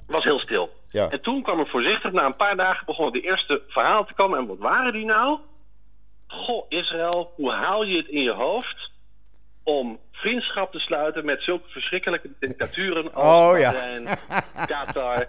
was 0.07 0.25
heel 0.25 0.39
stil. 0.39 0.71
ja. 0.89 1.09
En 1.09 1.21
toen 1.21 1.43
kwam 1.43 1.59
er 1.61 1.67
voorzichtig, 1.69 2.13
na 2.13 2.25
een 2.25 2.37
paar 2.37 2.57
dagen 2.57 2.87
begonnen 2.87 3.13
de 3.13 3.21
eerste 3.29 3.63
verhalen 3.69 4.07
te 4.07 4.15
komen. 4.15 4.39
En 4.39 4.47
wat 4.47 4.59
waren 4.59 4.93
die 4.93 5.05
nou? 5.05 5.39
Goh, 6.27 6.65
Israël, 6.69 7.33
hoe 7.37 7.51
haal 7.53 7.85
je 7.85 7.97
het 7.97 8.07
in 8.09 8.23
je 8.23 8.33
hoofd 8.33 8.91
om 9.63 9.99
vriendschap 10.13 10.73
te 10.73 10.79
sluiten 10.79 11.25
met 11.25 11.43
zulke 11.43 11.69
verschrikkelijke 11.69 12.31
dictaturen 12.41 13.15
als 13.15 13.53
Oh, 13.53 13.59
ja. 13.59 13.73
Qatar, 14.67 15.27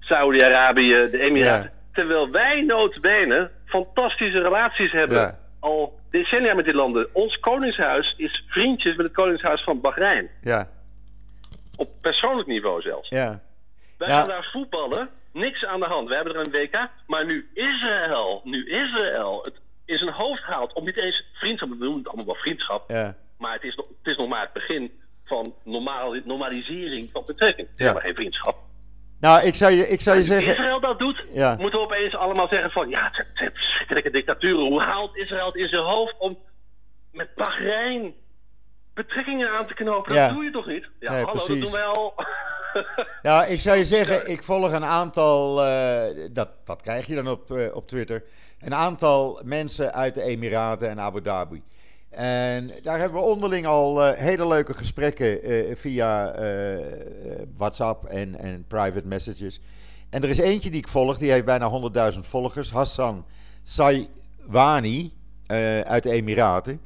Saudi-Arabië, 0.00 1.08
de 1.10 1.18
Emiraten. 1.20 1.62
Ja. 1.64 1.76
Terwijl 1.92 2.30
wij 2.30 2.60
notabene 2.62 3.50
fantastische 3.66 4.42
relaties 4.42 4.92
hebben. 4.92 5.38
Al 5.60 5.98
decennia 6.10 6.54
met 6.54 6.64
die 6.64 6.74
landen. 6.74 7.08
Ons 7.12 7.38
koningshuis 7.40 8.14
is 8.16 8.44
vriendjes 8.48 8.96
met 8.96 9.06
het 9.06 9.14
koningshuis 9.14 9.62
van 9.62 9.80
Bahrein. 9.80 10.30
Ja, 10.42 10.68
Op 11.76 11.88
persoonlijk 12.00 12.48
niveau 12.48 12.80
zelfs. 12.80 13.08
ja. 13.08 13.40
Wij 13.98 14.08
Ja. 14.08 14.18
gaan 14.18 14.28
daar 14.28 14.48
voetballen, 14.52 15.10
niks 15.32 15.64
aan 15.64 15.80
de 15.80 15.86
hand. 15.86 16.08
We 16.08 16.14
hebben 16.14 16.34
er 16.34 16.40
een 16.40 16.50
WK, 16.50 16.88
maar 17.06 17.24
nu 17.26 17.50
Israël, 17.54 18.40
nu 18.44 18.68
Israël 18.70 19.40
het 19.44 19.54
in 19.84 19.98
zijn 19.98 20.10
hoofd 20.12 20.42
haalt 20.42 20.72
om 20.72 20.84
niet 20.84 20.96
eens 20.96 21.24
vriendschap, 21.32 21.68
we 21.68 21.74
noemen 21.78 21.98
het 21.98 22.06
allemaal 22.06 22.26
wel 22.26 22.34
vriendschap, 22.34 22.90
ja. 22.90 23.16
maar 23.38 23.52
het 23.52 23.62
is, 23.62 23.74
nog, 23.76 23.86
het 23.88 24.06
is 24.12 24.16
nog 24.16 24.28
maar 24.28 24.40
het 24.42 24.52
begin 24.52 25.00
van 25.24 25.54
normaal, 25.64 26.14
normalisering 26.24 27.10
van 27.12 27.22
betrekking. 27.26 27.68
Ja. 27.76 27.92
maar 27.92 28.02
geen 28.02 28.14
vriendschap. 28.14 28.56
Nou, 29.20 29.42
ik 29.46 29.54
zou 29.54 29.72
je, 29.72 29.88
ik 29.88 30.00
zou 30.00 30.16
je 30.16 30.22
Als 30.22 30.30
zeggen... 30.30 30.52
Israël 30.52 30.80
dat 30.80 30.98
doet, 30.98 31.24
Ja. 31.32 31.56
moeten 31.58 31.78
we 31.78 31.84
opeens 31.84 32.14
allemaal 32.16 32.48
zeggen 32.48 32.70
van, 32.70 32.88
ja, 32.88 33.04
het 33.04 33.14
zijn- 33.14 33.26
het 33.28 33.38
zijn 33.38 33.50
verschrikkelijke 33.54 34.10
dictaturen. 34.10 34.66
Hoe 34.66 34.80
haalt 34.82 35.16
Israël 35.16 35.46
het 35.46 35.54
in 35.54 35.68
zijn 35.68 35.82
hoofd 35.82 36.14
om 36.18 36.38
met 37.12 37.34
Bahrein 37.34 38.14
betrekkingen 38.98 39.50
aan 39.50 39.66
te 39.66 39.74
knopen? 39.74 40.14
Ja. 40.14 40.26
Dat 40.26 40.34
doe 40.34 40.44
je 40.44 40.50
toch 40.50 40.66
niet? 40.66 40.88
Ja, 41.00 41.10
Nee, 41.10 41.24
hallo, 41.24 41.32
precies. 41.32 41.48
dat 41.48 41.58
doen 41.58 41.72
wij 41.72 41.84
al. 41.84 42.14
Nou, 43.22 43.46
ik 43.46 43.60
zou 43.60 43.76
je 43.76 43.84
zeggen, 43.84 44.30
ik 44.30 44.42
volg 44.42 44.72
een 44.72 44.84
aantal, 44.84 45.64
eh, 45.64 46.28
dat, 46.32 46.48
dat 46.64 46.82
krijg 46.82 47.06
je 47.06 47.14
dan 47.14 47.28
op, 47.28 47.50
eh, 47.50 47.74
op 47.74 47.88
Twitter, 47.88 48.24
een 48.60 48.74
aantal 48.74 49.40
mensen 49.44 49.94
uit 49.94 50.14
de 50.14 50.22
Emiraten 50.22 50.88
en 50.88 51.00
Abu 51.00 51.22
Dhabi. 51.22 51.62
En 52.10 52.70
daar 52.82 52.98
hebben 52.98 53.20
we 53.20 53.26
onderling 53.26 53.66
al 53.66 54.04
eh, 54.04 54.18
hele 54.18 54.46
leuke 54.46 54.74
gesprekken 54.74 55.40
via 55.76 56.34
WhatsApp 57.56 58.04
en, 58.04 58.38
en 58.38 58.64
private 58.68 59.06
messages. 59.06 59.60
En 60.10 60.22
er 60.22 60.28
is 60.28 60.38
eentje 60.38 60.70
die 60.70 60.80
ik 60.80 60.88
volg, 60.88 61.18
die 61.18 61.30
heeft 61.30 61.44
bijna 61.44 61.70
100.000 62.12 62.18
volgers, 62.20 62.70
Hassan 62.70 63.26
Saiwani 63.62 65.12
uit 65.84 66.02
de 66.02 66.10
Emiraten. 66.10 66.80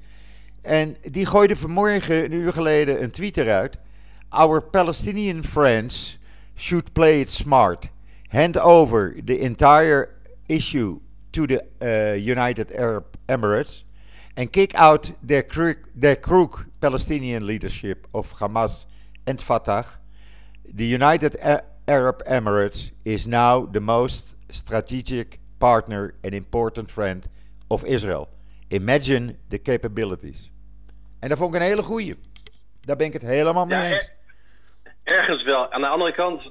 En 0.63 0.97
die 1.11 1.27
gooide 1.27 1.57
vanmorgen, 1.57 2.25
een 2.25 2.33
uur 2.33 2.53
geleden, 2.53 3.03
een 3.03 3.11
tweet 3.11 3.37
eruit. 3.37 3.79
our 4.33 4.61
Palestinian 4.61 5.43
friends 5.43 6.19
should 6.57 6.95
play 6.95 7.21
it 7.21 7.29
smart. 7.29 7.91
Hand 8.29 8.57
over 8.57 9.15
the 9.23 9.41
entire 9.41 10.17
issue 10.49 11.01
to 11.33 11.47
the 11.47 11.63
uh, 11.83 12.15
United 12.15 12.73
Arab 12.73 13.19
Emirates 13.29 13.85
and 14.37 14.51
kick 14.51 14.75
out 14.75 15.13
their 15.23 15.43
crook, 15.43 15.79
their 15.95 16.17
crook 16.17 16.67
Palestinian 16.81 17.47
leadership 17.47 18.07
of 18.15 18.33
Hamas 18.35 18.87
and 19.27 19.41
Fatah. 19.41 19.99
The 20.65 20.87
United 20.87 21.37
Arab 21.87 22.23
Emirates 22.25 22.93
is 23.05 23.27
now 23.27 23.67
the 23.67 23.81
most 23.81 24.37
strategic 24.51 25.41
partner 25.59 26.15
and 26.25 26.35
important 26.35 26.91
friend 26.91 27.29
of 27.71 27.85
Israel. 27.85 28.31
Imagine 28.71 29.37
the 29.51 29.59
capabilities. 29.59 30.52
En 31.23 31.29
dat 31.29 31.39
vond 31.39 31.55
ik 31.55 31.61
een 31.61 31.67
hele 31.67 31.83
goeie. 31.83 32.15
Daar 32.81 32.97
ben 32.97 33.07
ik 33.07 33.13
het 33.13 33.23
helemaal 33.23 33.67
mee 33.67 33.79
Ja, 33.79 33.85
eens. 33.93 34.13
er- 34.83 34.93
ergens 35.19 35.43
wel. 35.43 35.73
Aan 35.73 35.81
de 35.81 35.87
andere 35.87 36.13
kant, 36.13 36.51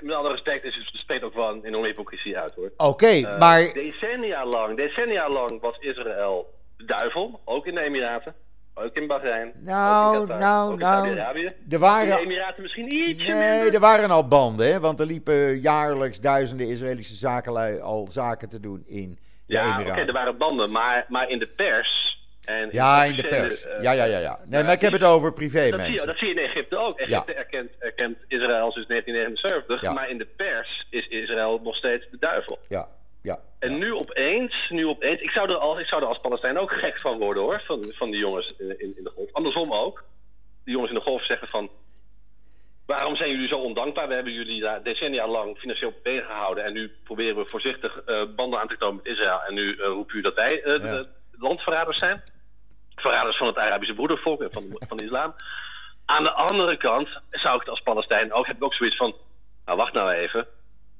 met 0.00 0.14
alle 0.14 0.30
respect, 0.30 0.64
is 0.64 0.76
het 0.76 1.00
spreekt 1.00 1.24
ook 1.24 1.34
wel 1.34 1.64
een 1.64 1.84
hypocrisie 1.84 2.38
uit 2.38 2.54
hoor. 2.54 2.72
Oké, 2.76 3.06
Eh, 3.06 3.38
maar 3.38 3.60
Decennia 3.72 4.46
lang, 4.46 4.76
decennia 4.76 5.28
lang 5.28 5.60
was 5.60 5.76
Israël 5.78 6.54
de 6.76 6.84
duivel. 6.84 7.40
Ook 7.44 7.66
in 7.66 7.74
de 7.74 7.80
Emiraten. 7.80 8.34
Ook 8.74 8.94
in 8.96 9.06
Bahrein. 9.06 9.52
Nou, 9.54 10.16
ook 10.16 10.22
in 10.22 10.26
Qatar, 10.28 10.40
nou, 10.40 10.66
ook 10.66 10.72
in 10.72 10.78
nou, 10.78 11.08
er 11.18 11.36
In 11.44 11.52
de 11.68 11.78
waren, 11.78 12.18
Emiraten 12.18 12.62
misschien 12.62 12.92
ietsje 12.92 13.32
nee, 13.32 13.54
minder. 13.54 13.74
er 13.74 13.80
waren 13.80 14.10
al 14.10 14.28
banden, 14.28 14.66
hè? 14.72 14.80
want 14.80 15.00
er 15.00 15.06
liepen 15.06 15.60
jaarlijks 15.60 16.20
duizenden 16.20 16.68
Israëlische 16.68 17.14
zakenlui 17.14 17.80
al 17.80 18.06
zaken 18.10 18.48
te 18.48 18.60
doen 18.60 18.82
in 18.86 19.18
de 19.46 19.52
Ja, 19.54 19.68
oké, 19.68 19.80
Emiraten. 19.80 20.06
er 20.06 20.12
waren 20.12 20.36
banden, 20.36 20.70
maar, 20.70 21.04
maar 21.08 21.28
in 21.28 21.38
de 21.38 21.46
pers... 21.46 22.11
En 22.44 22.68
Ja, 22.72 23.04
in 23.04 23.16
de 23.16 23.26
pers. 23.28 23.66
eh, 23.66 23.82
Ja, 23.82 23.92
ja, 23.92 24.04
ja, 24.04 24.18
ja. 24.18 24.38
Nee, 24.44 24.58
ja, 24.60 24.64
maar 24.66 24.74
ik 24.74 24.80
heb 24.80 24.92
het 24.92 25.04
over 25.04 25.32
privé 25.32 25.70
Dat 25.70 25.80
zie, 25.80 25.86
je, 25.86 25.90
mensen. 25.90 26.06
dat 26.06 26.18
zie 26.18 26.28
je 26.28 26.34
in 26.34 26.40
Egypte 26.48 26.76
ook. 26.76 26.98
Egypte 26.98 27.34
erkent, 27.34 27.70
erkent 27.78 28.18
Israël 28.28 28.72
sinds 28.72 28.88
1979, 28.88 29.80
Ja. 29.82 29.92
maar 29.92 30.10
in 30.10 30.18
de 30.18 30.26
pers 30.36 30.86
is 30.90 31.08
Israël 31.08 31.60
nog 31.62 31.76
steeds 31.76 32.06
de 32.10 32.18
duivel. 32.18 32.58
Ja, 32.68 32.88
ja. 33.22 33.40
En 33.58 33.78
nu 33.78 33.94
opeens, 33.94 34.66
nu 34.68 34.86
opeens, 34.86 35.20
ik 35.20 35.30
zou 35.30 35.50
er 35.50 35.56
als, 35.56 35.78
ik 35.78 35.86
zou 35.86 36.02
er 36.02 36.08
als 36.08 36.20
Palestijn 36.20 36.58
ook 36.58 36.72
gek 36.72 37.00
van 37.00 37.18
worden 37.18 37.42
hoor, 37.42 37.62
van, 37.66 37.84
van 37.94 38.10
die 38.10 38.20
jongens 38.20 38.54
in, 38.58 38.80
in, 38.80 38.96
in 38.96 39.04
de 39.04 39.10
golf. 39.14 39.32
Andersom 39.32 39.72
ook. 39.72 40.04
Die 40.64 40.72
jongens 40.74 40.92
in 40.92 40.98
de 40.98 41.04
golf 41.04 41.24
zeggen 41.24 41.48
van, 41.48 41.70
waarom 42.86 43.16
zijn 43.16 43.30
jullie 43.30 43.48
zo 43.48 43.58
ondankbaar? 43.58 44.08
We 44.08 44.14
hebben 44.14 44.32
jullie 44.32 44.60
daar 44.60 44.82
decennia 44.82 45.26
lang 45.28 45.58
financieel 45.58 45.88
op 45.90 46.02
been 46.02 46.22
gehouden 46.22 46.64
en 46.64 46.72
nu 46.72 46.92
proberen 47.04 47.36
we 47.36 47.44
voorzichtig 47.44 48.02
eh, 48.06 48.22
banden 48.36 48.60
aan 48.60 48.68
te 48.68 48.76
komen 48.76 49.00
met 49.04 49.12
Israël. 49.12 49.40
En 49.48 49.54
nu 49.54 49.70
eh, 49.72 49.76
roepen 49.86 50.06
jullie 50.16 50.22
dat 50.22 50.34
wij 50.34 50.62
eh, 50.62 50.82
Ja. 50.82 51.06
De 51.42 51.48
landverraders 51.48 51.98
zijn. 51.98 52.22
Verraders 52.96 53.36
van 53.36 53.46
het 53.46 53.58
Arabische 53.58 53.94
broedervolk 53.94 54.42
en 54.42 54.52
van, 54.52 54.64
van 54.88 54.96
de 54.96 55.02
islam. 55.04 55.34
Aan 56.06 56.22
de 56.22 56.30
andere 56.32 56.76
kant 56.76 57.08
zou 57.30 57.54
ik 57.54 57.60
het 57.60 57.68
als 57.70 57.80
Palestijn 57.80 58.32
ook, 58.32 58.46
heb 58.46 58.56
ik 58.56 58.64
ook 58.64 58.74
zoiets 58.74 58.96
van, 58.96 59.14
nou 59.64 59.78
wacht 59.78 59.92
nou 59.92 60.10
even. 60.12 60.46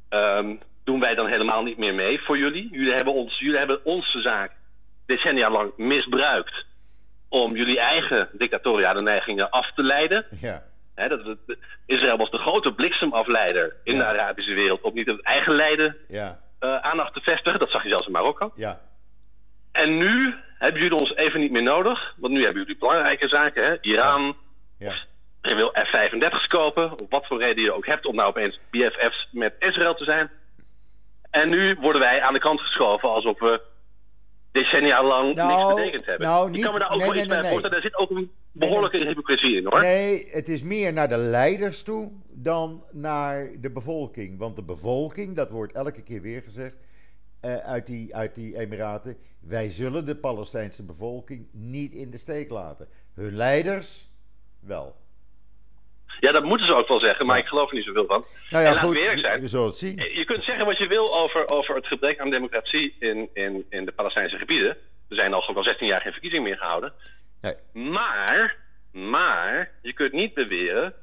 Ehm, 0.08 0.56
doen 0.84 1.00
wij 1.00 1.14
dan 1.14 1.26
helemaal 1.26 1.62
niet 1.62 1.78
meer 1.78 1.94
mee 1.94 2.20
voor 2.20 2.38
jullie? 2.38 2.68
Jullie 2.70 2.92
hebben, 2.92 3.12
ons, 3.14 3.38
jullie 3.38 3.58
hebben 3.58 3.84
onze 3.84 4.20
zaak 4.20 4.52
decennia 5.06 5.50
lang 5.50 5.72
misbruikt 5.76 6.64
om 7.28 7.56
jullie 7.56 7.80
eigen 7.80 8.28
dictatoriale 8.32 9.00
neigingen 9.02 9.50
af 9.50 9.72
te 9.72 9.82
leiden. 9.82 10.26
ja. 10.40 10.62
Dat, 10.94 11.24
dat- 11.24 11.56
Israël 11.86 12.16
was 12.16 12.30
de 12.30 12.38
grote 12.38 12.72
bliksemafleider 12.72 13.76
in 13.84 13.94
Ja. 13.94 13.98
de 14.00 14.04
Arabische 14.20 14.54
wereld 14.54 14.80
om 14.80 14.94
niet 14.94 15.06
het 15.06 15.22
eigen 15.22 15.54
lijden 15.54 15.96
Ja, 16.08 16.40
eh, 16.58 16.76
aandacht 16.76 17.14
te 17.14 17.20
vestigen. 17.20 17.58
Dat 17.58 17.70
zag 17.70 17.82
je 17.82 17.88
zelfs 17.88 18.06
in 18.06 18.12
Marokko. 18.12 18.52
ja, 18.54 18.80
En 19.72 19.96
nu 19.98 20.34
hebben 20.58 20.80
jullie 20.82 20.98
ons 20.98 21.14
even 21.14 21.40
niet 21.40 21.50
meer 21.50 21.62
nodig, 21.62 22.14
want 22.16 22.32
nu 22.32 22.44
hebben 22.44 22.62
jullie 22.62 22.78
belangrijke 22.78 23.28
zaken. 23.28 23.64
Hè? 23.64 23.76
Iran, 23.80 24.36
ja. 24.78 24.94
je 25.42 25.54
wil 25.54 25.68
F-35's 25.72 26.46
kopen, 26.46 26.98
op 26.98 27.10
wat 27.10 27.26
voor 27.26 27.38
reden 27.38 27.64
je 27.64 27.72
ook 27.72 27.86
hebt 27.86 28.06
om 28.06 28.14
nou 28.14 28.28
opeens 28.28 28.60
BFF's 28.70 29.28
met 29.32 29.54
Israël 29.58 29.94
te 29.94 30.04
zijn. 30.04 30.30
En 31.30 31.48
nu 31.48 31.76
worden 31.80 32.00
wij 32.00 32.20
aan 32.22 32.32
de 32.32 32.38
kant 32.38 32.60
geschoven 32.60 33.08
alsof 33.08 33.38
we 33.38 33.60
decennia 34.52 35.02
lang 35.04 35.34
Nou, 35.34 35.58
niks 35.64 35.74
betekend 35.74 36.06
hebben. 36.06 36.26
nou, 36.26 36.46
ik 36.46 36.52
niet- 36.52 36.64
kan 36.64 36.72
me 36.72 36.78
daar 36.78 36.90
ook 36.90 36.96
nee, 36.96 37.06
wel 37.06 37.14
nee, 37.14 37.24
iets 37.24 37.32
bij 37.32 37.40
nee, 37.42 37.50
voorstellen. 37.50 37.82
Daar 37.82 37.90
zit 37.90 37.98
ook 37.98 38.10
een 38.10 38.30
behoorlijke 38.52 38.96
hypocrisie 38.98 39.56
in 39.56 39.66
hoor. 39.66 39.80
Nee, 39.80 40.26
het 40.30 40.48
is 40.48 40.62
meer 40.62 40.92
naar 40.92 41.08
de 41.08 41.16
leiders 41.16 41.82
toe 41.82 42.12
dan 42.30 42.84
naar 42.90 43.50
de 43.60 43.70
bevolking. 43.70 44.38
Want 44.38 44.56
de 44.56 44.64
bevolking, 44.64 45.36
dat 45.36 45.50
wordt 45.50 45.72
elke 45.72 46.02
keer 46.02 46.22
weer 46.22 46.42
gezegd 46.42 46.78
eh, 47.42 47.56
uit, 47.56 47.86
die, 47.86 48.14
uit 48.14 48.34
die 48.34 48.58
Emiraten, 48.58 49.16
wij 49.40 49.70
zullen 49.70 50.04
de 50.04 50.16
Palestijnse 50.16 50.84
bevolking 50.84 51.48
niet 51.52 51.92
in 51.92 52.10
de 52.10 52.18
steek 52.18 52.50
laten. 52.50 52.88
Hun 53.14 53.36
leiders 53.36 54.08
wel. 54.60 54.96
Ja, 56.20 56.32
dat 56.32 56.44
moeten 56.44 56.66
ze 56.66 56.74
ook 56.74 56.88
wel 56.88 57.00
zeggen, 57.00 57.26
maar 57.26 57.38
ik 57.38 57.46
geloof 57.46 57.68
er 57.68 57.74
niet 57.76 57.84
zoveel 57.84 58.06
van. 58.06 58.24
Nou 58.50 58.62
ja, 58.62 58.68
en 58.68 58.74
laten 58.74 58.88
goed, 58.88 58.96
we 58.96 59.48
zijn. 59.48 59.64
het 59.64 59.76
zien. 59.76 59.96
Je 59.96 60.24
kunt 60.24 60.44
zeggen 60.44 60.66
wat 60.66 60.78
je 60.78 60.86
wil 60.86 61.14
over, 61.14 61.48
over 61.48 61.74
het 61.74 61.86
gebrek 61.86 62.18
aan 62.20 62.30
democratie 62.30 62.96
in, 62.98 63.28
in, 63.34 63.66
in 63.68 63.84
de 63.84 63.92
Palestijnse 63.92 64.38
gebieden. 64.38 64.76
Er 65.08 65.16
zijn 65.16 65.34
al 65.34 65.40
gewoon 65.40 65.56
al 65.56 65.62
16 65.62 65.86
jaar 65.86 66.00
geen 66.00 66.12
verkiezingen 66.12 66.44
meer 66.44 66.56
gehouden. 66.56 66.92
Nee. 67.40 67.54
Maar, 67.72 68.56
maar, 68.92 69.70
je 69.82 69.92
kunt 69.92 70.12
niet 70.12 70.34
beweren 70.34 70.94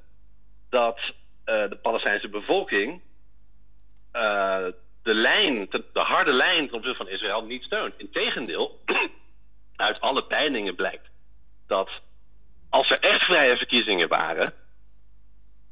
dat 0.70 1.00
eh, 1.44 1.70
de 1.70 1.78
Palestijnse 1.82 2.30
bevolking 2.30 3.02
eh, 4.12 4.66
de 5.04 5.14
lijn, 5.14 5.68
de, 5.70 5.84
de 5.94 6.00
harde 6.00 6.32
lijn 6.34 6.68
ten 6.68 6.78
opzichte 6.78 6.98
van 7.04 7.14
Israël 7.14 7.44
niet 7.44 7.64
steunt. 7.64 7.94
Integendeel, 7.98 8.80
uit 9.76 10.02
alle 10.02 10.24
peilingen 10.24 10.76
blijkt 10.76 11.10
dat 11.68 11.90
als 12.70 12.90
er 12.90 13.00
echt 13.00 13.22
vrije 13.24 13.58
verkiezingen 13.58 14.08
waren, 14.08 14.54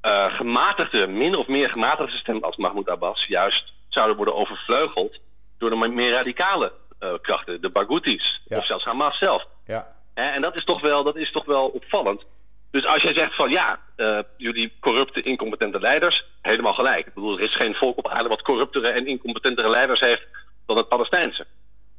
eh, 0.02 0.36
gematigde, 0.36 1.08
min 1.08 1.36
of 1.36 1.48
meer 1.48 1.70
gematigde 1.70 2.18
stemmen 2.18 2.44
als 2.44 2.56
Mahmoud 2.56 2.90
Abbas 2.90 3.26
juist 3.26 3.74
zouden 3.90 4.16
worden 4.16 4.36
overvleugeld 4.36 5.20
door 5.58 5.70
de 5.70 5.76
meer 5.76 6.12
radicale 6.12 6.74
eh, 7.00 7.14
krachten, 7.22 7.62
de 7.62 7.70
Barghoutis 7.70 8.42
Ja. 8.46 8.58
of 8.58 8.66
zelfs 8.66 8.84
Hamas 8.86 9.18
zelf. 9.18 9.46
Ja, 9.66 9.96
en 10.14 10.42
dat 10.42 10.56
is, 10.56 10.64
toch 10.64 10.82
wel, 10.82 11.04
dat 11.04 11.16
is 11.16 11.32
toch 11.32 11.46
wel 11.46 11.68
opvallend. 11.68 12.26
Dus 12.72 12.86
als 12.86 13.02
jij 13.02 13.14
zegt 13.14 13.36
van 13.36 13.50
ja, 13.50 13.80
eh, 13.96 14.20
jullie 14.38 14.74
corrupte, 14.80 15.22
incompetente 15.22 15.80
leiders, 15.80 16.26
helemaal 16.42 16.74
gelijk. 16.74 17.08
Ik 17.08 17.14
bedoel, 17.14 17.38
er 17.38 17.44
is 17.44 17.56
geen 17.56 17.74
volk 17.76 17.98
op 17.98 18.08
aarde 18.08 18.30
wat 18.30 18.42
corruptere 18.42 18.88
en 18.88 19.08
incompetentere 19.08 19.70
leiders 19.70 20.00
heeft 20.00 20.28
dan 20.66 20.78
het 20.78 20.88
Palestijnse. 20.88 21.46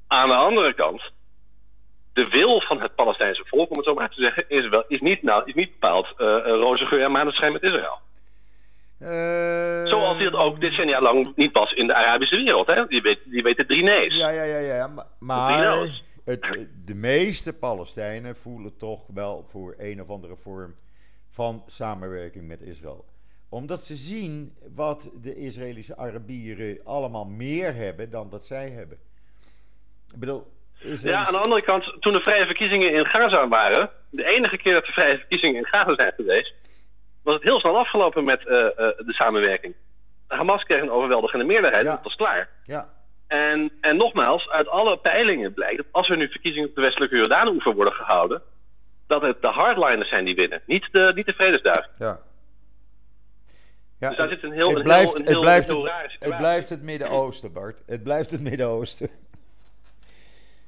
Aan 0.07 0.29
de 0.29 0.35
andere 0.35 0.73
kant, 0.73 1.03
de 2.13 2.29
wil 2.29 2.61
van 2.61 2.81
het 2.81 2.95
Palestijnse 2.95 3.43
volk, 3.47 3.71
om 3.71 3.77
het 3.77 3.87
zo 3.87 3.95
maar 3.95 4.11
te 4.11 4.21
zeggen, 4.21 4.45
is, 4.49 4.69
wel, 4.69 4.85
is, 4.89 5.01
niet, 5.01 5.23
nou, 5.23 5.43
is 5.45 5.55
niet 5.55 5.71
bepaald 5.71 6.07
eh 6.17 6.27
uh, 6.27 6.43
roze 6.45 6.87
geur 6.87 7.03
en 7.03 7.11
maneschijn 7.13 7.53
met 7.53 7.63
Israël. 7.63 7.99
Eh, 8.99 9.87
Zoals 9.87 10.17
die 10.17 10.27
het 10.27 10.35
ook 10.35 10.61
decennia 10.61 11.01
lang 11.01 11.33
niet 11.37 11.53
was 11.53 11.73
in 11.73 11.87
de 11.87 11.95
Arabische 11.95 12.37
wereld. 12.37 12.67
Hè? 12.67 12.87
Die, 12.87 13.03
weet, 13.03 13.19
die 13.25 13.43
weten 13.43 13.67
drie 13.67 13.83
nee's. 13.83 14.15
Ja, 14.17 14.29
ja, 14.31 14.43
ja, 14.43 14.59
ja. 14.59 14.87
maar- 14.87 15.05
drie 15.19 15.27
Maar 15.27 15.65
no's. 15.65 16.03
Het, 16.29 16.69
de 16.85 16.95
meeste 16.95 17.53
Palestijnen 17.55 18.37
voelen 18.37 18.77
toch 18.77 19.07
wel 19.15 19.45
voor 19.47 19.75
een 19.79 20.03
of 20.03 20.09
andere 20.09 20.37
vorm 20.37 20.75
van 21.29 21.63
samenwerking 21.67 22.47
met 22.49 22.61
Israël. 22.61 23.05
Omdat 23.49 23.81
ze 23.81 23.95
zien 23.97 24.57
wat 24.75 25.11
de 25.23 25.37
Israëlische 25.37 25.97
Arabieren 25.97 26.81
allemaal 26.85 27.25
meer 27.25 27.75
hebben 27.75 28.11
dan 28.11 28.31
dat 28.31 28.47
zij 28.47 28.69
hebben. 28.71 28.99
Ik 30.13 30.19
bedoel, 30.21 30.47
Ja, 31.03 31.27
aan 31.27 31.33
de 31.33 31.39
andere 31.39 31.63
kant, 31.63 31.97
toen 32.01 32.13
de 32.13 32.21
vrije 32.21 32.45
verkiezingen 32.47 32.93
in 32.93 33.07
Gaza 33.07 33.49
waren, 33.49 33.91
de 34.11 34.25
enige 34.25 34.57
keer 34.57 34.73
dat 34.73 34.85
de 34.85 34.93
vrije 34.93 35.19
verkiezingen 35.19 35.57
in 35.57 35.67
Gaza 35.67 35.95
zijn 35.95 36.13
geweest, 36.13 36.55
was 37.23 37.35
het 37.35 37.43
heel 37.43 37.61
snel 37.61 37.79
afgelopen 37.79 38.25
met 38.25 38.47
eh, 38.47 38.67
eh, 38.67 38.73
de 38.77 39.13
samenwerking. 39.13 39.75
Hamas 40.27 40.65
kreeg 40.65 40.83
een 40.83 40.91
overweldigende 40.91 41.45
meerderheid, 41.45 41.85
Ja. 41.85 41.91
dat 41.95 42.03
was 42.03 42.17
klaar. 42.17 42.49
Ja, 42.65 42.89
En, 43.29 43.73
en 43.81 43.97
nogmaals, 43.97 44.49
uit 44.49 44.69
alle 44.69 44.99
peilingen 44.99 45.53
blijkt 45.55 45.77
dat 45.77 45.87
als 45.91 46.09
er 46.09 46.17
nu 46.17 46.29
verkiezingen 46.29 46.69
op 46.69 46.75
de 46.75 46.81
westelijke 46.81 47.17
Jordaan-oever 47.17 47.75
worden 47.75 47.93
gehouden, 47.93 48.43
dat 49.07 49.23
het 49.23 49.43
de 49.43 49.47
hardliners 49.49 50.09
zijn 50.09 50.25
die 50.25 50.35
winnen, 50.35 50.63
niet 50.67 50.89
de, 50.93 51.13
niet 51.15 51.27
de 51.27 51.33
vredesduiven. 51.33 51.91
ja. 51.99 52.21
Ja, 54.01 54.09
Dus 54.09 54.17
daar 54.19 54.29
zit 54.29 54.43
een 54.43 54.53
heel- 54.53 54.69
het 54.69 54.79
een 54.79 54.91
heel- 54.91 55.01
een 55.03 55.07
het 55.19 55.29
heel- 55.29 55.41
blijft, 55.41 55.69
een 55.69 55.75
heel 55.77 55.85
het- 55.87 56.17
het 56.19 56.37
blijft 56.37 56.69
het 56.69 56.83
Midden-Oosten, 56.83 57.53
Bart. 57.53 57.83
Het 57.87 58.03
blijft 58.03 58.31
het 58.31 58.41
Midden-Oosten. 58.41 59.09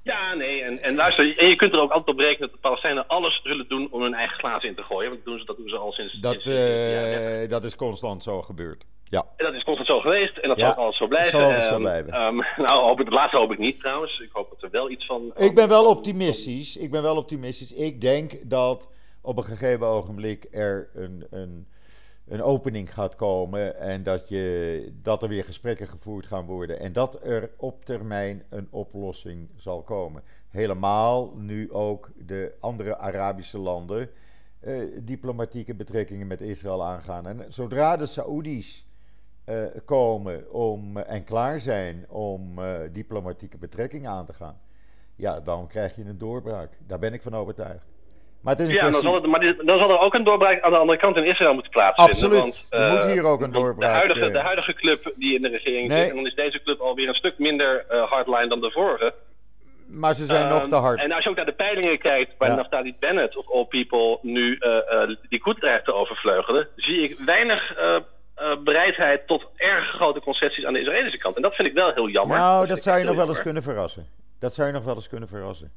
Ja, 0.02 0.34
nee, 0.34 0.62
en, 0.62 0.82
en 0.82 0.94
luister, 0.94 1.38
en 1.38 1.48
je 1.48 1.56
kunt 1.56 1.72
er 1.72 1.80
ook 1.80 1.90
altijd 1.90 2.16
op 2.16 2.22
rekenen 2.22 2.40
dat 2.40 2.52
de 2.52 2.58
Palestijnen 2.60 3.06
alles 3.06 3.40
zullen 3.42 3.68
doen 3.68 3.88
om 3.90 4.02
hun 4.02 4.14
eigen 4.14 4.38
glazen 4.38 4.68
in 4.68 4.74
te 4.74 4.82
gooien. 4.82 5.10
Want 5.10 5.24
dat 5.24 5.32
doen 5.32 5.38
ze, 5.40 5.44
dat 5.44 5.56
doen 5.56 5.68
ze 5.68 5.76
al 5.76 5.92
sinds... 5.92 6.12
Dat, 6.12 6.32
sinds- 6.32 6.46
sinds- 6.46 6.58
ja, 6.92 7.06
ja. 7.40 7.46
dat 7.46 7.64
is 7.64 7.74
constant 7.76 8.22
zo 8.22 8.42
gebeurd. 8.42 8.84
Ja. 9.10 9.26
En 9.36 9.44
dat 9.44 9.54
is 9.54 9.64
constant 9.64 9.88
zo 9.88 10.00
geweest 10.00 10.36
en 10.36 10.48
dat 10.48 10.58
Ja, 10.58 10.64
zal 10.66 10.74
altijd 10.76 10.94
zo 10.96 11.06
blijven. 11.06 11.30
zal 11.30 11.40
altijd 11.42 11.62
zo 11.62 11.72
Ehm, 11.72 11.80
blijven. 11.80 12.12
ehm, 12.12 12.36
nou, 12.66 12.82
hoop 12.84 12.98
ik, 13.00 13.04
het 13.04 13.14
laatste 13.14 13.36
hoop 13.36 13.52
ik 13.52 13.58
niet 13.58 13.78
trouwens. 13.80 14.20
Ik 14.20 14.28
hoop 14.32 14.50
dat 14.50 14.62
er 14.62 14.70
wel 14.70 14.90
iets 14.90 15.06
van... 15.06 15.32
Ik 15.36 15.54
ben 15.54 15.68
wel 15.68 15.86
optimistisch. 15.86 16.76
Ik 16.76 16.90
ben 16.90 17.02
wel 17.02 17.16
optimistisch. 17.16 17.72
Ik 17.72 18.00
denk 18.00 18.50
dat 18.50 18.88
op 19.20 19.36
een 19.36 19.44
gegeven 19.44 19.86
ogenblik 19.86 20.46
er 20.50 20.90
een, 20.94 21.26
een, 21.30 21.66
een 22.28 22.42
opening 22.42 22.94
gaat 22.94 23.16
komen. 23.16 23.78
En 23.80 24.02
dat, 24.02 24.28
je, 24.28 24.92
dat 25.02 25.22
er 25.22 25.28
weer 25.28 25.44
gesprekken 25.44 25.86
gevoerd 25.86 26.26
gaan 26.26 26.46
worden. 26.46 26.80
En 26.80 26.92
dat 26.92 27.18
er 27.24 27.50
op 27.56 27.84
termijn 27.84 28.44
een 28.50 28.68
oplossing 28.70 29.48
zal 29.56 29.82
komen. 29.82 30.22
Helemaal 30.48 31.32
nu 31.36 31.72
ook 31.72 32.10
de 32.16 32.52
andere 32.60 32.98
Arabische 32.98 33.58
landen 33.58 34.10
diplomatieke 35.02 35.74
betrekkingen 35.74 36.26
met 36.26 36.40
Israël 36.40 36.84
aangaan. 36.84 37.26
En 37.26 37.44
zodra 37.48 37.96
de 37.96 38.06
Saoedi's 38.06 38.86
komen 39.84 40.52
om, 40.52 40.96
en 40.96 41.24
klaar 41.24 41.60
zijn 41.60 42.06
om 42.08 42.60
diplomatieke 42.92 43.58
betrekkingen 43.58 44.10
aan 44.10 44.26
te 44.26 44.32
gaan, 44.32 44.60
ja, 45.16 45.40
dan 45.40 45.68
krijg 45.68 45.96
je 45.96 46.04
een 46.04 46.18
doorbraak. 46.18 46.70
Daar 46.86 46.98
ben 46.98 47.12
ik 47.12 47.22
van 47.22 47.34
overtuigd. 47.34 47.88
Maar 48.40 48.52
het 48.52 48.62
is 48.62 48.68
een 48.68 48.74
ja, 48.74 48.90
dan 48.90 49.00
zal, 49.00 49.14
het, 49.14 49.26
maar 49.26 49.40
dan 49.40 49.78
zal 49.78 49.90
er 49.90 49.98
ook 49.98 50.14
een 50.14 50.24
doorbraak 50.24 50.62
aan 50.62 50.70
de 50.70 50.76
andere 50.76 50.98
kant 50.98 51.16
in 51.16 51.24
Israël 51.24 51.54
moeten 51.54 51.72
plaatsvinden. 51.72 52.14
Absoluut. 52.14 52.68
Want, 52.70 52.82
er 52.82 52.92
moet 52.92 53.12
hier 53.12 53.24
ook 53.24 53.40
een 53.40 53.52
doorbraak. 53.52 53.92
De 53.92 53.98
huidige, 53.98 54.30
de 54.30 54.38
huidige 54.38 54.74
club 54.74 55.12
die 55.16 55.34
in 55.34 55.40
de 55.40 55.48
regering 55.48 55.92
zit, 55.92 56.08
en 56.10 56.16
dan 56.16 56.26
is 56.26 56.34
deze 56.34 56.62
club 56.62 56.80
alweer 56.80 57.08
een 57.08 57.14
stuk 57.14 57.38
minder 57.38 57.84
hardline 57.88 58.48
dan 58.48 58.60
de 58.60 58.70
vorige. 58.70 59.14
Maar 59.90 60.14
ze 60.14 60.24
zijn 60.24 60.48
nog 60.48 60.66
te 60.66 60.74
hard. 60.74 60.98
Ehm, 60.98 61.06
en 61.06 61.14
als 61.14 61.24
je 61.24 61.30
ook 61.30 61.36
naar 61.36 61.44
de 61.44 61.52
peilingen 61.52 61.98
kijkt, 61.98 62.34
waar 62.38 62.48
ja. 62.48 62.54
Naftali 62.54 62.94
Bennett 62.98 63.36
of 63.36 63.50
All 63.50 63.64
People 63.64 64.18
nu 64.22 64.56
uh, 64.60 64.76
uh, 64.92 65.16
die 65.28 65.40
koet 65.40 65.60
dreigt 65.60 65.84
te 65.84 65.94
overvleugelen, 65.94 66.68
zie 66.76 67.02
ik 67.02 67.18
weinig 67.18 67.78
uh, 67.78 67.96
bereidheid 68.64 69.26
tot 69.26 69.46
erg 69.56 69.88
grote 69.88 70.20
concessies 70.20 70.64
aan 70.64 70.72
de 70.72 70.80
Israëlische 70.80 71.18
kant. 71.18 71.36
En 71.36 71.42
dat 71.42 71.54
vind 71.54 71.68
ik 71.68 71.74
wel 71.74 71.92
heel 71.92 72.08
jammer. 72.08 72.38
Nou, 72.38 72.66
dat, 72.66 72.82
zou 72.82 72.98
je 72.98 73.04
nog 73.04 73.16
wel 73.16 73.28
eens 73.28 73.42
kunnen 73.42 73.62
verrassen. 73.62 74.06
Dat 74.38 74.54
zou 74.54 74.66
je 74.66 74.72
nog 74.72 74.84
wel 74.84 74.94
eens 74.94 75.08
kunnen 75.08 75.28
verrassen. 75.28 75.72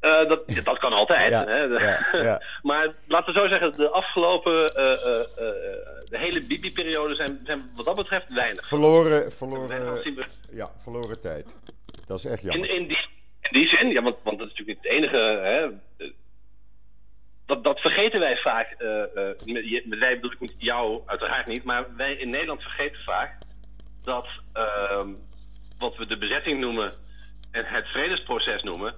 dat, 0.00 0.40
dat 0.64 0.78
kan 0.78 0.92
altijd. 0.92 1.30
Ja, 1.30 1.44
hè? 1.44 1.62
Ja, 1.62 2.06
ja. 2.12 2.42
maar 2.62 2.94
laten 3.06 3.34
we 3.34 3.40
zo 3.40 3.48
zeggen, 3.48 3.76
de 3.76 3.88
afgelopen, 3.88 4.62
de 6.04 6.18
hele 6.18 6.42
Bibi-periode 6.42 7.14
zijn, 7.14 7.40
zijn 7.44 7.70
wat 7.76 7.84
dat 7.84 7.96
betreft 7.96 8.26
weinig. 8.28 8.66
Verloren, 8.66 9.32
verloren, 9.32 10.02
ja, 10.50 10.70
verloren 10.78 11.20
tijd. 11.20 11.56
Dat 12.06 12.18
is 12.18 12.24
echt 12.24 12.42
jammer. 12.42 12.70
In, 12.70 12.76
in, 12.76 12.88
die, 12.88 13.08
in 13.40 13.50
die 13.52 13.68
zin, 13.68 13.88
ja, 13.88 14.02
want, 14.02 14.16
want 14.22 14.38
dat 14.38 14.46
is 14.46 14.52
natuurlijk 14.52 14.82
niet 14.82 14.92
het 14.92 15.02
enige. 15.02 15.16
Hè, 15.16 15.68
dat, 17.46 17.64
dat 17.64 17.80
vergeten 17.80 18.20
wij 18.20 18.36
vaak. 18.36 18.74
Uh, 18.78 19.02
met 19.84 19.98
wij 19.98 20.14
bedoel 20.14 20.32
ik 20.38 20.54
jou 20.58 21.02
uiteraard 21.06 21.46
niet, 21.46 21.64
maar 21.64 21.96
wij 21.96 22.12
in 22.12 22.30
Nederland 22.30 22.62
vergeten 22.62 23.02
vaak 23.02 23.38
dat 24.02 24.26
uh, 24.54 25.06
wat 25.78 25.96
we 25.96 26.06
de 26.06 26.18
bezetting 26.18 26.60
noemen 26.60 26.92
en 27.50 27.64
het 27.64 27.86
vredesproces 27.86 28.62
noemen, 28.62 28.94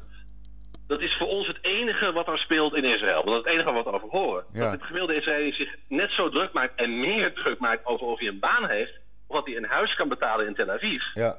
dat 0.86 1.00
is 1.00 1.16
voor 1.16 1.26
ons 1.26 1.46
het 1.46 1.58
enige 1.60 2.12
wat 2.12 2.28
er 2.28 2.38
speelt 2.38 2.74
in 2.74 2.84
Israël. 2.84 3.24
Want 3.24 3.26
dat 3.26 3.46
is 3.46 3.52
het 3.52 3.52
enige 3.52 3.72
wat 3.72 3.84
we 3.84 3.92
over 3.92 4.08
horen. 4.08 4.44
Dat 4.52 4.70
het 4.70 4.82
gemiddelde 4.82 5.14
Israël 5.14 5.52
zich 5.52 5.74
net 5.88 6.10
zo 6.10 6.28
druk 6.28 6.52
maakt 6.52 6.80
en 6.80 7.00
meer 7.00 7.34
druk 7.34 7.58
maakt 7.58 7.86
over 7.86 8.06
of 8.06 8.18
hij 8.18 8.28
een 8.28 8.38
baan 8.38 8.68
heeft, 8.68 8.92
of 9.26 9.36
wat 9.36 9.46
hij 9.46 9.56
een 9.56 9.64
huis 9.64 9.94
kan 9.94 10.08
betalen 10.08 10.46
in 10.46 10.54
Tel 10.54 10.70
Aviv. 10.70 11.02
Ja 11.14 11.38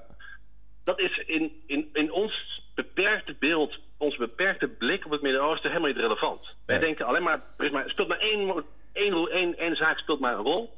dat 0.89 0.99
is 0.99 1.23
in, 1.25 1.51
in, 1.65 1.89
in 1.93 2.11
ons 2.11 2.61
beperkte 2.75 3.35
beeld, 3.39 3.79
ons 3.97 4.17
beperkte 4.17 4.67
blik 4.67 5.05
op 5.05 5.11
het 5.11 5.21
Midden-Oosten 5.21 5.69
helemaal 5.69 5.91
niet 5.91 6.01
relevant. 6.01 6.55
Wij 6.65 6.79
denken 6.79 7.05
alleen 7.05 7.23
maar, 7.23 7.41
er 7.57 7.65
is 7.65 7.71
maar, 7.71 7.89
speelt 7.89 8.07
maar 8.07 8.19
één, 8.19 8.63
één, 8.91 9.29
één, 9.31 9.57
één 9.57 9.75
zaak 9.75 9.97
speelt 9.97 10.19
maar 10.19 10.33
een 10.33 10.43
rol 10.43 10.73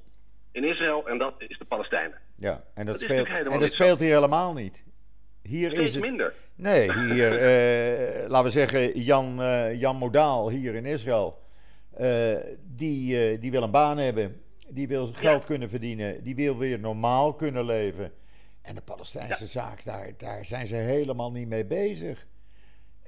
in 0.51 0.63
Israël 0.63 1.07
en 1.07 1.17
dat 1.17 1.33
is 1.37 1.57
de 1.57 1.65
Palestijnen. 1.65 2.17
Ja, 2.35 2.63
en 2.73 2.85
dat, 2.85 2.99
speelt, 2.99 3.27
en 3.27 3.59
dat 3.59 3.71
speelt 3.71 3.99
hier 3.99 4.13
helemaal 4.13 4.53
niet. 4.53 4.83
Hier 5.41 5.73
is 5.73 5.93
het 5.93 6.03
minder. 6.03 6.33
Nee, 6.55 6.91
hier, 7.11 7.31
uh, 7.33 8.29
laten 8.29 8.43
we 8.43 8.49
zeggen, 8.49 8.99
Jan, 8.99 9.39
uh, 9.39 9.79
Jan 9.79 9.95
Modaal 9.95 10.49
hier 10.49 10.75
in 10.75 10.85
Israël, 10.85 11.41
uh, 11.99 12.35
die, 12.75 13.39
die 13.39 13.51
wil 13.51 13.63
een 13.63 13.71
baan 13.71 13.97
hebben. 13.97 14.41
Die 14.69 14.87
wil 14.87 15.07
geld 15.07 15.45
kunnen 15.45 15.69
verdienen. 15.69 16.23
Die 16.23 16.35
wil 16.35 16.57
weer 16.57 16.79
normaal 16.79 17.33
kunnen 17.33 17.65
leven. 17.65 18.11
En 18.61 18.75
de 18.75 18.81
Palestijnse 18.81 19.45
zaak, 19.45 19.83
daar, 19.83 20.11
daar 20.17 20.45
zijn 20.45 20.67
ze 20.67 20.75
helemaal 20.75 21.31
niet 21.31 21.47
mee 21.47 21.65
bezig. 21.65 22.25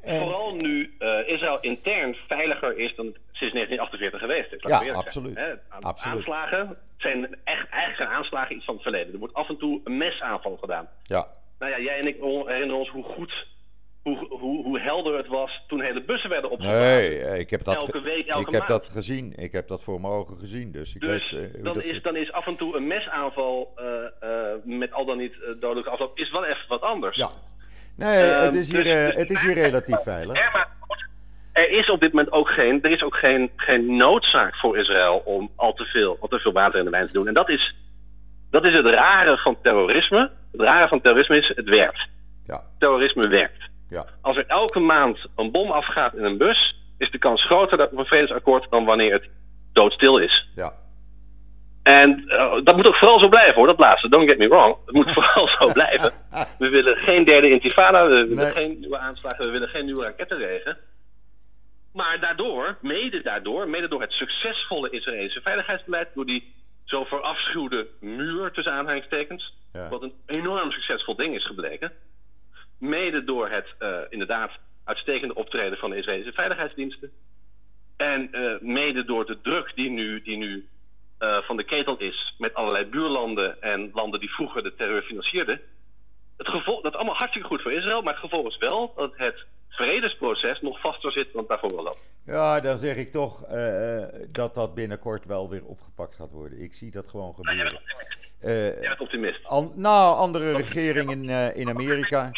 Vooral 0.06 0.56
nu 0.56 0.96
uh, 1.00 1.28
Israël 1.28 1.60
intern 1.62 2.16
veiliger 2.28 2.78
is 2.78 2.96
dan 2.96 3.06
het 3.06 3.16
sinds 3.32 3.54
1948 3.54 4.20
geweest 4.20 4.52
is. 4.52 4.86
Ja, 4.86 4.94
absoluut. 4.94 5.36
Hè? 5.36 5.54
absoluut. 5.70 6.18
Aanslagen 6.18 6.78
zijn 6.98 7.24
echt, 7.44 7.70
eigenlijk 7.70 7.96
zijn 7.96 8.10
aanslagen 8.10 8.56
iets 8.56 8.66
van 8.66 8.74
het 8.74 8.84
verleden. 8.84 9.14
Er 9.14 9.20
wordt 9.20 9.34
af 9.34 9.50
en 9.50 9.58
toe 9.58 9.82
een 9.84 9.98
mesaanval 9.98 10.58
gedaan. 10.58 10.90
Ja. 11.04 11.28
Nou 11.60 11.72
ja, 11.72 11.80
jij 11.80 12.00
en 12.00 12.08
ik 12.08 12.16
herinneren 12.22 12.78
ons 12.78 12.90
hoe 12.90 13.04
goed 13.04 13.48
hoe, 14.04 14.28
hoe, 14.30 14.64
hoe, 14.64 14.80
helder 14.80 15.18
het 15.18 15.28
was 15.28 15.64
toen 15.68 15.82
hele 15.82 16.04
bussen 16.04 16.30
werden 16.30 16.50
opgebouwd. 16.50 16.80
Nee, 16.80 17.40
ik 17.40 17.50
heb 17.50 17.64
dat, 17.64 17.76
elke 17.76 18.02
week, 18.02 18.28
elke 18.28 18.48
ik 18.48 18.54
heb 18.54 18.68
dat 18.68 18.86
gezien. 18.86 19.34
Ik 19.36 19.52
heb 19.52 19.68
dat 19.68 19.84
voor 19.84 20.02
mijn 20.02 20.14
ogen 20.14 20.38
gezien. 20.38 20.72
Dus, 20.72 20.96
ik 20.96 21.02
dus 21.02 21.32
weet, 21.32 21.56
uh, 21.56 21.64
dan, 21.64 21.82
is, 21.82 22.02
dan 22.02 22.16
is 22.16 22.32
af 22.32 22.48
en 22.48 22.56
toe 22.56 22.78
een 22.78 22.88
mesaanval 22.88 23.74
uh, 23.78 24.30
uh, 24.30 24.80
met 24.80 24.94
al 24.94 25.06
dan 25.06 25.18
niet 25.18 25.36
dodelijke 25.60 25.90
afloop 25.90 26.18
is 26.18 26.32
wel 26.32 26.46
even 26.46 26.68
wat 26.68 26.82
anders. 26.82 27.18
Ja. 27.18 27.30
Nee, 27.96 28.18
het 28.18 28.54
is 28.54 28.72
hier, 28.72 28.84
dus, 28.84 29.16
het 29.16 29.32
is 29.32 29.42
hier 29.42 29.54
relatief 29.54 30.04
veilig. 30.04 30.52
Er 31.52 31.70
is 31.70 31.90
op 31.90 32.00
dit 32.00 32.14
moment 32.14 32.32
ook 32.32 32.50
geen, 32.50 32.82
er 32.82 32.92
is 32.92 33.04
ook 33.04 33.16
geen, 33.16 33.52
geen 33.56 33.96
noodzaak 33.96 34.56
voor 34.56 34.78
Israël 34.78 35.22
om 35.26 35.52
al 35.56 35.74
te, 35.74 35.86
veel, 35.86 36.18
al 36.20 36.28
te 36.28 36.40
veel 36.40 36.52
water 36.52 36.80
in 36.80 36.86
de 36.86 36.92
wijn 36.92 37.08
te 37.08 37.14
doen. 37.14 37.28
En 37.28 37.34
dat 37.34 37.50
is, 37.50 37.76
dat 38.50 38.66
is 38.66 38.74
het 38.74 38.86
rare 38.86 39.38
van 39.38 39.58
terrorisme. 39.62 40.32
Het 40.52 40.62
rare 40.62 40.88
van 40.88 41.02
terrorisme 41.02 41.38
is, 41.38 41.52
het 41.56 41.70
werkt. 41.70 42.08
Ja. 42.46 42.64
Terrorisme 42.80 43.28
werkt. 43.28 43.72
Ja. 43.94 44.06
Als 44.22 44.38
er 44.38 44.46
elke 44.48 44.80
maand 44.80 45.26
een 45.36 45.52
bom 45.52 45.72
afgaat 45.72 46.14
in 46.14 46.24
een 46.24 46.38
bus, 46.38 46.76
is 46.98 47.12
de 47.12 47.18
kans 47.18 47.46
groter 47.46 47.82
op 47.82 47.98
een 47.98 48.06
vredesakkoord 48.06 48.68
dan 48.70 48.86
wanneer 48.86 49.12
het 49.12 49.30
doodstil 49.74 50.18
is. 50.18 50.48
Ja. 50.56 50.74
En 51.84 52.24
uh, 52.28 52.54
dat 52.64 52.76
moet 52.76 52.88
ook 52.88 52.96
vooral 52.96 53.20
zo 53.20 53.30
blijven 53.30 53.56
hoor, 53.56 53.68
dat 53.68 53.80
laatste. 53.80 54.10
Don't 54.10 54.30
get 54.30 54.38
me 54.38 54.48
wrong. 54.48 54.78
Het 54.86 54.96
moet 54.96 55.12
vooral 55.12 55.48
zo 55.48 55.72
blijven. 55.80 56.12
We 56.58 56.70
willen 56.70 56.98
geen 56.98 57.24
derde 57.24 57.50
intifada, 57.50 58.08
we 58.08 58.28
willen 58.28 58.52
geen 58.52 58.80
nieuwe 58.80 58.98
aanslagen, 58.98 59.46
we 59.46 59.52
willen 59.52 59.70
geen 59.70 59.86
nieuwe 59.86 60.04
rakettenregen. 60.04 60.78
Maar 61.94 62.20
daardoor, 62.20 62.78
mede 62.82 63.22
daardoor, 63.22 63.70
mede 63.70 63.88
door 63.88 64.02
het 64.02 64.12
succesvolle 64.12 64.90
Israëlische 64.90 65.42
veiligheidsbeleid, 65.42 66.08
door 66.14 66.26
die 66.26 66.54
zo 66.84 67.04
verafschuwde 67.04 67.88
muur 68.00 68.52
tussen 68.52 68.74
aanhalingstekens, 68.74 69.58
ja. 69.74 69.90
wat 69.90 70.02
een 70.02 70.14
enorm 70.26 70.72
succesvol 70.72 71.16
ding 71.16 71.36
is 71.36 71.46
gebleken, 71.46 71.92
Mede 72.78 73.24
door 73.24 73.50
het 73.50 73.76
uh, 73.80 73.98
inderdaad 74.10 74.52
uitstekende 74.84 75.36
optreden 75.36 75.78
van 75.78 75.90
de 75.90 75.98
Israëlische 75.98 76.34
veiligheidsdiensten. 76.34 77.12
En 77.98 78.30
uh, 78.32 78.54
mede 78.62 79.06
door 79.06 79.26
de 79.26 79.42
druk 79.42 79.72
die 79.76 79.90
nu, 79.90 80.22
die 80.22 80.38
nu 80.38 80.68
uh, 81.20 81.38
van 81.38 81.58
de 81.58 81.64
ketel 81.64 81.98
is 81.98 82.36
met 82.38 82.54
allerlei 82.54 82.86
buurlanden 82.86 83.62
en 83.62 83.90
landen 83.94 84.20
die 84.20 84.34
vroeger 84.34 84.64
de 84.64 84.76
terreur 84.76 85.02
financierden. 85.02 85.62
Het 86.38 86.48
gevolg, 86.48 86.82
dat 86.82 86.92
is 86.92 86.98
allemaal 86.98 87.18
hartstikke 87.18 87.48
goed 87.48 87.62
voor 87.62 87.72
Israël, 87.72 88.02
maar 88.02 88.14
het 88.14 88.22
gevolg 88.22 88.48
is 88.48 88.58
wel 88.58 88.94
dat 88.96 89.12
het 89.16 89.46
vredesproces 89.70 90.62
nog 90.62 90.80
vaster 90.80 91.12
zit 91.12 91.34
dan 91.34 91.46
daarvoor 91.48 91.76
wel 91.76 91.84
loopt. 91.84 92.02
Ja, 92.26 92.60
dan 92.60 92.78
zeg 92.78 92.96
ik 92.96 93.12
toch 93.12 93.52
uh, 93.52 94.04
dat 94.30 94.56
dat 94.56 94.74
binnenkort 94.74 95.26
wel 95.26 95.50
weer 95.50 95.66
opgepakt 95.66 96.16
gaat 96.16 96.32
worden. 96.32 96.62
Ik 96.62 96.74
zie 96.74 96.92
dat 96.92 97.08
gewoon 97.08 97.34
gebeuren. 97.36 97.82
Ja, 98.42 98.80
bent 98.80 99.00
optimist. 99.00 99.48
An, 99.48 99.72
nou, 99.76 100.18
andere 100.18 100.52
regeringen 100.52 101.24
in, 101.24 101.56
in 101.56 101.70
Amerika 101.70 102.32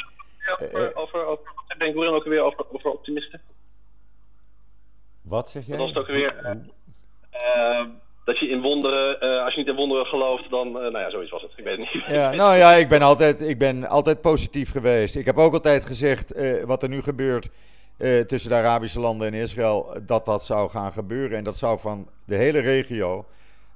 over, 0.51 0.95
over, 0.95 1.25
over, 1.25 1.53
denk 1.77 1.97
ook 1.97 2.23
weer 2.23 2.41
over, 2.41 2.65
over 2.71 2.91
optimisten? 2.91 3.41
Wat 5.21 5.49
zeg 5.49 5.65
jij? 5.65 5.77
Dat 5.77 5.85
was 5.85 5.95
het 5.95 6.03
ook 6.03 6.15
weer. 6.15 6.57
Uh, 7.55 7.85
dat 8.25 8.39
je 8.39 8.49
in 8.49 8.61
wonderen, 8.61 9.23
uh, 9.23 9.43
als 9.43 9.53
je 9.53 9.59
niet 9.59 9.69
in 9.69 9.75
wonderen 9.75 10.05
gelooft, 10.05 10.49
dan, 10.49 10.67
uh, 10.67 10.73
nou 10.73 10.99
ja, 10.99 11.09
zoiets 11.09 11.31
was 11.31 11.41
het. 11.41 11.51
Ik 11.55 11.63
weet 11.63 11.77
het 11.77 11.93
niet. 11.93 12.05
Ja, 12.05 12.31
nou 12.31 12.55
ja, 12.55 12.71
ik 12.71 12.89
ben 12.89 13.01
altijd, 13.01 13.41
ik 13.41 13.57
ben 13.57 13.87
altijd 13.87 14.21
positief 14.21 14.71
geweest. 14.71 15.15
Ik 15.15 15.25
heb 15.25 15.37
ook 15.37 15.53
altijd 15.53 15.85
gezegd, 15.85 16.33
wat 16.65 16.83
er 16.83 16.89
nu 16.89 17.01
gebeurt 17.01 17.49
tussen 18.27 18.49
de 18.49 18.55
Arabische 18.55 18.99
landen 18.99 19.27
en 19.27 19.33
Israël, 19.33 19.97
dat 20.05 20.25
dat 20.25 20.45
zou 20.45 20.69
gaan 20.69 20.91
gebeuren. 20.91 21.37
En 21.37 21.43
dat 21.43 21.57
zou 21.57 21.79
van 21.79 22.09
de 22.25 22.35
hele 22.35 22.59
regio 22.59 23.25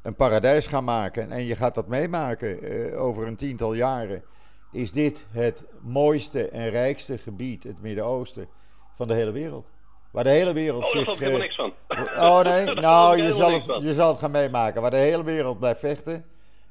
een 0.04 0.16
paradijs 0.16 0.68
gaan 0.68 0.84
maken. 0.84 1.32
En 1.32 1.46
je 1.46 1.56
gaat 1.56 1.76
dat 1.76 1.88
meemaken 1.88 2.60
over 2.98 3.28
een 3.28 3.36
tiental 3.36 3.74
jaren 3.74 4.24
is 4.72 4.92
dit 4.92 5.26
het 5.32 5.66
mooiste 5.82 6.50
en 6.50 6.70
rijkste 6.70 7.18
gebied, 7.18 7.64
het 7.64 7.82
Midden-Oosten, 7.82 8.48
van 8.96 9.08
de 9.08 9.14
hele 9.14 9.32
wereld. 9.32 9.72
Waar 10.12 10.24
de 10.24 10.30
hele 10.30 10.54
wereld 10.54 10.84
oh, 10.84 10.90
zich... 10.90 11.06
daar 11.06 11.18
helemaal 11.18 11.40
niks 11.40 11.56
van. 11.56 11.74
Oh 12.30 12.42
nee, 12.42 12.74
nou, 12.90 13.22
je 13.24 13.32
zal, 13.32 13.52
het, 13.52 13.84
je 13.84 13.94
zal 13.94 14.08
het 14.08 14.20
gaan 14.20 14.32
meemaken. 14.32 14.82
Waar 14.82 14.92
de 14.92 14.98
hele 14.98 15.24
wereld 15.24 15.60
blijft 15.60 15.80
vechten, 15.80 16.26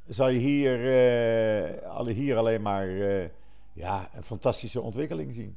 zal 0.06 0.28
je 0.28 0.38
hier, 0.38 0.78
uh, 2.06 2.14
hier 2.14 2.36
alleen 2.36 2.62
maar 2.62 2.88
uh, 2.88 3.24
ja, 3.72 4.08
een 4.14 4.24
fantastische 4.24 4.80
ontwikkeling 4.80 5.34
zien. 5.34 5.56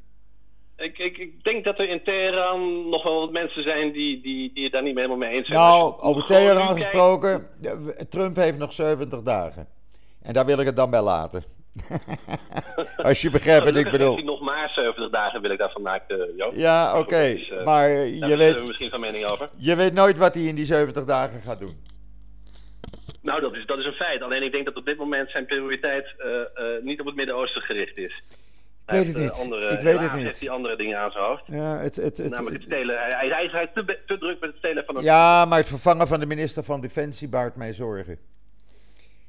Ik, 0.77 0.97
ik, 0.97 1.17
ik, 1.17 1.43
denk 1.43 1.63
dat 1.63 1.79
er 1.79 1.89
in 1.89 2.03
Teheran 2.03 2.89
nog 2.89 3.03
wel 3.03 3.19
wat 3.19 3.31
mensen 3.31 3.63
zijn 3.63 3.91
die, 3.91 4.21
die, 4.21 4.53
die 4.53 4.63
het 4.63 4.71
daar 4.71 4.83
niet 4.83 4.95
helemaal 4.95 5.17
mee 5.17 5.31
eens 5.31 5.47
zijn. 5.47 5.59
Nou, 5.59 5.99
over 5.99 6.25
Teheran 6.25 6.75
gesproken, 6.75 7.47
Trump 8.09 8.35
heeft 8.35 8.57
nog 8.57 8.73
70 8.73 9.21
dagen. 9.21 9.67
En 10.21 10.33
daar 10.33 10.45
wil 10.45 10.59
ik 10.59 10.65
het 10.65 10.75
dan 10.75 10.89
bij 10.89 11.01
laten. 11.01 11.43
Als 12.97 13.21
je 13.21 13.29
begrijpt 13.29 13.65
wat 13.65 13.75
ik 13.75 13.91
bedoel. 13.91 14.17
Nog 14.17 14.41
maar 14.41 14.69
70 14.69 15.09
dagen 15.09 15.41
wil 15.41 15.51
ik 15.51 15.57
daarvan 15.57 15.81
maken, 15.81 16.35
Joop. 16.35 16.53
Ja, 16.55 16.89
oké. 16.89 16.99
Okay. 16.99 17.33
Dus, 17.33 17.49
uh, 17.49 17.63
maar 17.63 17.89
je 17.89 18.37
weet. 18.37 18.53
we 18.53 18.63
misschien 18.67 18.89
van 18.89 18.99
mening 18.99 19.25
over. 19.25 19.49
Je 19.57 19.75
weet 19.75 19.93
nooit 19.93 20.17
wat 20.17 20.33
hij 20.33 20.43
in 20.43 20.55
die 20.55 20.65
70 20.65 21.05
dagen 21.05 21.39
gaat 21.39 21.59
doen. 21.59 21.89
Nou, 23.21 23.41
dat 23.41 23.55
is, 23.55 23.65
dat 23.65 23.77
is 23.77 23.85
een 23.85 23.93
feit. 23.93 24.21
Alleen 24.21 24.43
ik 24.43 24.51
denk 24.51 24.65
dat 24.65 24.75
op 24.75 24.85
dit 24.85 24.97
moment 24.97 25.29
zijn 25.29 25.45
prioriteit 25.45 26.15
uh, 26.19 26.25
uh, 26.25 26.83
niet 26.83 26.99
op 26.99 27.05
het 27.05 27.15
Midden-Oosten 27.15 27.61
gericht 27.61 27.97
is. 27.97 28.23
Ik 28.85 28.91
weet 28.97 29.07
het 29.07 29.15
eh, 29.15 29.21
niet. 29.21 29.31
Andere, 29.31 29.69
Ik 29.69 29.79
weet 29.79 29.99
het 29.99 30.13
niet. 30.13 30.23
heeft 30.23 30.39
hij 30.39 30.49
andere 30.49 30.75
dingen 30.75 30.97
aan 30.99 31.11
zijn 31.11 31.23
hoofd. 31.23 31.43
Ja, 31.45 31.77
het, 31.77 31.95
het, 31.95 32.17
het, 32.17 32.29
Namelijk 32.29 32.55
het 32.55 32.65
stelen. 32.65 32.97
Hij, 32.99 33.11
hij, 33.11 33.47
hij 33.51 33.63
is 33.63 33.69
te, 33.73 33.99
te 34.05 34.17
druk 34.17 34.39
met 34.39 34.49
het 34.49 34.57
stelen 34.57 34.85
van 34.85 34.97
een... 34.97 35.03
ja, 35.03 35.45
maar 35.45 35.57
het 35.57 35.67
vervangen 35.67 36.07
van 36.07 36.19
de 36.19 36.25
minister 36.25 36.63
van 36.63 36.81
Defensie 36.81 37.29
baart 37.29 37.55
mij 37.55 37.73
zorgen. 37.73 38.19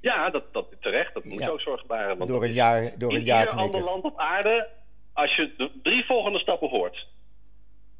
Ja, 0.03 0.31
dat, 0.31 0.45
dat 0.53 0.67
terecht. 0.81 1.15
Dat 1.15 1.25
moet 1.25 1.39
Ja. 1.39 1.45
je 1.47 1.53
ook 1.53 1.61
zorgen 1.61 1.87
baren. 1.87 2.19
Want 2.19 2.31
Door 2.31 2.45
een 2.45 2.53
jaar, 2.53 2.93
door 2.99 3.11
in 3.11 3.17
een 3.17 3.25
jaar 3.25 3.43
ieder 3.43 3.57
ander 3.59 3.83
land 3.83 4.05
op 4.05 4.19
aarde, 4.19 4.69
als 5.13 5.37
je 5.37 5.55
de 5.57 5.71
drie 5.83 6.05
volgende 6.05 6.39
stappen 6.39 6.69
hoort. 6.69 7.09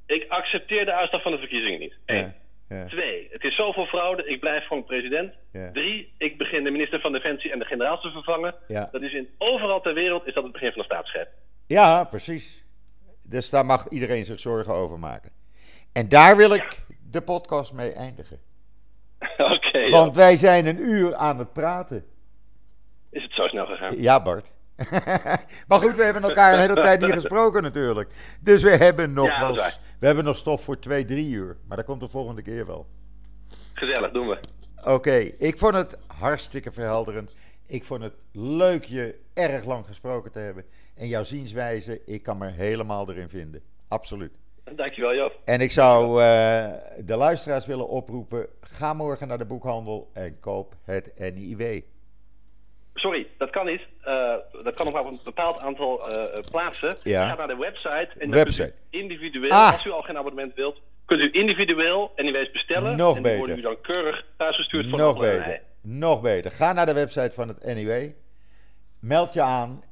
Ik 0.07 0.25
accepteer 0.29 0.85
de 0.85 0.93
uitslag 0.93 1.23
van 1.23 1.33
de 1.33 1.39
verkiezingen 1.39 1.81
niet. 1.81 1.95
Eén. 2.07 2.35
Ja, 2.69 2.77
ja. 2.79 2.87
Twee, 2.87 3.29
het 3.31 3.45
is 3.45 3.55
zoveel 3.57 3.87
fraude, 3.87 4.27
ik 4.27 4.41
blijf 4.41 4.67
gewoon 4.67 4.85
president. 4.85 5.33
Drie, 5.73 6.13
ik 6.19 6.39
begin 6.39 6.65
de 6.65 6.71
minister 6.71 7.01
van 7.01 7.13
Defensie 7.13 7.53
en 7.53 7.59
de 7.59 7.65
generaals 7.65 8.01
te 8.03 8.11
vervangen. 8.11 8.55
Dat 8.93 9.03
is 9.03 9.13
in 9.13 9.29
overal 9.39 9.81
ter 9.81 9.95
wereld 9.95 10.27
is 10.27 10.35
dat 10.35 10.43
het 10.43 10.53
begin 10.53 10.73
van 10.73 10.79
de 10.79 10.85
staatsgreep. 10.85 11.29
ja, 11.67 12.05
precies. 12.05 12.65
Dus 13.23 13.51
daar 13.51 13.67
mag 13.67 13.89
iedereen 13.89 14.25
zich 14.25 14.41
zorgen 14.41 14.75
over 14.75 14.99
maken. 14.99 15.31
En 15.93 16.09
daar 16.09 16.37
wil 16.37 16.55
ik 16.55 16.79
de 17.11 17.23
podcast 17.23 17.73
mee 17.73 17.93
eindigen. 17.93 18.39
Oké, 19.55 19.62
Want 19.91 20.15
wij 20.15 20.37
zijn 20.37 20.67
een 20.67 20.81
uur 20.81 21.15
aan 21.15 21.39
het 21.39 21.53
praten. 21.53 22.05
is 23.11 23.23
het 23.23 23.33
zo 23.33 23.47
snel 23.47 23.67
gegaan? 23.67 23.97
Ja, 23.97 24.23
Bart. 24.23 24.55
maar 25.69 25.79
goed, 25.79 25.97
we 25.97 26.03
hebben 26.03 26.23
elkaar 26.23 26.53
een 26.53 26.61
hele 26.61 26.75
tijd 26.75 27.01
niet 27.01 27.13
gesproken 27.13 27.63
natuurlijk. 27.63 28.13
Dus 28.41 28.63
we 28.63 28.71
hebben 28.71 29.13
nog, 29.13 29.27
Ja, 29.27 29.41
wel, 29.41 29.55
we 29.99 30.07
hebben 30.07 30.25
nog 30.25 30.37
stof 30.37 30.65
voor 30.65 30.79
twee, 30.79 31.05
drie 31.05 31.31
uur. 31.31 31.57
Maar 31.69 31.77
dat 31.77 31.87
komt 31.87 32.01
de 32.01 32.09
volgende 32.09 32.43
keer 32.43 32.67
wel. 32.67 32.87
Gezellig, 33.73 34.11
doen 34.11 34.29
we. 34.29 34.39
Oké, 34.85 35.17
ik 35.39 35.59
vond 35.59 35.75
het 35.75 35.99
hartstikke 36.07 36.73
verhelderend. 36.73 37.33
Ik 37.67 37.85
vond 37.85 38.03
het 38.03 38.15
leuk 38.33 38.85
je 38.85 39.19
erg 39.35 39.65
lang 39.65 39.87
gesproken 39.87 40.33
te 40.33 40.39
hebben. 40.39 40.65
En 40.95 41.09
jouw 41.09 41.25
zienswijze, 41.25 42.01
ik 42.07 42.23
kan 42.23 42.39
me 42.39 42.47
helemaal 42.51 43.11
erin 43.11 43.29
vinden. 43.29 43.63
Absoluut. 43.89 44.33
Dankjewel, 44.71 45.15
Joop. 45.15 45.39
En 45.45 45.61
ik 45.61 45.71
zou 45.71 46.23
eh, 46.23 46.71
de 46.99 47.17
luisteraars 47.17 47.67
willen 47.67 47.89
oproepen: 47.89 48.47
ga 48.61 48.93
morgen 48.95 49.29
naar 49.29 49.39
de 49.39 49.45
boekhandel 49.45 50.11
en 50.13 50.41
koop 50.41 50.75
het 50.85 51.13
NIW. 51.35 51.81
Sorry, 52.95 53.27
dat 53.39 53.51
kan 53.51 53.67
niet. 53.67 53.81
Eh, 54.03 54.35
dat 54.63 54.75
kan 54.75 54.85
nog 54.85 54.95
maar 54.95 55.05
op 55.05 55.11
een 55.11 55.21
bepaald 55.25 55.59
aantal 55.59 56.09
eh, 56.11 56.41
plaatsen. 56.51 56.97
Ja. 57.03 57.27
Ga 57.29 57.35
naar 57.37 57.47
de 57.47 57.57
website 57.57 58.09
en 58.19 58.31
dan 58.31 58.39
Website. 58.39 58.63
kunt 58.91 58.95
u 58.95 58.99
individueel, 58.99 59.51
Ah. 59.51 59.73
als 59.73 59.85
u 59.87 59.91
al 59.91 60.03
geen 60.03 60.17
abonnement 60.19 60.55
wilt, 60.55 60.81
kunt 61.05 61.21
u 61.21 61.29
individueel 61.31 62.13
NIW's 62.17 62.51
bestellen. 62.51 62.97
Nog 62.97 63.17
en 63.17 63.23
beter. 63.23 63.39
worden 63.39 63.59
u 63.59 63.61
dan 63.61 63.81
keurig 63.81 64.25
thuisgestuurd 64.37 64.89
voor 64.89 64.99
Nog 64.99 65.19
beter. 65.19 65.61
Nog 65.81 66.21
beter. 66.23 66.51
Ga 66.51 66.73
naar 66.73 66.87
de 66.87 66.93
website 66.95 67.31
van 67.35 67.49
het 67.49 67.65
NIW. 67.65 68.11
Meld 69.01 69.33
je 69.33 69.43
aan. 69.43 69.83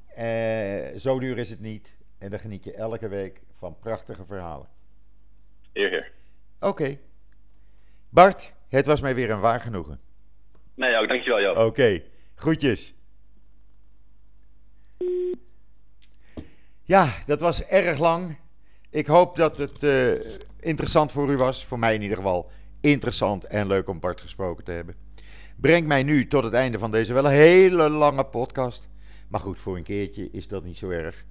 Zo 0.98 1.18
duur 1.18 1.38
is 1.38 1.50
het 1.50 1.60
niet. 1.60 1.98
En 2.20 2.30
dan 2.30 2.38
geniet 2.38 2.64
je 2.64 2.72
elke 2.72 3.08
week 3.08 3.40
van 3.52 3.78
prachtige 3.78 4.24
verhalen. 4.24 4.68
Heer, 5.72 5.90
heer. 5.90 6.12
Oké. 6.60 6.98
Bart, 8.08 8.54
het 8.68 8.86
was 8.86 9.00
mij 9.00 9.14
weer 9.14 9.30
een 9.30 9.40
waar 9.40 9.60
genoegen. 9.60 10.00
Nee, 10.74 10.96
ook. 10.96 11.08
Dankjewel, 11.08 11.42
Joop. 11.42 11.56
Oké, 11.56 12.02
groetjes. 12.34 12.94
Ja, 16.82 17.08
dat 17.26 17.40
was 17.40 17.66
erg 17.66 17.98
lang. 17.98 18.38
Ik 18.90 19.06
hoop 19.06 19.36
dat 19.36 19.58
het 19.58 19.82
eh, 19.82 20.12
interessant 20.58 21.12
voor 21.12 21.30
u 21.30 21.36
was. 21.36 21.64
Voor 21.64 21.78
mij 21.78 21.94
in 21.94 22.02
ieder 22.02 22.16
geval 22.16 22.50
interessant 22.80 23.44
en 23.44 23.66
leuk 23.66 23.88
om 23.88 24.00
Bart 24.00 24.20
gesproken 24.20 24.64
te 24.64 24.72
hebben. 24.72 24.94
Brengt 25.56 25.88
mij 25.88 26.02
nu 26.02 26.26
tot 26.26 26.44
het 26.44 26.52
einde 26.52 26.78
van 26.78 26.90
deze 26.90 27.12
wel 27.12 27.24
een 27.24 27.30
hele 27.30 27.88
lange 27.88 28.24
podcast. 28.24 28.88
Maar 29.28 29.40
goed, 29.40 29.58
voor 29.58 29.76
een 29.76 29.82
keertje 29.82 30.30
is 30.30 30.48
dat 30.48 30.64
niet 30.64 30.76
zo 30.76 30.88
erg. 30.88 31.24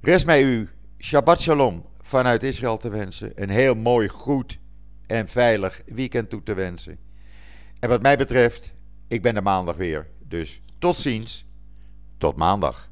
Rest 0.00 0.26
mij 0.26 0.42
u 0.42 0.68
Shabbat 0.98 1.40
Shalom 1.40 1.84
vanuit 2.00 2.42
Israël 2.42 2.76
te 2.76 2.88
wensen. 2.88 3.32
Een 3.34 3.50
heel 3.50 3.74
mooi, 3.74 4.08
goed 4.08 4.58
en 5.06 5.28
veilig 5.28 5.82
weekend 5.86 6.30
toe 6.30 6.42
te 6.42 6.54
wensen. 6.54 6.98
En 7.78 7.88
wat 7.88 8.02
mij 8.02 8.16
betreft, 8.16 8.74
ik 9.08 9.22
ben 9.22 9.36
er 9.36 9.42
maandag 9.42 9.76
weer. 9.76 10.08
Dus 10.28 10.62
tot 10.78 10.96
ziens, 10.96 11.44
tot 12.18 12.36
maandag. 12.36 12.90